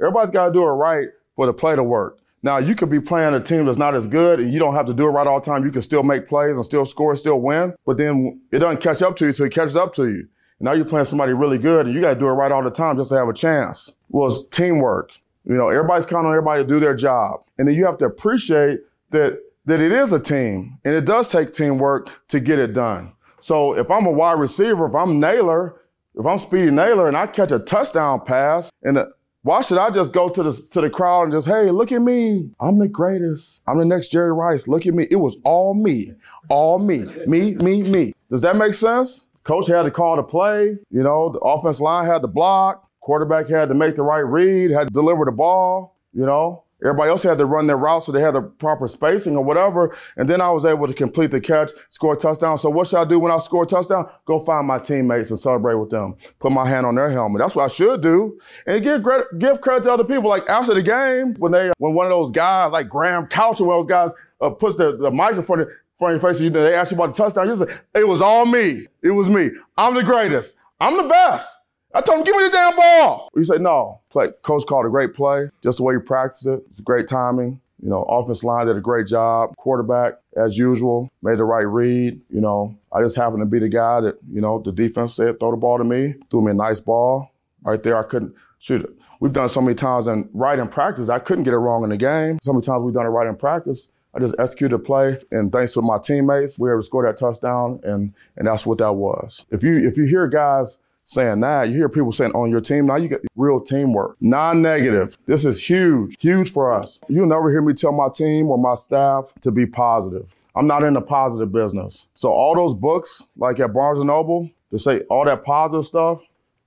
Everybody's 0.00 0.30
got 0.30 0.46
to 0.46 0.52
do 0.52 0.62
it 0.62 0.72
right 0.72 1.08
for 1.36 1.46
the 1.46 1.54
play 1.54 1.76
to 1.76 1.82
work. 1.82 2.18
Now, 2.42 2.58
you 2.58 2.74
could 2.74 2.90
be 2.90 3.00
playing 3.00 3.34
a 3.34 3.40
team 3.40 3.64
that's 3.64 3.78
not 3.78 3.94
as 3.94 4.06
good 4.06 4.38
and 4.38 4.52
you 4.52 4.58
don't 4.58 4.74
have 4.74 4.84
to 4.86 4.92
do 4.92 5.06
it 5.06 5.10
right 5.10 5.26
all 5.26 5.40
the 5.40 5.46
time. 5.46 5.64
You 5.64 5.70
can 5.70 5.80
still 5.80 6.02
make 6.02 6.28
plays 6.28 6.56
and 6.56 6.64
still 6.64 6.84
score, 6.84 7.16
still 7.16 7.40
win, 7.40 7.74
but 7.86 7.96
then 7.96 8.38
it 8.52 8.58
doesn't 8.58 8.82
catch 8.82 9.00
up 9.00 9.16
to 9.16 9.24
you 9.24 9.30
until 9.30 9.46
it 9.46 9.52
catches 9.52 9.76
up 9.76 9.94
to 9.94 10.08
you. 10.08 10.28
Now 10.60 10.72
you're 10.72 10.84
playing 10.84 11.06
somebody 11.06 11.32
really 11.32 11.58
good 11.58 11.86
and 11.86 11.94
you 11.94 12.00
got 12.02 12.14
to 12.14 12.20
do 12.20 12.26
it 12.26 12.32
right 12.32 12.52
all 12.52 12.62
the 12.62 12.70
time 12.70 12.96
just 12.96 13.10
to 13.10 13.16
have 13.16 13.28
a 13.28 13.32
chance. 13.32 13.94
Well, 14.10 14.28
it's 14.28 14.44
teamwork. 14.54 15.12
You 15.44 15.56
know, 15.56 15.68
everybody's 15.68 16.06
counting 16.06 16.28
on 16.28 16.34
everybody 16.34 16.62
to 16.62 16.68
do 16.68 16.80
their 16.80 16.94
job. 16.94 17.40
And 17.58 17.66
then 17.66 17.74
you 17.74 17.86
have 17.86 17.98
to 17.98 18.04
appreciate 18.04 18.80
that, 19.10 19.40
that 19.66 19.80
it 19.80 19.92
is 19.92 20.12
a 20.12 20.20
team 20.20 20.78
and 20.84 20.94
it 20.94 21.04
does 21.04 21.30
take 21.30 21.54
teamwork 21.54 22.10
to 22.28 22.40
get 22.40 22.58
it 22.58 22.72
done. 22.72 23.12
So 23.40 23.76
if 23.76 23.90
I'm 23.90 24.06
a 24.06 24.10
wide 24.10 24.38
receiver, 24.38 24.86
if 24.86 24.94
I'm 24.94 25.18
Nailor, 25.18 25.80
if 26.14 26.24
I'm 26.24 26.38
Speedy 26.38 26.70
Nailor 26.70 27.08
and 27.08 27.16
I 27.16 27.26
catch 27.26 27.52
a 27.52 27.58
touchdown 27.58 28.20
pass 28.24 28.70
and 28.82 28.96
the, 28.96 29.12
why 29.42 29.60
should 29.60 29.76
I 29.76 29.90
just 29.90 30.12
go 30.12 30.30
to 30.30 30.42
the 30.42 30.52
to 30.70 30.80
the 30.80 30.88
crowd 30.88 31.24
and 31.24 31.32
just, 31.32 31.46
hey, 31.46 31.70
look 31.70 31.92
at 31.92 32.00
me. 32.00 32.48
I'm 32.60 32.78
the 32.78 32.88
greatest. 32.88 33.60
I'm 33.66 33.76
the 33.76 33.84
next 33.84 34.08
Jerry 34.08 34.32
Rice. 34.32 34.66
Look 34.66 34.86
at 34.86 34.94
me. 34.94 35.06
It 35.10 35.16
was 35.16 35.36
all 35.44 35.74
me. 35.74 36.14
All 36.48 36.78
me. 36.78 37.04
Me, 37.26 37.54
me, 37.56 37.82
me. 37.82 38.14
Does 38.30 38.40
that 38.40 38.56
make 38.56 38.72
sense? 38.72 39.26
Coach 39.44 39.66
had 39.66 39.82
to 39.82 39.90
call 39.90 40.16
the 40.16 40.22
play. 40.22 40.78
You 40.90 41.02
know, 41.02 41.28
the 41.28 41.40
offense 41.40 41.78
line 41.78 42.06
had 42.06 42.22
to 42.22 42.28
block. 42.28 42.88
Quarterback 43.00 43.50
had 43.50 43.68
to 43.68 43.74
make 43.74 43.96
the 43.96 44.02
right 44.02 44.20
read, 44.20 44.70
had 44.70 44.88
to 44.88 44.94
deliver 44.94 45.26
the 45.26 45.32
ball, 45.32 45.94
you 46.14 46.24
know. 46.24 46.63
Everybody 46.84 47.10
else 47.10 47.22
had 47.22 47.38
to 47.38 47.46
run 47.46 47.66
their 47.66 47.78
route 47.78 48.02
so 48.02 48.12
they 48.12 48.20
had 48.20 48.34
the 48.34 48.42
proper 48.42 48.86
spacing 48.86 49.36
or 49.36 49.42
whatever. 49.44 49.96
And 50.16 50.28
then 50.28 50.40
I 50.40 50.50
was 50.50 50.64
able 50.64 50.86
to 50.86 50.92
complete 50.92 51.30
the 51.30 51.40
catch, 51.40 51.70
score 51.90 52.14
a 52.14 52.16
touchdown. 52.16 52.58
So 52.58 52.68
what 52.68 52.86
should 52.86 52.98
I 52.98 53.04
do 53.04 53.18
when 53.18 53.32
I 53.32 53.38
score 53.38 53.64
a 53.64 53.66
touchdown? 53.66 54.08
Go 54.26 54.38
find 54.38 54.66
my 54.66 54.78
teammates 54.78 55.30
and 55.30 55.40
celebrate 55.40 55.76
with 55.76 55.90
them. 55.90 56.16
Put 56.38 56.52
my 56.52 56.68
hand 56.68 56.84
on 56.84 56.94
their 56.94 57.10
helmet. 57.10 57.40
That's 57.40 57.56
what 57.56 57.64
I 57.64 57.68
should 57.68 58.02
do. 58.02 58.38
And 58.66 58.82
give 58.82 59.02
credit, 59.02 59.26
give 59.38 59.60
credit 59.60 59.84
to 59.84 59.92
other 59.92 60.04
people. 60.04 60.28
Like 60.28 60.48
after 60.48 60.74
the 60.74 60.82
game, 60.82 61.34
when 61.38 61.52
they, 61.52 61.72
when 61.78 61.94
one 61.94 62.06
of 62.06 62.10
those 62.10 62.30
guys, 62.30 62.70
like 62.70 62.88
Graham 62.88 63.26
Couch 63.28 63.60
or 63.60 63.66
one 63.66 63.76
of 63.78 63.86
those 63.86 63.90
guys, 63.90 64.10
uh, 64.40 64.50
puts 64.50 64.76
the, 64.76 64.96
the 64.96 65.10
microphone 65.10 65.60
in 65.60 65.66
front 65.98 66.16
of 66.16 66.22
your 66.22 66.32
face, 66.32 66.40
and 66.40 66.54
they 66.54 66.74
ask 66.74 66.90
you 66.90 66.96
about 66.96 67.14
the 67.14 67.22
touchdown. 67.22 67.48
You 67.48 67.56
say, 67.56 67.72
it 67.94 68.06
was 68.06 68.20
all 68.20 68.44
me. 68.44 68.86
It 69.02 69.10
was 69.10 69.28
me. 69.28 69.50
I'm 69.78 69.94
the 69.94 70.02
greatest. 70.02 70.56
I'm 70.80 70.96
the 70.96 71.08
best. 71.08 71.48
I 71.94 72.00
told 72.00 72.18
him, 72.18 72.24
give 72.24 72.36
me 72.36 72.42
the 72.44 72.50
damn 72.50 72.76
ball. 72.76 73.28
He 73.36 73.44
said, 73.44 73.60
no. 73.60 74.00
Play. 74.10 74.28
Coach 74.42 74.66
called 74.66 74.86
a 74.86 74.88
great 74.88 75.14
play, 75.14 75.48
just 75.62 75.78
the 75.78 75.84
way 75.84 75.94
you 75.94 76.00
practiced 76.00 76.46
it. 76.46 76.64
It's 76.70 76.80
great 76.80 77.06
timing. 77.06 77.60
You 77.82 77.90
know, 77.90 78.02
offense 78.04 78.42
line 78.42 78.66
did 78.66 78.76
a 78.76 78.80
great 78.80 79.06
job. 79.06 79.54
Quarterback, 79.56 80.14
as 80.36 80.56
usual, 80.56 81.10
made 81.22 81.38
the 81.38 81.44
right 81.44 81.66
read. 81.66 82.20
You 82.30 82.40
know, 82.40 82.76
I 82.92 83.02
just 83.02 83.14
happened 83.14 83.42
to 83.42 83.46
be 83.46 83.58
the 83.58 83.68
guy 83.68 84.00
that, 84.00 84.16
you 84.32 84.40
know, 84.40 84.60
the 84.60 84.72
defense 84.72 85.14
said, 85.14 85.38
throw 85.38 85.50
the 85.50 85.56
ball 85.56 85.78
to 85.78 85.84
me. 85.84 86.14
Threw 86.30 86.42
me 86.44 86.52
a 86.52 86.54
nice 86.54 86.80
ball. 86.80 87.30
Right 87.62 87.82
there, 87.82 87.98
I 87.98 88.02
couldn't 88.08 88.34
shoot 88.58 88.82
it. 88.82 88.90
We've 89.20 89.32
done 89.32 89.48
so 89.48 89.60
many 89.60 89.74
times 89.74 90.06
in 90.06 90.28
right 90.34 90.58
in 90.58 90.68
practice, 90.68 91.08
I 91.08 91.18
couldn't 91.18 91.44
get 91.44 91.54
it 91.54 91.58
wrong 91.58 91.84
in 91.84 91.90
the 91.90 91.96
game. 91.96 92.38
So 92.42 92.52
many 92.52 92.62
times 92.62 92.82
we've 92.82 92.94
done 92.94 93.06
it 93.06 93.10
right 93.10 93.26
in 93.26 93.36
practice. 93.36 93.88
I 94.14 94.20
just 94.20 94.34
executed 94.38 94.74
a 94.74 94.78
play, 94.78 95.18
and 95.32 95.50
thanks 95.50 95.72
to 95.74 95.82
my 95.82 95.98
teammates, 95.98 96.58
we 96.58 96.68
were 96.68 96.74
able 96.74 96.82
to 96.82 96.86
score 96.86 97.04
that 97.04 97.16
touchdown, 97.16 97.80
and 97.82 98.12
and 98.36 98.46
that's 98.46 98.64
what 98.64 98.78
that 98.78 98.92
was. 98.92 99.44
If 99.50 99.62
you 99.62 99.88
if 99.88 99.96
you 99.96 100.04
hear 100.04 100.28
guys 100.28 100.78
saying 101.04 101.40
that. 101.40 101.68
You 101.68 101.74
hear 101.76 101.88
people 101.88 102.12
saying 102.12 102.32
on 102.32 102.50
your 102.50 102.60
team, 102.60 102.86
now 102.86 102.96
you 102.96 103.08
get 103.08 103.20
real 103.36 103.60
teamwork. 103.60 104.16
Non-negative. 104.20 105.16
This 105.26 105.44
is 105.44 105.62
huge, 105.62 106.16
huge 106.18 106.50
for 106.50 106.72
us. 106.72 106.98
You'll 107.08 107.28
never 107.28 107.50
hear 107.50 107.62
me 107.62 107.74
tell 107.74 107.92
my 107.92 108.08
team 108.08 108.50
or 108.50 108.58
my 108.58 108.74
staff 108.74 109.26
to 109.42 109.50
be 109.50 109.66
positive. 109.66 110.34
I'm 110.56 110.66
not 110.66 110.82
in 110.82 110.94
the 110.94 111.00
positive 111.00 111.52
business. 111.52 112.06
So 112.14 112.30
all 112.30 112.54
those 112.54 112.74
books, 112.74 113.28
like 113.36 113.60
at 113.60 113.72
Barnes 113.72 114.02
& 114.04 114.04
Noble, 114.04 114.50
to 114.70 114.78
say 114.78 115.00
all 115.02 115.24
that 115.24 115.44
positive 115.44 115.86
stuff, 115.86 116.20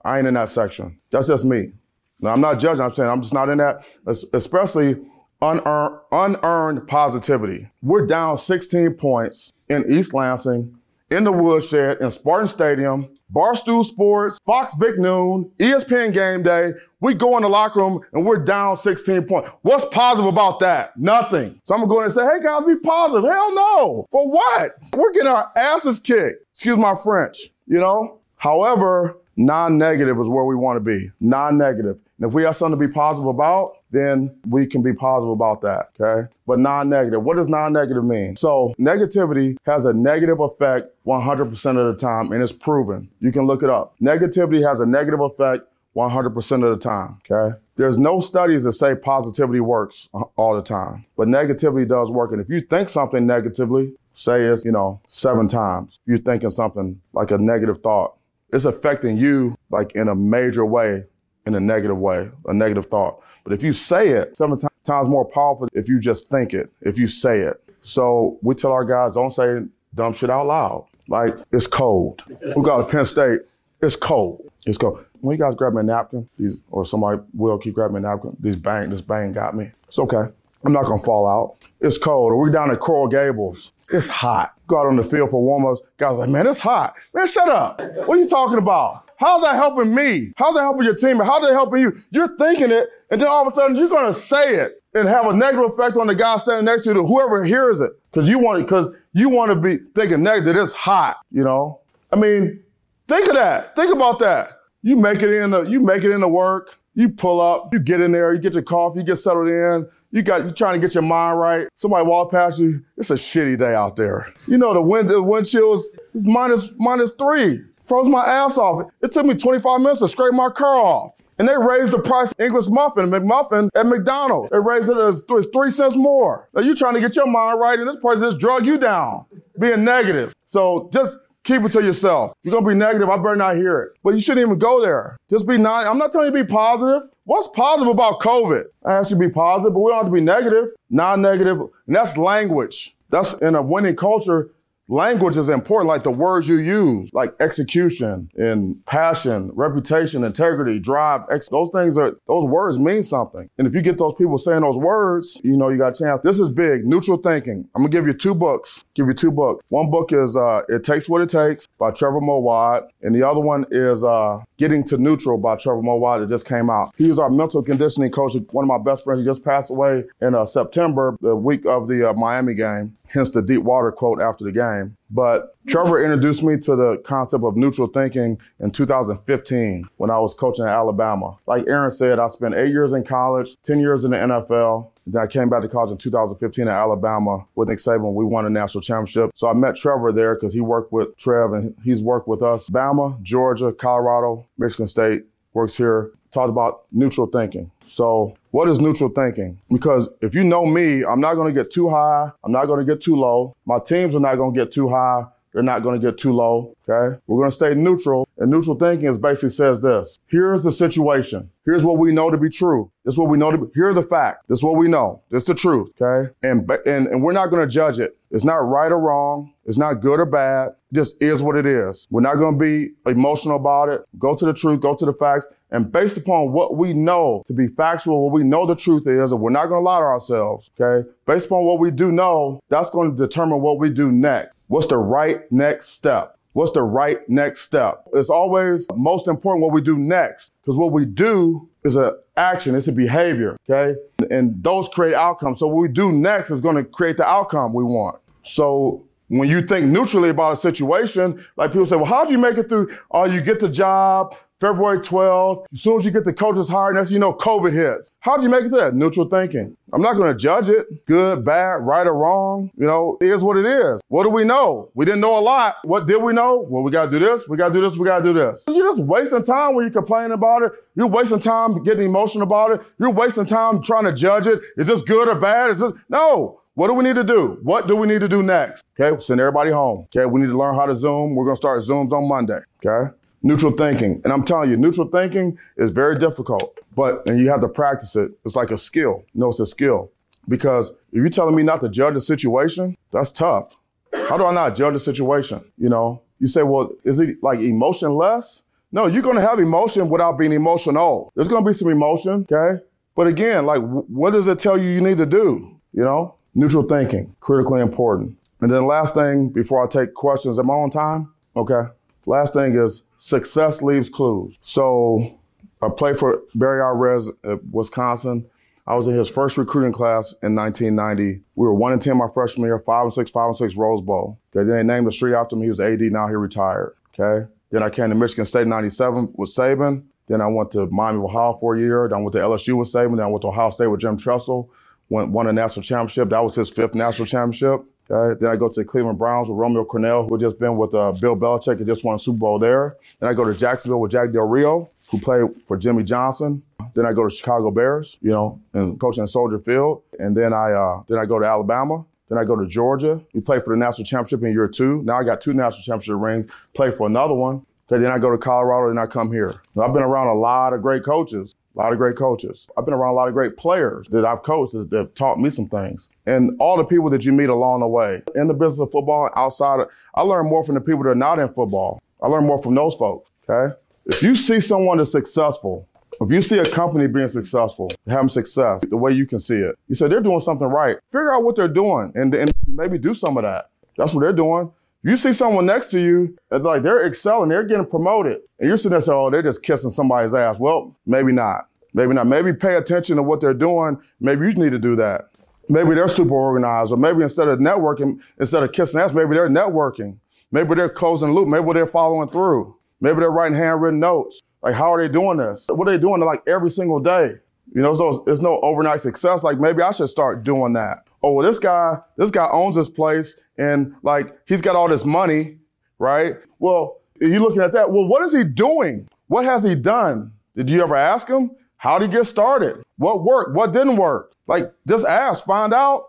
I 0.05 0.19
ain't 0.19 0.27
in 0.27 0.35
that 0.35 0.49
section. 0.49 0.99
That's 1.09 1.27
just 1.27 1.43
me. 1.43 1.71
Now, 2.19 2.33
I'm 2.33 2.41
not 2.41 2.59
judging. 2.59 2.81
I'm 2.81 2.91
saying 2.91 3.09
I'm 3.09 3.21
just 3.21 3.33
not 3.33 3.49
in 3.49 3.57
that, 3.59 3.85
especially 4.33 4.95
unearned, 5.41 5.99
unearned 6.11 6.87
positivity. 6.87 7.69
We're 7.81 8.05
down 8.05 8.37
16 8.37 8.93
points 8.93 9.53
in 9.69 9.85
East 9.91 10.13
Lansing, 10.13 10.77
in 11.11 11.23
the 11.23 11.31
woodshed, 11.31 11.97
in 12.01 12.09
Spartan 12.09 12.47
Stadium, 12.47 13.09
Barstool 13.33 13.83
Sports, 13.83 14.39
Fox 14.45 14.73
Big 14.75 14.97
Noon, 14.99 15.51
ESPN 15.59 16.13
Game 16.13 16.43
Day. 16.43 16.71
We 16.99 17.13
go 17.13 17.35
in 17.37 17.43
the 17.43 17.49
locker 17.49 17.79
room 17.79 18.01
and 18.13 18.25
we're 18.25 18.43
down 18.43 18.77
16 18.77 19.23
points. 19.23 19.49
What's 19.61 19.85
positive 19.85 20.27
about 20.27 20.59
that? 20.59 20.97
Nothing. 20.97 21.61
So 21.65 21.75
I'm 21.75 21.81
gonna 21.81 21.89
go 21.89 21.99
in 21.99 22.05
and 22.05 22.13
say, 22.13 22.23
hey 22.23 22.41
guys, 22.41 22.65
be 22.65 22.77
positive. 22.77 23.29
Hell 23.29 23.53
no. 23.53 24.07
For 24.11 24.31
what? 24.31 24.71
We're 24.95 25.11
getting 25.11 25.27
our 25.27 25.51
asses 25.55 25.99
kicked. 25.99 26.43
Excuse 26.53 26.77
my 26.77 26.95
French, 27.03 27.49
you 27.67 27.79
know? 27.79 28.19
However, 28.37 29.17
non-negative 29.35 30.17
is 30.19 30.27
where 30.27 30.45
we 30.45 30.55
want 30.55 30.77
to 30.77 30.79
be. 30.79 31.11
Non-negative. 31.19 31.97
And 32.19 32.27
if 32.27 32.33
we 32.33 32.43
have 32.43 32.57
something 32.57 32.79
to 32.79 32.87
be 32.87 32.91
positive 32.91 33.27
about, 33.27 33.76
then 33.91 34.35
we 34.47 34.65
can 34.65 34.81
be 34.81 34.93
positive 34.93 35.29
about 35.29 35.61
that, 35.61 35.89
okay? 35.99 36.27
But 36.45 36.59
non-negative, 36.59 37.23
what 37.23 37.37
does 37.37 37.47
non-negative 37.47 38.03
mean? 38.03 38.35
So 38.35 38.73
negativity 38.79 39.57
has 39.65 39.85
a 39.85 39.93
negative 39.93 40.39
effect 40.39 40.87
100% 41.05 41.51
of 41.77 41.95
the 41.95 41.95
time, 41.99 42.31
and 42.31 42.43
it's 42.43 42.51
proven. 42.51 43.09
You 43.19 43.31
can 43.31 43.45
look 43.45 43.63
it 43.63 43.69
up. 43.69 43.95
Negativity 44.01 44.67
has 44.67 44.79
a 44.79 44.85
negative 44.85 45.21
effect 45.21 45.63
100% 45.95 46.63
of 46.63 46.69
the 46.69 46.77
time, 46.77 47.19
okay? 47.29 47.57
There's 47.75 47.97
no 47.97 48.19
studies 48.19 48.63
that 48.63 48.73
say 48.73 48.95
positivity 48.95 49.59
works 49.59 50.09
all 50.35 50.55
the 50.55 50.61
time, 50.61 51.05
but 51.15 51.27
negativity 51.27 51.87
does 51.87 52.11
work. 52.11 52.31
And 52.31 52.41
if 52.41 52.49
you 52.49 52.61
think 52.61 52.89
something 52.89 53.25
negatively, 53.25 53.93
say 54.13 54.41
it's, 54.43 54.65
you 54.65 54.71
know, 54.71 54.99
seven 55.07 55.47
times, 55.47 55.99
you're 56.05 56.17
thinking 56.17 56.49
something 56.49 56.99
like 57.13 57.31
a 57.31 57.37
negative 57.37 57.79
thought, 57.81 58.15
it's 58.51 58.65
affecting 58.65 59.17
you 59.17 59.55
like 59.69 59.91
in 59.93 60.07
a 60.07 60.15
major 60.15 60.65
way, 60.65 61.03
in 61.45 61.55
a 61.55 61.59
negative 61.59 61.97
way, 61.97 62.29
a 62.45 62.53
negative 62.53 62.87
thought. 62.87 63.21
But 63.47 63.53
if 63.53 63.63
you 63.63 63.71
say 63.71 64.09
it, 64.09 64.35
sometimes 64.35 65.07
more 65.07 65.23
powerful 65.23 65.69
if 65.71 65.87
you 65.87 66.01
just 66.01 66.27
think 66.27 66.53
it, 66.53 66.69
if 66.81 66.99
you 66.99 67.07
say 67.07 67.39
it. 67.39 67.63
So 67.79 68.37
we 68.41 68.53
tell 68.53 68.73
our 68.73 68.83
guys, 68.83 69.13
don't 69.13 69.31
say 69.31 69.61
dumb 69.95 70.11
shit 70.11 70.29
out 70.29 70.47
loud. 70.47 70.85
Like, 71.07 71.33
it's 71.53 71.65
cold. 71.65 72.23
We 72.27 72.61
got 72.61 72.81
a 72.81 72.85
Penn 72.85 73.05
State. 73.05 73.39
It's 73.81 73.95
cold. 73.95 74.51
It's 74.65 74.77
cold. 74.77 75.05
When 75.21 75.37
you 75.37 75.41
guys 75.41 75.55
grab 75.55 75.71
me 75.71 75.79
a 75.79 75.83
napkin, 75.83 76.27
these, 76.37 76.57
or 76.71 76.85
somebody 76.85 77.21
will 77.35 77.57
keep 77.57 77.75
grabbing 77.75 77.95
a 77.95 78.01
napkin, 78.01 78.35
this 78.37 78.57
bang, 78.57 78.89
this 78.89 78.99
bang 78.99 79.31
got 79.31 79.55
me. 79.55 79.71
It's 79.87 79.97
okay. 79.97 80.29
I'm 80.65 80.73
not 80.73 80.83
gonna 80.83 81.01
fall 81.01 81.25
out. 81.25 81.55
It's 81.79 81.97
cold. 81.97 82.33
Or 82.33 82.37
we 82.41 82.51
down 82.51 82.69
at 82.71 82.81
Coral 82.81 83.07
Gables. 83.07 83.71
It's 83.91 84.09
hot. 84.09 84.55
Go 84.67 84.77
out 84.77 84.87
on 84.87 84.97
the 84.97 85.05
field 85.05 85.29
for 85.29 85.41
warm-ups. 85.41 85.81
Guys 85.95 86.17
like, 86.17 86.27
man, 86.29 86.47
it's 86.47 86.59
hot. 86.59 86.95
Man, 87.13 87.25
shut 87.25 87.47
up. 87.47 87.79
What 87.79 88.17
are 88.17 88.21
you 88.21 88.27
talking 88.27 88.57
about? 88.57 89.06
How's 89.17 89.41
that 89.41 89.55
helping 89.55 89.93
me? 89.93 90.31
How's 90.37 90.55
that 90.55 90.61
helping 90.61 90.83
your 90.83 90.95
team? 90.95 91.17
How's 91.17 91.41
that 91.41 91.53
helping 91.53 91.81
you? 91.81 91.93
You're 92.11 92.37
thinking 92.37 92.71
it, 92.71 92.87
and 93.11 93.19
then 93.19 93.27
all 93.27 93.45
of 93.45 93.51
a 93.51 93.55
sudden 93.55 93.75
you're 93.75 93.89
gonna 93.89 94.13
say 94.13 94.55
it 94.55 94.81
and 94.93 95.07
have 95.07 95.25
a 95.25 95.33
negative 95.33 95.71
effect 95.71 95.97
on 95.97 96.07
the 96.07 96.15
guy 96.15 96.37
standing 96.37 96.65
next 96.65 96.83
to 96.83 96.91
you, 96.91 96.93
to 96.95 97.03
whoever 97.03 97.43
hears 97.43 97.81
it, 97.81 97.91
because 98.11 98.29
you 98.29 98.39
want 98.39 98.59
it, 98.59 98.63
because 98.63 98.91
you 99.13 99.29
want 99.29 99.51
to 99.51 99.55
be 99.55 99.77
thinking 99.95 100.23
negative. 100.23 100.55
It's 100.55 100.73
hot, 100.73 101.17
you 101.31 101.43
know. 101.43 101.79
I 102.11 102.15
mean, 102.15 102.61
think 103.07 103.27
of 103.27 103.33
that. 103.33 103.75
Think 103.75 103.93
about 103.93 104.19
that. 104.19 104.61
You 104.83 104.95
make 104.95 105.21
it 105.21 105.31
in 105.31 105.51
the, 105.51 105.63
you 105.63 105.79
make 105.79 106.03
it 106.03 106.11
into 106.11 106.27
work. 106.27 106.77
You 106.93 107.09
pull 107.09 107.41
up, 107.41 107.73
you 107.73 107.79
get 107.79 108.01
in 108.01 108.11
there, 108.11 108.33
you 108.33 108.39
get 108.39 108.53
your 108.53 108.63
coffee, 108.63 108.99
you 108.99 109.05
get 109.05 109.17
settled 109.17 109.47
in. 109.47 109.87
You 110.11 110.21
got 110.21 110.45
you 110.45 110.51
trying 110.51 110.79
to 110.79 110.79
get 110.79 110.95
your 110.95 111.03
mind 111.03 111.37
right. 111.37 111.67
Somebody 111.75 112.07
walk 112.07 112.31
past 112.31 112.59
you. 112.59 112.83
It's 112.95 113.11
a 113.11 113.15
shitty 113.15 113.57
day 113.57 113.75
out 113.75 113.97
there. 113.97 114.31
You 114.47 114.57
know 114.57 114.73
the 114.73 114.81
wind 114.81 115.09
the 115.09 115.21
wind 115.21 115.47
chills 115.47 115.97
is 116.13 116.25
minus 116.25 116.71
minus 116.77 117.11
three 117.13 117.61
froze 117.87 118.07
my 118.07 118.25
ass 118.25 118.57
off. 118.57 118.89
It 119.01 119.11
took 119.11 119.25
me 119.25 119.35
25 119.35 119.79
minutes 119.81 120.01
to 120.01 120.07
scrape 120.07 120.33
my 120.33 120.49
car 120.49 120.75
off. 120.75 121.21
And 121.39 121.47
they 121.47 121.57
raised 121.57 121.91
the 121.91 121.99
price 121.99 122.31
of 122.31 122.39
English 122.39 122.67
muffin, 122.67 123.09
McMuffin 123.09 123.69
at 123.75 123.85
McDonald's. 123.85 124.51
They 124.51 124.59
raised 124.59 124.89
it 124.89 124.97
as 124.97 125.23
three 125.53 125.69
cents 125.69 125.95
more. 125.95 126.49
Now 126.53 126.61
you 126.63 126.75
trying 126.75 126.95
to 126.95 126.99
get 126.99 127.15
your 127.15 127.27
mind 127.27 127.59
right, 127.59 127.79
and 127.79 127.87
this 127.87 127.97
person 128.01 128.29
just 128.29 128.39
drug 128.39 128.65
you 128.65 128.77
down, 128.77 129.25
being 129.59 129.83
negative. 129.83 130.33
So 130.47 130.89
just 130.91 131.17
keep 131.43 131.61
it 131.61 131.71
to 131.73 131.83
yourself. 131.83 132.33
You're 132.43 132.53
gonna 132.53 132.67
be 132.67 132.73
negative, 132.73 133.09
I 133.09 133.17
better 133.17 133.35
not 133.35 133.55
hear 133.55 133.81
it. 133.81 133.93
But 134.03 134.15
you 134.15 134.19
shouldn't 134.19 134.45
even 134.45 134.57
go 134.57 134.81
there. 134.81 135.15
Just 135.29 135.47
be 135.47 135.57
not. 135.57 135.85
I'm 135.85 135.97
not 135.97 136.11
telling 136.11 136.33
you 136.33 136.37
to 136.39 136.43
be 136.43 136.49
positive. 136.51 137.07
What's 137.25 137.47
positive 137.49 137.91
about 137.91 138.19
COVID? 138.19 138.63
I 138.85 138.93
ask 138.93 139.11
you 139.11 139.17
to 139.17 139.19
be 139.19 139.29
positive, 139.29 139.73
but 139.73 139.79
we 139.79 139.91
don't 139.91 139.97
have 140.03 140.07
to 140.07 140.11
be 140.11 140.21
negative. 140.21 140.69
Non-negative, 140.89 141.59
and 141.59 141.95
that's 141.95 142.17
language. 142.17 142.95
That's 143.09 143.33
in 143.35 143.55
a 143.55 143.61
winning 143.61 143.95
culture. 143.95 144.49
Language 144.89 145.35
is 145.35 145.49
important, 145.49 145.89
like 145.89 146.03
the 146.03 146.11
words 146.11 146.47
you 146.47 146.59
use, 146.59 147.09
like 147.13 147.33
execution 147.41 148.29
and 148.37 148.85
passion, 148.85 149.51
reputation, 149.53 150.23
integrity, 150.23 150.79
drive. 150.79 151.23
Ex- 151.29 151.49
those 151.49 151.69
things 151.73 151.97
are, 151.97 152.15
those 152.29 152.45
words 152.45 152.79
mean 152.79 153.03
something. 153.03 153.49
And 153.57 153.67
if 153.67 153.75
you 153.75 153.81
get 153.81 153.97
those 153.97 154.13
people 154.13 154.37
saying 154.37 154.61
those 154.61 154.77
words, 154.77 155.41
you 155.43 155.57
know, 155.57 155.67
you 155.67 155.77
got 155.77 155.93
a 155.93 155.99
chance. 155.99 156.21
This 156.23 156.39
is 156.39 156.47
big. 156.47 156.85
Neutral 156.87 157.17
thinking. 157.17 157.67
I'm 157.75 157.83
to 157.83 157.89
give 157.89 158.07
you 158.07 158.13
two 158.13 158.33
books. 158.33 158.85
Give 158.95 159.07
you 159.07 159.13
two 159.13 159.29
books. 159.29 159.61
One 159.67 159.91
book 159.91 160.13
is, 160.13 160.37
uh, 160.37 160.61
It 160.69 160.85
Takes 160.85 161.09
What 161.09 161.21
It 161.21 161.29
Takes 161.29 161.67
by 161.77 161.91
Trevor 161.91 162.21
Moawad. 162.21 162.87
And 163.01 163.13
the 163.13 163.27
other 163.27 163.41
one 163.41 163.65
is, 163.71 164.05
uh, 164.05 164.39
Getting 164.57 164.85
to 164.85 164.97
Neutral 164.97 165.37
by 165.37 165.57
Trevor 165.57 165.81
Moawad 165.81 166.21
that 166.21 166.29
just 166.29 166.45
came 166.45 166.69
out. 166.69 166.93
He 166.97 167.09
was 167.09 167.19
our 167.19 167.29
mental 167.29 167.61
conditioning 167.61 168.09
coach. 168.09 168.35
One 168.51 168.63
of 168.63 168.69
my 168.69 168.79
best 168.79 169.03
friends. 169.03 169.19
He 169.19 169.25
just 169.25 169.43
passed 169.43 169.69
away 169.69 170.05
in 170.21 170.33
uh, 170.33 170.45
September, 170.45 171.15
the 171.21 171.35
week 171.35 171.65
of 171.65 171.89
the 171.89 172.09
uh, 172.09 172.13
Miami 172.13 172.55
game. 172.55 172.95
Hence 173.09 173.31
the 173.31 173.41
deep 173.41 173.63
water 173.63 173.91
quote 173.91 174.21
after 174.21 174.45
the 174.45 174.51
game. 174.51 174.95
But 175.09 175.55
Trevor 175.67 176.03
introduced 176.03 176.43
me 176.43 176.57
to 176.57 176.75
the 176.75 176.97
concept 177.05 177.43
of 177.43 177.55
neutral 177.55 177.87
thinking 177.87 178.39
in 178.59 178.71
2015 178.71 179.87
when 179.97 180.09
I 180.09 180.19
was 180.19 180.33
coaching 180.33 180.65
at 180.65 180.71
Alabama. 180.71 181.37
Like 181.45 181.65
Aaron 181.67 181.91
said, 181.91 182.19
I 182.19 182.27
spent 182.27 182.55
eight 182.55 182.71
years 182.71 182.93
in 182.93 183.03
college, 183.03 183.55
10 183.63 183.79
years 183.79 184.05
in 184.05 184.11
the 184.11 184.17
NFL. 184.17 184.91
Then 185.05 185.21
I 185.21 185.27
came 185.27 185.49
back 185.49 185.61
to 185.61 185.69
college 185.69 185.91
in 185.91 185.97
2015 185.97 186.67
at 186.67 186.73
Alabama 186.73 187.45
with 187.55 187.69
Nick 187.69 187.77
Saban. 187.77 188.13
We 188.13 188.25
won 188.25 188.45
a 188.45 188.49
national 188.49 188.81
championship. 188.81 189.31
So 189.35 189.49
I 189.49 189.53
met 189.53 189.77
Trevor 189.77 190.11
there 190.11 190.35
because 190.35 190.53
he 190.53 190.59
worked 190.59 190.91
with 190.91 191.15
Trev 191.17 191.53
and 191.53 191.75
he's 191.83 192.01
worked 192.03 192.27
with 192.27 192.43
us. 192.43 192.69
Bama, 192.69 193.21
Georgia, 193.21 193.71
Colorado, 193.71 194.45
Michigan 194.57 194.87
State, 194.87 195.23
works 195.53 195.75
here. 195.77 196.11
Talked 196.31 196.49
about 196.49 196.83
neutral 196.91 197.27
thinking. 197.27 197.71
So 197.85 198.35
what 198.51 198.67
is 198.67 198.79
neutral 198.79 199.09
thinking? 199.09 199.59
Because 199.69 200.09
if 200.21 200.35
you 200.35 200.43
know 200.43 200.65
me, 200.65 201.03
I'm 201.05 201.21
not 201.21 201.35
going 201.35 201.53
to 201.53 201.63
get 201.63 201.71
too 201.71 201.89
high. 201.89 202.31
I'm 202.43 202.51
not 202.51 202.65
going 202.65 202.85
to 202.85 202.85
get 202.85 203.01
too 203.01 203.15
low. 203.15 203.55
My 203.65 203.79
teams 203.79 204.13
are 204.13 204.19
not 204.19 204.35
going 204.35 204.53
to 204.53 204.59
get 204.59 204.73
too 204.73 204.89
high. 204.89 205.25
They're 205.53 205.63
not 205.63 205.81
going 205.81 205.99
to 205.99 206.05
get 206.05 206.19
too 206.19 206.33
low. 206.33 206.75
Okay. 206.87 207.17
We're 207.25 207.39
going 207.39 207.49
to 207.49 207.55
stay 207.55 207.73
neutral. 207.73 208.27
And 208.37 208.51
neutral 208.51 208.75
thinking 208.75 209.07
is 209.07 209.17
basically 209.17 209.49
says 209.49 209.79
this. 209.79 210.19
Here's 210.27 210.63
the 210.63 210.71
situation. 210.71 211.49
Here's 211.65 211.83
what 211.83 211.97
we 211.97 212.13
know 212.13 212.29
to 212.29 212.37
be 212.37 212.49
true. 212.49 212.91
This 213.03 213.15
is 213.15 213.17
what 213.17 213.29
we 213.29 213.37
know 213.37 213.49
to 213.51 213.57
be. 213.57 213.67
Here 213.73 213.89
are 213.89 213.93
the 213.93 214.03
facts. 214.03 214.45
This 214.47 214.59
is 214.59 214.63
what 214.63 214.75
we 214.75 214.87
know. 214.87 215.23
This 215.31 215.43
is 215.43 215.47
the 215.47 215.55
truth. 215.55 215.89
Okay. 215.99 216.31
And, 216.43 216.69
and, 216.85 217.07
and 217.07 217.23
we're 217.23 217.31
not 217.31 217.47
going 217.47 217.67
to 217.67 217.71
judge 217.71 217.99
it. 217.99 218.17
It's 218.29 218.43
not 218.43 218.57
right 218.57 218.91
or 218.91 218.99
wrong. 218.99 219.53
It's 219.65 219.77
not 219.77 219.95
good 219.95 220.19
or 220.19 220.25
bad. 220.25 220.75
Just 220.93 221.21
is 221.21 221.43
what 221.43 221.55
it 221.57 221.65
is. 221.65 222.07
We're 222.09 222.21
not 222.21 222.35
going 222.35 222.57
to 222.57 222.59
be 222.59 222.91
emotional 223.05 223.57
about 223.57 223.89
it. 223.89 224.01
Go 224.17 224.35
to 224.35 224.45
the 224.45 224.53
truth. 224.53 224.79
Go 224.79 224.95
to 224.95 225.05
the 225.05 225.13
facts. 225.13 225.47
And 225.71 225.91
based 225.91 226.15
upon 226.15 226.53
what 226.53 226.77
we 226.77 226.93
know 226.93 227.43
to 227.47 227.53
be 227.53 227.67
factual, 227.67 228.23
what 228.23 228.33
we 228.33 228.43
know 228.43 228.65
the 228.65 228.75
truth 228.75 229.05
is, 229.05 229.31
and 229.31 229.41
we're 229.41 229.49
not 229.49 229.67
going 229.67 229.81
to 229.81 229.85
lie 229.85 229.99
to 229.99 230.05
ourselves. 230.05 230.71
Okay. 230.79 231.07
Based 231.25 231.47
upon 231.47 231.65
what 231.65 231.79
we 231.79 231.91
do 231.91 232.11
know, 232.11 232.61
that's 232.69 232.89
going 232.89 233.11
to 233.11 233.17
determine 233.17 233.61
what 233.61 233.79
we 233.79 233.89
do 233.89 234.11
next. 234.11 234.53
What's 234.67 234.87
the 234.87 234.97
right 234.97 235.49
next 235.51 235.89
step? 235.89 236.37
What's 236.53 236.71
the 236.71 236.81
right 236.81 237.19
next 237.29 237.61
step? 237.61 238.07
It's 238.13 238.31
always 238.31 238.87
most 238.95 239.27
important 239.27 239.61
what 239.61 239.73
we 239.73 239.81
do 239.81 239.97
next 239.97 240.51
because 240.61 240.75
what 240.75 240.91
we 240.91 241.05
do 241.05 241.69
is 241.83 241.95
an 241.95 242.17
action, 242.35 242.73
it's 242.73 242.87
a 242.87 242.91
behavior, 242.91 243.57
okay? 243.69 243.99
And 244.31 244.63
those 244.63 244.87
create 244.87 245.13
outcomes. 245.13 245.59
So 245.59 245.67
what 245.67 245.81
we 245.81 245.87
do 245.87 246.11
next 246.11 246.49
is 246.49 246.59
going 246.59 246.75
to 246.75 246.83
create 246.83 247.17
the 247.17 247.27
outcome 247.27 247.73
we 247.73 247.83
want. 247.83 248.19
So 248.43 249.06
when 249.29 249.49
you 249.49 249.61
think 249.61 249.87
neutrally 249.87 250.29
about 250.29 250.53
a 250.53 250.55
situation, 250.55 251.45
like 251.57 251.71
people 251.71 251.85
say, 251.85 251.95
well, 251.95 252.05
how 252.05 252.25
do 252.25 252.31
you 252.31 252.37
make 252.37 252.57
it 252.57 252.69
through? 252.69 252.95
Oh, 253.11 253.25
you 253.25 253.41
get 253.41 253.59
the 253.59 253.69
job, 253.69 254.35
February 254.59 254.99
12th. 254.99 255.65
As 255.71 255.81
soon 255.81 255.97
as 255.97 256.05
you 256.05 256.11
get 256.11 256.25
the 256.25 256.33
coaches 256.33 256.67
hired, 256.67 256.97
that's 256.97 257.11
you 257.11 257.19
know 257.19 257.33
COVID 257.33 257.73
hits. 257.73 258.09
How 258.21 258.37
did 258.37 258.43
you 258.43 258.49
make 258.49 258.63
it 258.63 258.69
to 258.69 258.75
that? 258.77 258.95
Neutral 258.95 259.27
thinking. 259.29 259.75
I'm 259.93 260.01
not 260.01 260.15
going 260.15 260.31
to 260.31 260.37
judge 260.37 260.69
it. 260.69 261.05
Good, 261.05 261.45
bad, 261.45 261.75
right 261.81 262.07
or 262.07 262.13
wrong. 262.13 262.71
You 262.77 262.87
know, 262.87 263.17
it 263.21 263.27
is 263.27 263.43
what 263.43 263.57
it 263.57 263.65
is. 263.65 264.01
What 264.07 264.23
do 264.23 264.29
we 264.29 264.43
know? 264.43 264.89
We 264.95 265.05
didn't 265.05 265.21
know 265.21 265.37
a 265.37 265.41
lot. 265.41 265.75
What 265.83 266.07
did 266.07 266.21
we 266.21 266.33
know? 266.33 266.65
Well, 266.69 266.83
we 266.83 266.91
got 266.91 267.05
to 267.05 267.11
do 267.11 267.19
this. 267.19 267.47
We 267.47 267.55
got 267.55 267.69
to 267.69 267.73
do 267.73 267.81
this. 267.81 267.97
We 267.97 268.05
got 268.05 268.19
to 268.19 268.23
do 268.23 268.33
this. 268.33 268.63
You're 268.67 268.89
just 268.89 269.03
wasting 269.03 269.43
time 269.43 269.75
when 269.75 269.85
you're 269.85 269.93
complaining 269.93 270.31
about 270.31 270.63
it. 270.63 270.71
You're 270.95 271.07
wasting 271.07 271.39
time 271.39 271.83
getting 271.83 272.05
emotional 272.05 272.43
about 272.43 272.71
it. 272.71 272.81
You're 272.99 273.11
wasting 273.11 273.45
time 273.45 273.81
trying 273.81 274.05
to 274.05 274.13
judge 274.13 274.47
it. 274.47 274.59
Is 274.77 274.87
this 274.87 275.01
good 275.03 275.27
or 275.27 275.35
bad? 275.35 275.71
Is 275.71 275.79
this 275.79 275.93
no? 276.09 276.61
What 276.77 276.89
do 276.89 276.93
we 276.93 277.03
need 277.03 277.15
to 277.15 277.23
do? 277.23 277.57
What 277.63 277.87
do 277.87 277.95
we 277.95 278.05
need 278.05 278.21
to 278.21 278.27
do 278.27 278.43
next? 278.43 278.85
Okay, 278.99 279.19
send 279.19 279.39
everybody 279.39 279.71
home. 279.71 280.05
Okay, 280.15 280.27
we 280.27 280.39
need 280.39 280.45
to 280.45 280.55
learn 280.55 280.75
how 280.75 280.85
to 280.85 280.93
Zoom. 280.93 281.33
We're 281.33 281.43
to 281.55 281.57
start 281.57 281.79
Zooms 281.79 282.11
on 282.11 282.29
Monday. 282.29 282.59
Okay. 282.85 283.11
Neutral 283.41 283.71
thinking. 283.71 284.21
And 284.23 284.31
I'm 284.31 284.43
telling 284.43 284.69
you, 284.69 284.77
neutral 284.77 285.07
thinking 285.07 285.57
is 285.77 285.89
very 285.89 286.19
difficult, 286.19 286.77
but, 286.95 287.25
and 287.25 287.39
you 287.39 287.49
have 287.49 287.61
to 287.61 287.67
practice 287.67 288.15
it. 288.15 288.29
It's 288.45 288.55
like 288.55 288.69
a 288.69 288.77
skill. 288.77 289.23
No, 289.33 289.49
it's 289.49 289.59
a 289.59 289.65
skill. 289.65 290.11
Because 290.47 290.91
if 290.91 291.13
you're 291.13 291.31
telling 291.31 291.55
me 291.55 291.63
not 291.63 291.81
to 291.81 291.89
judge 291.89 292.13
the 292.13 292.21
situation, 292.21 292.95
that's 293.11 293.31
tough. 293.31 293.75
How 294.13 294.37
do 294.37 294.45
I 294.45 294.53
not 294.53 294.75
judge 294.75 294.93
the 294.93 294.99
situation? 294.99 295.61
You 295.79 295.89
know, 295.89 296.21
you 296.39 296.45
say, 296.45 296.61
well, 296.61 296.91
is 297.03 297.17
it 297.17 297.41
like 297.41 297.57
emotionless? 297.59 298.61
No, 298.91 299.07
you're 299.07 299.23
to 299.37 299.41
have 299.41 299.57
emotion 299.57 300.09
without 300.09 300.37
being 300.37 300.53
emotional. 300.53 301.33
There's 301.33 301.47
to 301.63 301.67
be 301.67 301.73
some 301.73 301.89
emotion, 301.89 302.45
okay? 302.51 302.83
But 303.15 303.25
again, 303.25 303.65
like, 303.65 303.81
what 303.81 304.33
does 304.33 304.45
it 304.45 304.59
tell 304.59 304.77
you 304.77 304.89
you 304.89 305.01
need 305.01 305.17
to 305.17 305.25
do? 305.25 305.73
You 305.91 306.03
know, 306.03 306.35
neutral 306.57 306.83
thinking, 306.83 307.33
critically 307.39 307.79
important. 307.79 308.35
And 308.59 308.71
then 308.71 308.87
last 308.87 309.13
thing 309.13 309.49
before 309.49 309.83
I 309.83 309.87
take 309.87 310.15
questions 310.15 310.57
at 310.57 310.65
my 310.65 310.73
own 310.73 310.89
time, 310.89 311.31
okay? 311.55 311.83
Last 312.25 312.53
thing 312.53 312.75
is 312.75 313.03
success 313.19 313.81
leaves 313.81 314.09
clues. 314.09 314.55
So 314.61 315.39
I 315.81 315.89
played 315.89 316.17
for 316.17 316.41
Barry 316.55 316.81
Alvarez 316.81 317.31
at 317.45 317.63
Wisconsin. 317.71 318.45
I 318.87 318.95
was 318.95 319.07
in 319.07 319.13
his 319.13 319.29
first 319.29 319.57
recruiting 319.57 319.91
class 319.91 320.33
in 320.41 320.55
1990. 320.55 321.43
We 321.55 321.67
were 321.67 321.73
one 321.73 321.93
and 321.93 322.01
ten 322.01 322.17
my 322.17 322.27
freshman 322.33 322.67
year, 322.67 322.79
five 322.79 323.03
and 323.03 323.13
six, 323.13 323.29
five 323.29 323.49
and 323.49 323.57
six 323.57 323.75
Rose 323.75 324.01
Bowl. 324.01 324.39
Okay, 324.55 324.65
then 324.65 324.77
they 324.87 324.93
named 324.93 325.07
the 325.07 325.11
street 325.11 325.35
after 325.35 325.55
me. 325.55 325.63
He 325.63 325.67
was 325.67 325.77
the 325.77 325.85
AD. 325.85 326.01
Now 326.11 326.27
he 326.27 326.35
retired. 326.35 326.95
Okay. 327.13 327.47
Then 327.69 327.83
I 327.83 327.89
came 327.89 328.09
to 328.09 328.15
Michigan 328.15 328.45
State 328.45 328.61
in 328.61 328.69
'97 328.69 329.33
with 329.35 329.53
Saban. 329.53 330.05
Then 330.27 330.41
I 330.41 330.47
went 330.47 330.71
to 330.71 330.87
Miami 330.87 331.19
Ohio 331.19 331.57
for 331.59 331.75
a 331.75 331.79
year. 331.79 332.07
Then 332.09 332.19
I 332.19 332.21
went 332.21 332.33
to 332.33 332.39
LSU 332.39 332.77
with 332.77 332.91
Saban. 332.91 333.17
Then 333.17 333.25
I 333.25 333.27
went 333.27 333.41
to 333.41 333.49
Ohio 333.49 333.69
State 333.69 333.87
with 333.87 333.99
Jim 333.99 334.17
Tressel. 334.17 334.69
Won 335.09 335.47
a 335.47 335.53
national 335.53 335.83
championship. 335.83 336.29
That 336.29 336.43
was 336.43 336.55
his 336.55 336.69
fifth 336.69 336.95
national 336.95 337.25
championship. 337.25 337.85
Okay. 338.09 338.39
Then 338.39 338.49
I 338.49 338.55
go 338.55 338.69
to 338.69 338.79
the 338.79 338.85
Cleveland 338.85 339.17
Browns 339.17 339.49
with 339.49 339.57
Romeo 339.57 339.85
Crennel, 339.85 340.27
who 340.27 340.35
had 340.35 340.41
just 340.41 340.59
been 340.59 340.77
with 340.77 340.93
uh, 340.93 341.11
Bill 341.13 341.35
Belichick 341.35 341.77
and 341.77 341.87
just 341.87 342.03
won 342.03 342.15
a 342.15 342.19
Super 342.19 342.39
Bowl 342.39 342.59
there. 342.59 342.95
Then 343.19 343.29
I 343.29 343.33
go 343.33 343.43
to 343.45 343.53
Jacksonville 343.53 343.99
with 343.99 344.11
Jack 344.11 344.31
Del 344.31 344.47
Rio, 344.47 344.89
who 345.09 345.19
played 345.19 345.45
for 345.65 345.77
Jimmy 345.77 346.03
Johnson. 346.03 346.61
Then 346.93 347.05
I 347.05 347.13
go 347.13 347.23
to 347.23 347.29
Chicago 347.29 347.69
Bears, 347.69 348.17
you 348.21 348.31
know, 348.31 348.61
and 348.73 348.99
coaching 348.99 349.27
Soldier 349.27 349.59
Field. 349.59 350.03
And 350.19 350.35
then 350.35 350.53
I 350.53 350.71
uh, 350.71 351.03
then 351.07 351.19
I 351.19 351.25
go 351.25 351.39
to 351.39 351.45
Alabama. 351.45 352.05
Then 352.29 352.37
I 352.37 352.43
go 352.43 352.55
to 352.55 352.67
Georgia. 352.67 353.21
We 353.33 353.41
play 353.41 353.59
for 353.59 353.73
the 353.73 353.79
national 353.79 354.05
championship 354.05 354.43
in 354.43 354.51
year 354.51 354.67
two. 354.67 355.01
Now 355.03 355.19
I 355.19 355.23
got 355.23 355.39
two 355.41 355.53
national 355.53 355.83
championship 355.83 356.15
rings. 356.17 356.51
Play 356.75 356.91
for 356.91 357.07
another 357.07 357.33
one. 357.33 357.65
Okay, 357.89 358.01
then 358.01 358.11
I 358.11 358.19
go 358.19 358.29
to 358.29 358.37
Colorado. 358.37 358.89
Then 358.89 358.97
I 358.97 359.05
come 359.05 359.31
here. 359.31 359.61
Now, 359.75 359.83
I've 359.83 359.93
been 359.93 360.03
around 360.03 360.27
a 360.27 360.33
lot 360.33 360.73
of 360.73 360.81
great 360.81 361.05
coaches. 361.05 361.55
A 361.77 361.81
lot 361.81 361.93
of 361.93 361.99
great 361.99 362.15
coaches. 362.15 362.65
I've 362.75 362.85
been 362.85 362.95
around 362.95 363.11
a 363.11 363.13
lot 363.13 363.27
of 363.27 363.35
great 363.35 363.55
players 363.55 364.07
that 364.09 364.25
I've 364.25 364.41
coached 364.41 364.73
that, 364.73 364.91
have 364.91 365.13
taught 365.13 365.39
me 365.39 365.51
some 365.51 365.67
things. 365.67 366.09
And 366.25 366.59
all 366.59 366.75
the 366.75 366.83
people 366.83 367.07
that 367.11 367.23
you 367.23 367.31
meet 367.31 367.49
along 367.49 367.81
the 367.81 367.87
way 367.87 368.23
in 368.33 368.47
the 368.47 368.55
business 368.55 368.79
of 368.79 368.91
football, 368.91 369.29
outside 369.35 369.81
of, 369.81 369.89
I 370.15 370.23
learn 370.23 370.47
more 370.47 370.63
from 370.63 370.73
the 370.73 370.81
people 370.81 371.03
that 371.03 371.11
are 371.11 371.15
not 371.15 371.37
in 371.37 371.47
football. 371.49 372.01
I 372.23 372.27
learn 372.27 372.47
more 372.47 372.59
from 372.61 372.73
those 372.73 372.95
folks. 372.95 373.31
Okay. 373.47 373.75
If 374.07 374.23
you 374.23 374.35
see 374.35 374.59
someone 374.59 374.97
that's 374.97 375.11
successful, 375.11 375.87
if 376.19 376.31
you 376.31 376.41
see 376.41 376.57
a 376.57 376.65
company 376.65 377.05
being 377.05 377.29
successful, 377.29 377.91
having 378.07 378.29
success, 378.29 378.81
the 378.89 378.97
way 378.97 379.11
you 379.11 379.27
can 379.27 379.39
see 379.39 379.57
it, 379.57 379.77
you 379.87 379.93
say 379.93 380.07
they're 380.07 380.19
doing 380.19 380.39
something 380.39 380.67
right. 380.67 380.97
Figure 381.11 381.31
out 381.31 381.43
what 381.43 381.55
they're 381.55 381.67
doing 381.67 382.11
and, 382.15 382.33
and 382.33 382.51
maybe 382.65 382.97
do 382.97 383.13
some 383.13 383.37
of 383.37 383.43
that. 383.43 383.69
That's 383.97 384.15
what 384.15 384.21
they're 384.21 384.33
doing. 384.33 384.71
You 385.03 385.15
see 385.15 385.31
someone 385.31 385.65
next 385.65 385.87
to 385.91 385.99
you, 385.99 386.35
that's 386.49 386.63
like 386.63 386.83
they're 386.83 387.05
excelling, 387.05 387.49
they're 387.49 387.63
getting 387.63 387.85
promoted, 387.85 388.39
and 388.59 388.67
you're 388.67 388.77
sitting 388.77 388.91
there 388.91 389.01
saying, 389.01 389.17
"Oh, 389.17 389.29
they're 389.29 389.43
just 389.43 389.63
kissing 389.63 389.91
somebody's 389.91 390.33
ass." 390.33 390.57
Well, 390.59 390.95
maybe 391.05 391.31
not. 391.31 391.67
Maybe 391.93 392.13
not. 392.13 392.27
Maybe 392.27 392.53
pay 392.53 392.75
attention 392.75 393.15
to 393.17 393.23
what 393.23 393.39
they're 393.39 393.53
doing. 393.53 393.97
Maybe 394.19 394.47
you 394.47 394.53
need 394.53 394.71
to 394.71 394.79
do 394.79 394.95
that. 394.97 395.25
Maybe 395.69 395.95
they're 395.95 396.07
super 396.07 396.33
organized, 396.33 396.91
or 396.91 396.97
maybe 396.97 397.21
instead 397.21 397.47
of 397.47 397.59
networking, 397.59 398.19
instead 398.39 398.63
of 398.63 398.71
kissing 398.71 398.99
ass, 398.99 399.13
maybe 399.13 399.35
they're 399.35 399.49
networking. 399.49 400.17
Maybe 400.51 400.75
they're 400.75 400.89
closing 400.89 401.29
the 401.29 401.35
loop. 401.35 401.47
Maybe 401.47 401.73
they're 401.73 401.87
following 401.87 402.29
through. 402.29 402.75
Maybe 403.01 403.19
they're 403.19 403.31
writing 403.31 403.57
handwritten 403.57 403.99
notes. 403.99 404.41
Like, 404.63 404.73
how 404.73 404.93
are 404.93 405.01
they 405.01 405.11
doing 405.11 405.37
this? 405.37 405.67
What 405.69 405.87
are 405.87 405.91
they 405.91 406.01
doing 406.01 406.21
like 406.21 406.41
every 406.47 406.71
single 406.71 406.99
day? 406.99 407.33
You 407.73 407.81
know, 407.81 407.93
so 407.93 408.23
it's 408.27 408.41
no 408.41 408.59
overnight 408.61 409.01
success. 409.01 409.43
Like 409.43 409.59
maybe 409.59 409.81
I 409.81 409.91
should 409.91 410.09
start 410.09 410.43
doing 410.43 410.73
that. 410.73 410.99
Oh, 411.23 411.33
well, 411.33 411.45
this 411.45 411.59
guy, 411.59 411.97
this 412.17 412.31
guy 412.31 412.47
owns 412.51 412.75
this 412.75 412.89
place 412.89 413.35
and 413.57 413.93
like 414.03 414.37
he's 414.47 414.61
got 414.61 414.75
all 414.75 414.87
this 414.87 415.05
money, 415.05 415.57
right? 415.99 416.35
Well, 416.59 417.01
you 417.19 417.39
looking 417.39 417.61
at 417.61 417.73
that. 417.73 417.91
Well, 417.91 418.07
what 418.07 418.23
is 418.23 418.35
he 418.35 418.43
doing? 418.43 419.07
What 419.27 419.45
has 419.45 419.63
he 419.63 419.75
done? 419.75 420.31
Did 420.55 420.69
you 420.69 420.81
ever 420.81 420.95
ask 420.95 421.27
him? 421.27 421.51
How 421.77 421.99
did 421.99 422.11
he 422.11 422.17
get 422.17 422.25
started? 422.25 422.83
What 422.97 423.23
worked? 423.23 423.55
What 423.55 423.73
didn't 423.73 423.97
work? 423.97 424.33
Like, 424.47 424.71
just 424.87 425.05
ask, 425.05 425.45
find 425.45 425.73
out, 425.73 426.07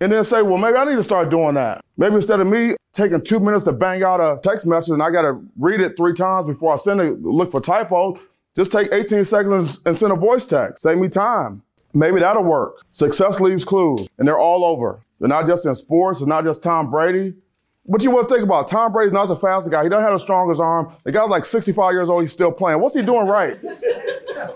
and 0.00 0.10
then 0.10 0.24
say, 0.24 0.42
well, 0.42 0.58
maybe 0.58 0.76
I 0.76 0.84
need 0.84 0.96
to 0.96 1.02
start 1.02 1.30
doing 1.30 1.54
that. 1.54 1.82
Maybe 1.96 2.14
instead 2.14 2.40
of 2.40 2.46
me 2.46 2.76
taking 2.92 3.22
two 3.22 3.40
minutes 3.40 3.64
to 3.64 3.72
bang 3.72 4.02
out 4.02 4.20
a 4.20 4.40
text 4.42 4.66
message 4.66 4.92
and 4.92 5.02
I 5.02 5.10
got 5.10 5.22
to 5.22 5.42
read 5.58 5.80
it 5.80 5.96
three 5.96 6.14
times 6.14 6.46
before 6.46 6.72
I 6.72 6.76
send 6.76 7.00
it, 7.00 7.20
look 7.22 7.50
for 7.50 7.60
typos, 7.60 8.18
just 8.56 8.72
take 8.72 8.88
18 8.92 9.24
seconds 9.24 9.80
and 9.84 9.96
send 9.96 10.12
a 10.12 10.16
voice 10.16 10.46
text. 10.46 10.82
Save 10.82 10.98
me 10.98 11.08
time. 11.08 11.62
Maybe 11.92 12.20
that'll 12.20 12.44
work. 12.44 12.76
Success 12.92 13.40
leaves 13.40 13.64
clues, 13.64 14.08
and 14.18 14.26
they're 14.26 14.38
all 14.38 14.64
over. 14.64 15.00
They're 15.18 15.28
not 15.28 15.46
just 15.46 15.66
in 15.66 15.74
sports. 15.74 16.20
It's 16.20 16.28
not 16.28 16.44
just 16.44 16.62
Tom 16.62 16.90
Brady. 16.90 17.34
But 17.86 18.02
you 18.02 18.10
want 18.10 18.28
to 18.28 18.34
think 18.34 18.44
about 18.44 18.66
it. 18.66 18.70
Tom 18.70 18.92
Brady's 18.92 19.12
not 19.12 19.26
the 19.26 19.36
fastest 19.36 19.72
guy. 19.72 19.82
He 19.82 19.88
doesn't 19.88 20.04
have 20.04 20.12
the 20.12 20.18
strongest 20.18 20.60
arm. 20.60 20.94
The 21.04 21.12
guy's 21.12 21.28
like 21.28 21.44
65 21.44 21.92
years 21.92 22.08
old. 22.08 22.22
He's 22.22 22.30
still 22.30 22.52
playing. 22.52 22.80
What's 22.80 22.94
he 22.94 23.02
doing 23.02 23.26
right? 23.26 23.58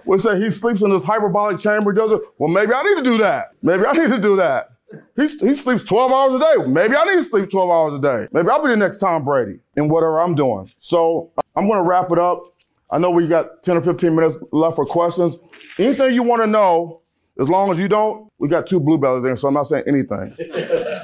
We 0.06 0.18
say 0.18 0.38
he 0.40 0.50
sleeps 0.50 0.80
in 0.80 0.90
this 0.90 1.04
hyperbolic 1.04 1.58
chamber. 1.58 1.92
Does 1.92 2.12
it? 2.12 2.20
Well, 2.38 2.48
maybe 2.48 2.72
I 2.72 2.82
need 2.82 2.96
to 2.96 3.02
do 3.02 3.18
that. 3.18 3.52
Maybe 3.62 3.84
I 3.84 3.92
need 3.92 4.10
to 4.10 4.20
do 4.20 4.36
that. 4.36 4.70
He, 5.16 5.26
he 5.26 5.54
sleeps 5.54 5.82
12 5.82 6.12
hours 6.12 6.34
a 6.34 6.38
day. 6.38 6.66
Maybe 6.66 6.96
I 6.96 7.04
need 7.04 7.16
to 7.16 7.24
sleep 7.24 7.50
12 7.50 7.70
hours 7.70 7.94
a 7.94 8.00
day. 8.00 8.28
Maybe 8.32 8.48
I'll 8.48 8.62
be 8.62 8.70
the 8.70 8.76
next 8.76 8.98
Tom 8.98 9.24
Brady 9.24 9.60
in 9.76 9.88
whatever 9.88 10.20
I'm 10.20 10.34
doing. 10.34 10.70
So 10.78 11.32
I'm 11.56 11.66
going 11.66 11.78
to 11.78 11.82
wrap 11.82 12.10
it 12.12 12.18
up. 12.18 12.42
I 12.90 12.98
know 12.98 13.10
we 13.10 13.26
got 13.26 13.62
10 13.62 13.76
or 13.78 13.82
15 13.82 14.14
minutes 14.14 14.38
left 14.52 14.76
for 14.76 14.86
questions. 14.86 15.36
Anything 15.78 16.14
you 16.14 16.22
want 16.22 16.42
to 16.42 16.46
know, 16.46 17.02
as 17.40 17.48
long 17.48 17.70
as 17.70 17.78
you 17.78 17.88
don't, 17.88 18.30
we 18.38 18.48
got 18.48 18.66
two 18.66 18.78
bluebellies 18.78 19.24
in, 19.24 19.36
so 19.36 19.48
I'm 19.48 19.54
not 19.54 19.64
saying 19.64 19.84
anything. 19.86 20.36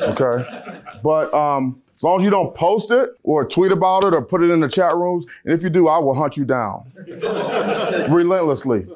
Okay? 0.02 0.44
But 1.02 1.32
um, 1.34 1.82
as 1.96 2.02
long 2.02 2.18
as 2.18 2.24
you 2.24 2.30
don't 2.30 2.54
post 2.54 2.90
it 2.90 3.10
or 3.22 3.44
tweet 3.44 3.70
about 3.70 4.04
it 4.04 4.14
or 4.14 4.22
put 4.22 4.42
it 4.42 4.50
in 4.50 4.60
the 4.60 4.68
chat 4.68 4.96
rooms, 4.96 5.26
and 5.44 5.52
if 5.52 5.62
you 5.62 5.68
do, 5.68 5.88
I 5.88 5.98
will 5.98 6.14
hunt 6.14 6.36
you 6.38 6.46
down 6.46 6.90
relentlessly. 8.10 8.86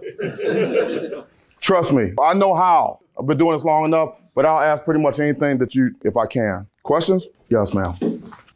Trust 1.60 1.92
me, 1.92 2.12
I 2.20 2.32
know 2.32 2.54
how. 2.54 3.00
I've 3.18 3.26
been 3.26 3.36
doing 3.36 3.52
this 3.52 3.64
long 3.64 3.84
enough, 3.84 4.14
but 4.34 4.46
I'll 4.46 4.60
ask 4.60 4.84
pretty 4.84 5.00
much 5.00 5.20
anything 5.20 5.58
that 5.58 5.74
you, 5.74 5.94
if 6.02 6.16
I 6.16 6.26
can. 6.26 6.66
Questions? 6.82 7.28
Yes, 7.50 7.74
ma'am. 7.74 7.96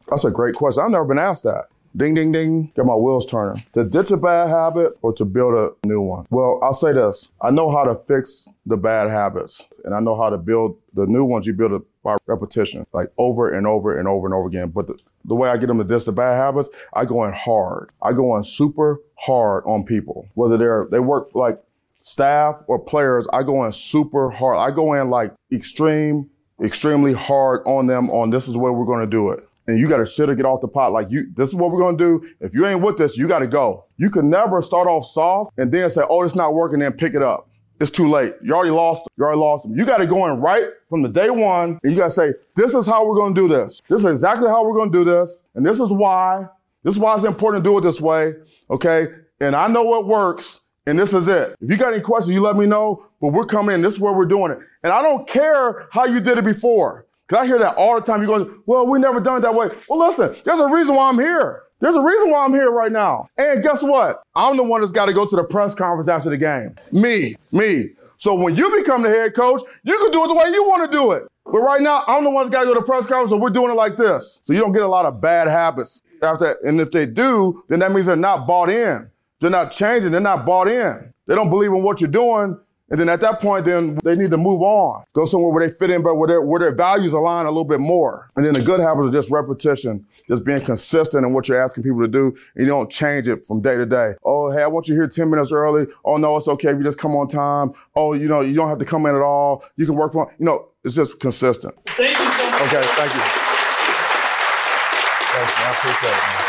That's 0.09 0.25
a 0.25 0.31
great 0.31 0.55
question. 0.55 0.83
I've 0.85 0.91
never 0.91 1.05
been 1.05 1.19
asked 1.19 1.45
that. 1.45 1.67
Ding, 1.97 2.15
ding, 2.15 2.33
ding. 2.33 2.71
Get 2.77 2.85
my 2.85 2.95
wheels 2.95 3.25
turning. 3.27 3.65
To 3.73 3.85
ditch 3.85 4.11
a 4.11 4.17
bad 4.17 4.51
habit 4.51 4.99
or 5.03 5.13
to 5.15 5.25
build 5.25 5.55
a 5.55 5.87
new 5.87 6.01
one? 6.01 6.27
Well, 6.31 6.61
I'll 6.63 6.73
say 6.73 6.93
this. 6.93 7.31
I 7.41 7.51
know 7.51 7.71
how 7.71 7.85
to 7.85 7.99
fix 8.07 8.49
the 8.67 8.77
bad 8.77 9.09
habits 9.09 9.65
and 9.85 9.95
I 9.95 10.01
know 10.01 10.17
how 10.17 10.31
to 10.31 10.37
build 10.37 10.79
the 10.95 11.07
new 11.07 11.25
ones. 11.25 11.47
You 11.47 11.55
build 11.55 11.73
it 11.73 11.83
by 12.03 12.17
repetition, 12.27 12.87
like 12.93 13.11
over 13.17 13.53
and 13.53 13.67
over 13.67 13.99
and 13.99 14.07
over 14.07 14.27
and 14.27 14.35
over 14.35 14.49
again. 14.49 14.69
But 14.69 14.87
the, 14.87 14.99
the 15.25 15.35
way 15.35 15.49
I 15.49 15.57
get 15.57 15.67
them 15.67 15.79
to 15.79 15.85
ditch 15.85 16.05
the 16.05 16.13
bad 16.13 16.37
habits, 16.37 16.69
I 16.93 17.05
go 17.05 17.25
in 17.25 17.33
hard. 17.33 17.91
I 18.03 18.13
go 18.13 18.37
in 18.37 18.45
super 18.45 19.01
hard 19.17 19.65
on 19.67 19.85
people, 19.85 20.29
whether 20.35 20.57
they're, 20.57 20.87
they 20.91 21.01
work 21.01 21.31
like 21.35 21.61
staff 22.01 22.63
or 22.67 22.79
players. 22.79 23.27
I 23.33 23.43
go 23.43 23.65
in 23.65 23.73
super 23.73 24.31
hard. 24.31 24.59
I 24.59 24.75
go 24.75 24.93
in 24.93 25.11
like 25.11 25.35
extreme, 25.51 26.29
extremely 26.63 27.15
hard 27.15 27.63
on 27.67 27.87
them 27.87 28.11
on 28.11 28.31
this 28.31 28.47
is 28.47 28.57
where 28.57 28.73
we're 28.73 28.85
going 28.85 29.05
to 29.05 29.11
do 29.11 29.31
it 29.31 29.48
and 29.69 29.79
you 29.79 29.89
got 29.89 29.99
to 29.99 30.07
shit 30.07 30.29
or 30.29 30.35
get 30.35 30.47
off 30.47 30.61
the 30.61 30.69
pot. 30.69 30.93
Like 30.93 31.11
you, 31.11 31.31
this 31.35 31.51
is 31.51 31.55
what 31.55 31.71
we're 31.71 31.81
gonna 31.81 31.97
do. 31.97 32.29
If 32.41 32.55
you 32.55 32.67
ain't 32.67 32.81
with 32.81 32.97
this, 32.97 33.17
you 33.17 33.29
got 33.29 33.41
to 33.41 33.47
go. 33.47 33.85
You 33.99 34.11
can 34.11 34.29
never 34.29 34.63
start 34.63 34.89
off 34.89 35.07
soft 35.07 35.53
and 35.59 35.71
then 35.71 35.89
say, 35.91 36.03
"Oh, 36.09 36.23
it's 36.23 36.35
not 36.35 36.55
working," 36.55 36.81
then 36.81 36.93
pick 36.93 37.15
it 37.15 37.23
up. 37.23 37.49
It's 37.81 37.93
too 37.93 38.09
late. 38.09 38.35
You 38.43 38.55
already 38.55 38.73
lost. 38.73 39.03
You 39.17 39.25
already 39.25 39.39
lost. 39.39 39.69
You 39.71 39.85
got 39.87 39.99
to 39.99 40.07
go 40.07 40.27
in 40.27 40.41
right 40.41 40.67
from 40.91 41.03
the 41.03 41.09
day 41.09 41.31
one, 41.31 41.79
and 41.85 41.93
you 41.93 41.97
got 41.97 42.07
to 42.07 42.11
say, 42.11 42.33
"This 42.57 42.75
is 42.75 42.87
how 42.87 43.07
we're 43.07 43.17
gonna 43.17 43.35
do 43.35 43.47
this. 43.47 43.81
This 43.89 44.01
is 44.01 44.07
exactly 44.07 44.49
how 44.49 44.65
we're 44.65 44.77
gonna 44.77 44.91
do 44.91 45.05
this, 45.05 45.43
and 45.55 45.65
this 45.65 45.79
is 45.79 45.93
why. 45.93 46.47
This 46.83 46.95
is 46.95 46.99
why 46.99 47.15
it's 47.15 47.25
important 47.25 47.63
to 47.63 47.71
do 47.71 47.79
it 47.79 47.83
this 47.83 48.01
way." 48.01 48.35
Okay, 48.71 49.07
and 49.41 49.55
I 49.55 49.69
know 49.69 49.85
what 49.85 50.07
works. 50.07 50.61
And 50.87 50.99
this 50.99 51.13
is 51.13 51.29
it. 51.29 51.55
If 51.61 51.71
you 51.71 51.77
got 51.77 51.93
any 51.93 52.01
questions, 52.03 52.35
you 52.35 52.41
let 52.41 52.57
me 52.57 52.65
know. 52.65 53.05
But 53.21 53.35
we're 53.35 53.45
coming 53.45 53.75
in. 53.75 53.83
This 53.83 53.95
is 53.95 54.01
where 54.01 54.15
we're 54.15 54.25
doing 54.25 54.53
it. 54.53 54.59
And 54.83 54.91
I 54.91 55.03
don't 55.03 55.29
care 55.29 55.87
how 55.91 56.07
you 56.07 56.19
did 56.19 56.39
it 56.39 56.47
before. 56.47 57.05
Cause 57.29 57.41
I 57.41 57.47
hear 57.47 57.59
that 57.59 57.77
all 57.77 57.95
the 57.95 58.01
time. 58.01 58.23
You're 58.23 58.39
going, 58.39 58.63
well, 58.67 58.87
we 58.87 58.99
never 58.99 59.21
done 59.21 59.39
it 59.39 59.41
that 59.41 59.55
way. 59.55 59.69
Well, 59.89 60.09
listen, 60.09 60.35
there's 60.45 60.61
a 60.61 60.69
reason 60.69 60.95
why 60.95 61.09
I'm 61.09 61.19
here. 61.19 61.63
There's 61.81 61.95
a 61.95 62.03
reason 62.03 62.31
why 62.31 62.45
I'm 62.45 62.53
here 62.53 62.71
right 62.71 62.91
now. 62.91 63.27
And 63.37 63.63
guess 63.63 63.83
what? 63.83 64.23
I'm 64.35 64.57
the 64.57 64.63
one 64.63 64.81
that's 64.81 64.93
got 64.93 65.07
to 65.07 65.13
go 65.13 65.27
to 65.27 65.37
the 65.37 65.45
press 65.45 65.75
conference 65.75 66.09
after 66.09 66.31
the 66.31 66.37
game. 66.37 66.75
Me, 66.91 67.35
me. 67.53 67.91
So 68.17 68.35
when 68.35 68.57
you 68.57 68.75
become 68.77 69.03
the 69.03 69.11
head 69.11 69.35
coach, 69.35 69.63
you 69.85 69.97
can 69.97 70.11
do 70.11 70.25
it 70.25 70.29
the 70.29 70.35
way 70.35 70.49
you 70.49 70.67
want 70.69 70.91
to 70.91 70.97
do 70.97 71.13
it. 71.13 71.25
But 71.45 71.61
right 71.61 71.81
now, 71.81 72.03
I'm 72.07 72.25
the 72.25 72.31
one 72.31 72.47
that's 72.47 72.53
got 72.53 72.61
to 72.63 72.67
go 72.67 72.75
to 72.75 72.81
the 72.81 72.87
press 72.87 73.07
conference, 73.07 73.31
so 73.31 73.37
we're 73.37 73.51
doing 73.51 73.71
it 73.71 73.75
like 73.75 73.97
this. 73.97 74.41
So 74.45 74.53
you 74.53 74.59
don't 74.59 74.73
get 74.73 74.83
a 74.83 74.89
lot 74.89 75.07
of 75.07 75.21
bad 75.21 75.49
habits 75.49 76.03
after 76.23 76.47
that. 76.47 76.57
And 76.63 76.81
if 76.81 76.91
they 76.91 77.07
do, 77.07 77.63
then 77.69 77.79
that 77.79 77.93
means 77.93 78.07
they're 78.07 78.17
not 78.17 78.47
bought 78.47 78.71
in. 78.71 79.09
They're 79.41 79.51
not 79.51 79.71
changing. 79.71 80.11
They're 80.11 80.21
not 80.21 80.45
bought 80.45 80.69
in. 80.69 81.15
They 81.27 81.35
don't 81.35 81.49
believe 81.49 81.71
in 81.71 81.83
what 81.83 82.01
you're 82.01 82.11
doing. 82.11 82.59
And 82.91 82.99
then 82.99 83.09
at 83.09 83.21
that 83.21 83.41
point, 83.41 83.67
then 83.67 83.99
they 84.03 84.17
need 84.17 84.31
to 84.31 84.39
move 84.39 84.63
on, 84.63 85.05
go 85.13 85.27
somewhere 85.27 85.53
where 85.53 85.67
they 85.67 85.73
fit 85.73 85.91
in, 85.91 86.03
but 86.03 86.15
where 86.15 86.27
their, 86.27 86.41
where 86.41 86.59
their 86.59 86.75
values 86.75 87.13
align 87.13 87.45
a 87.45 87.51
little 87.51 87.65
bit 87.65 87.81
more. 87.81 88.31
And 88.35 88.45
then 88.45 88.55
the 88.55 88.63
good 88.63 88.81
habits 88.81 89.09
are 89.09 89.13
just 89.13 89.31
repetition, 89.31 90.07
just 90.27 90.43
being 90.43 90.63
consistent 90.63 91.27
in 91.27 91.35
what 91.35 91.49
you're 91.49 91.61
asking 91.63 91.83
people 91.83 92.01
to 92.01 92.09
do. 92.09 92.29
And 92.55 92.65
you 92.65 92.67
don't 92.67 92.91
change 92.91 93.29
it 93.29 93.45
from 93.45 93.61
day 93.61 93.77
to 93.77 93.85
day. 93.85 94.15
Oh, 94.25 94.51
hey, 94.51 94.63
I 94.63 94.67
want 94.69 94.89
you 94.89 94.95
here 94.95 95.07
10 95.07 95.29
minutes 95.29 95.53
early. 95.53 95.87
Oh, 96.05 96.17
no, 96.17 96.37
it's 96.39 96.49
okay 96.49 96.71
if 96.71 96.79
you 96.79 96.83
just 96.83 96.99
come 96.99 97.15
on 97.15 97.29
time. 97.29 97.73
Oh, 97.95 98.15
you 98.15 98.27
know, 98.27 98.41
you 98.41 98.55
don't 98.55 98.69
have 98.69 98.79
to 98.79 98.87
come 98.87 99.05
in 99.05 99.15
at 99.15 99.21
all. 99.21 99.65
You 99.77 99.85
can 99.85 99.95
work 99.95 100.13
from, 100.13 100.29
you 100.39 100.47
know, 100.47 100.69
it's 100.83 100.95
just 100.95 101.21
consistent. 101.21 101.75
Thank 101.87 102.11
you 102.11 102.17
so 102.17 102.51
much. 102.51 102.63
Okay, 102.63 102.83
thank 102.83 103.13
you. 103.15 103.21
Thank 105.31 105.49
you. 105.51 105.65
I 105.65 105.71
appreciate 105.77 106.11
it, 106.11 106.23
man. 106.25 106.43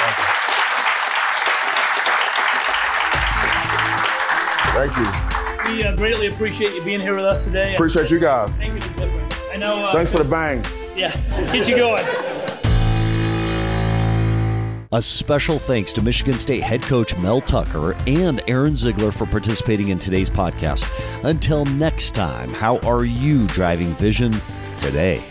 Thank 4.79 4.95
you. 4.95 5.09
Thank 5.11 5.23
you. 5.23 5.28
We 5.69 5.83
uh, 5.83 5.95
greatly 5.95 6.27
appreciate 6.27 6.73
you 6.73 6.83
being 6.83 6.99
here 6.99 7.15
with 7.15 7.25
us 7.25 7.45
today. 7.45 7.75
Appreciate 7.75 8.09
you 8.09 8.19
guys. 8.19 8.57
Thank 8.57 8.75
you 8.75 8.81
for 8.81 8.99
the 9.01 9.49
I 9.53 9.57
know. 9.57 9.77
Uh, 9.77 9.93
Thanks 9.93 10.11
for 10.11 10.17
the 10.17 10.29
bang. 10.29 10.63
Yeah, 10.95 11.15
get 11.51 11.67
you 11.67 11.77
going. 11.77 12.03
A 14.91 15.01
special 15.01 15.59
thanks 15.59 15.93
to 15.93 16.01
Michigan 16.01 16.33
State 16.33 16.63
head 16.63 16.81
coach 16.81 17.15
Mel 17.19 17.41
Tucker 17.41 17.95
and 18.07 18.41
Aaron 18.47 18.75
Ziegler 18.75 19.11
for 19.11 19.27
participating 19.27 19.89
in 19.89 19.99
today's 19.99 20.31
podcast. 20.31 20.89
Until 21.23 21.65
next 21.65 22.15
time, 22.15 22.49
how 22.49 22.79
are 22.79 23.05
you 23.05 23.45
driving 23.47 23.93
vision 23.93 24.33
today? 24.77 25.23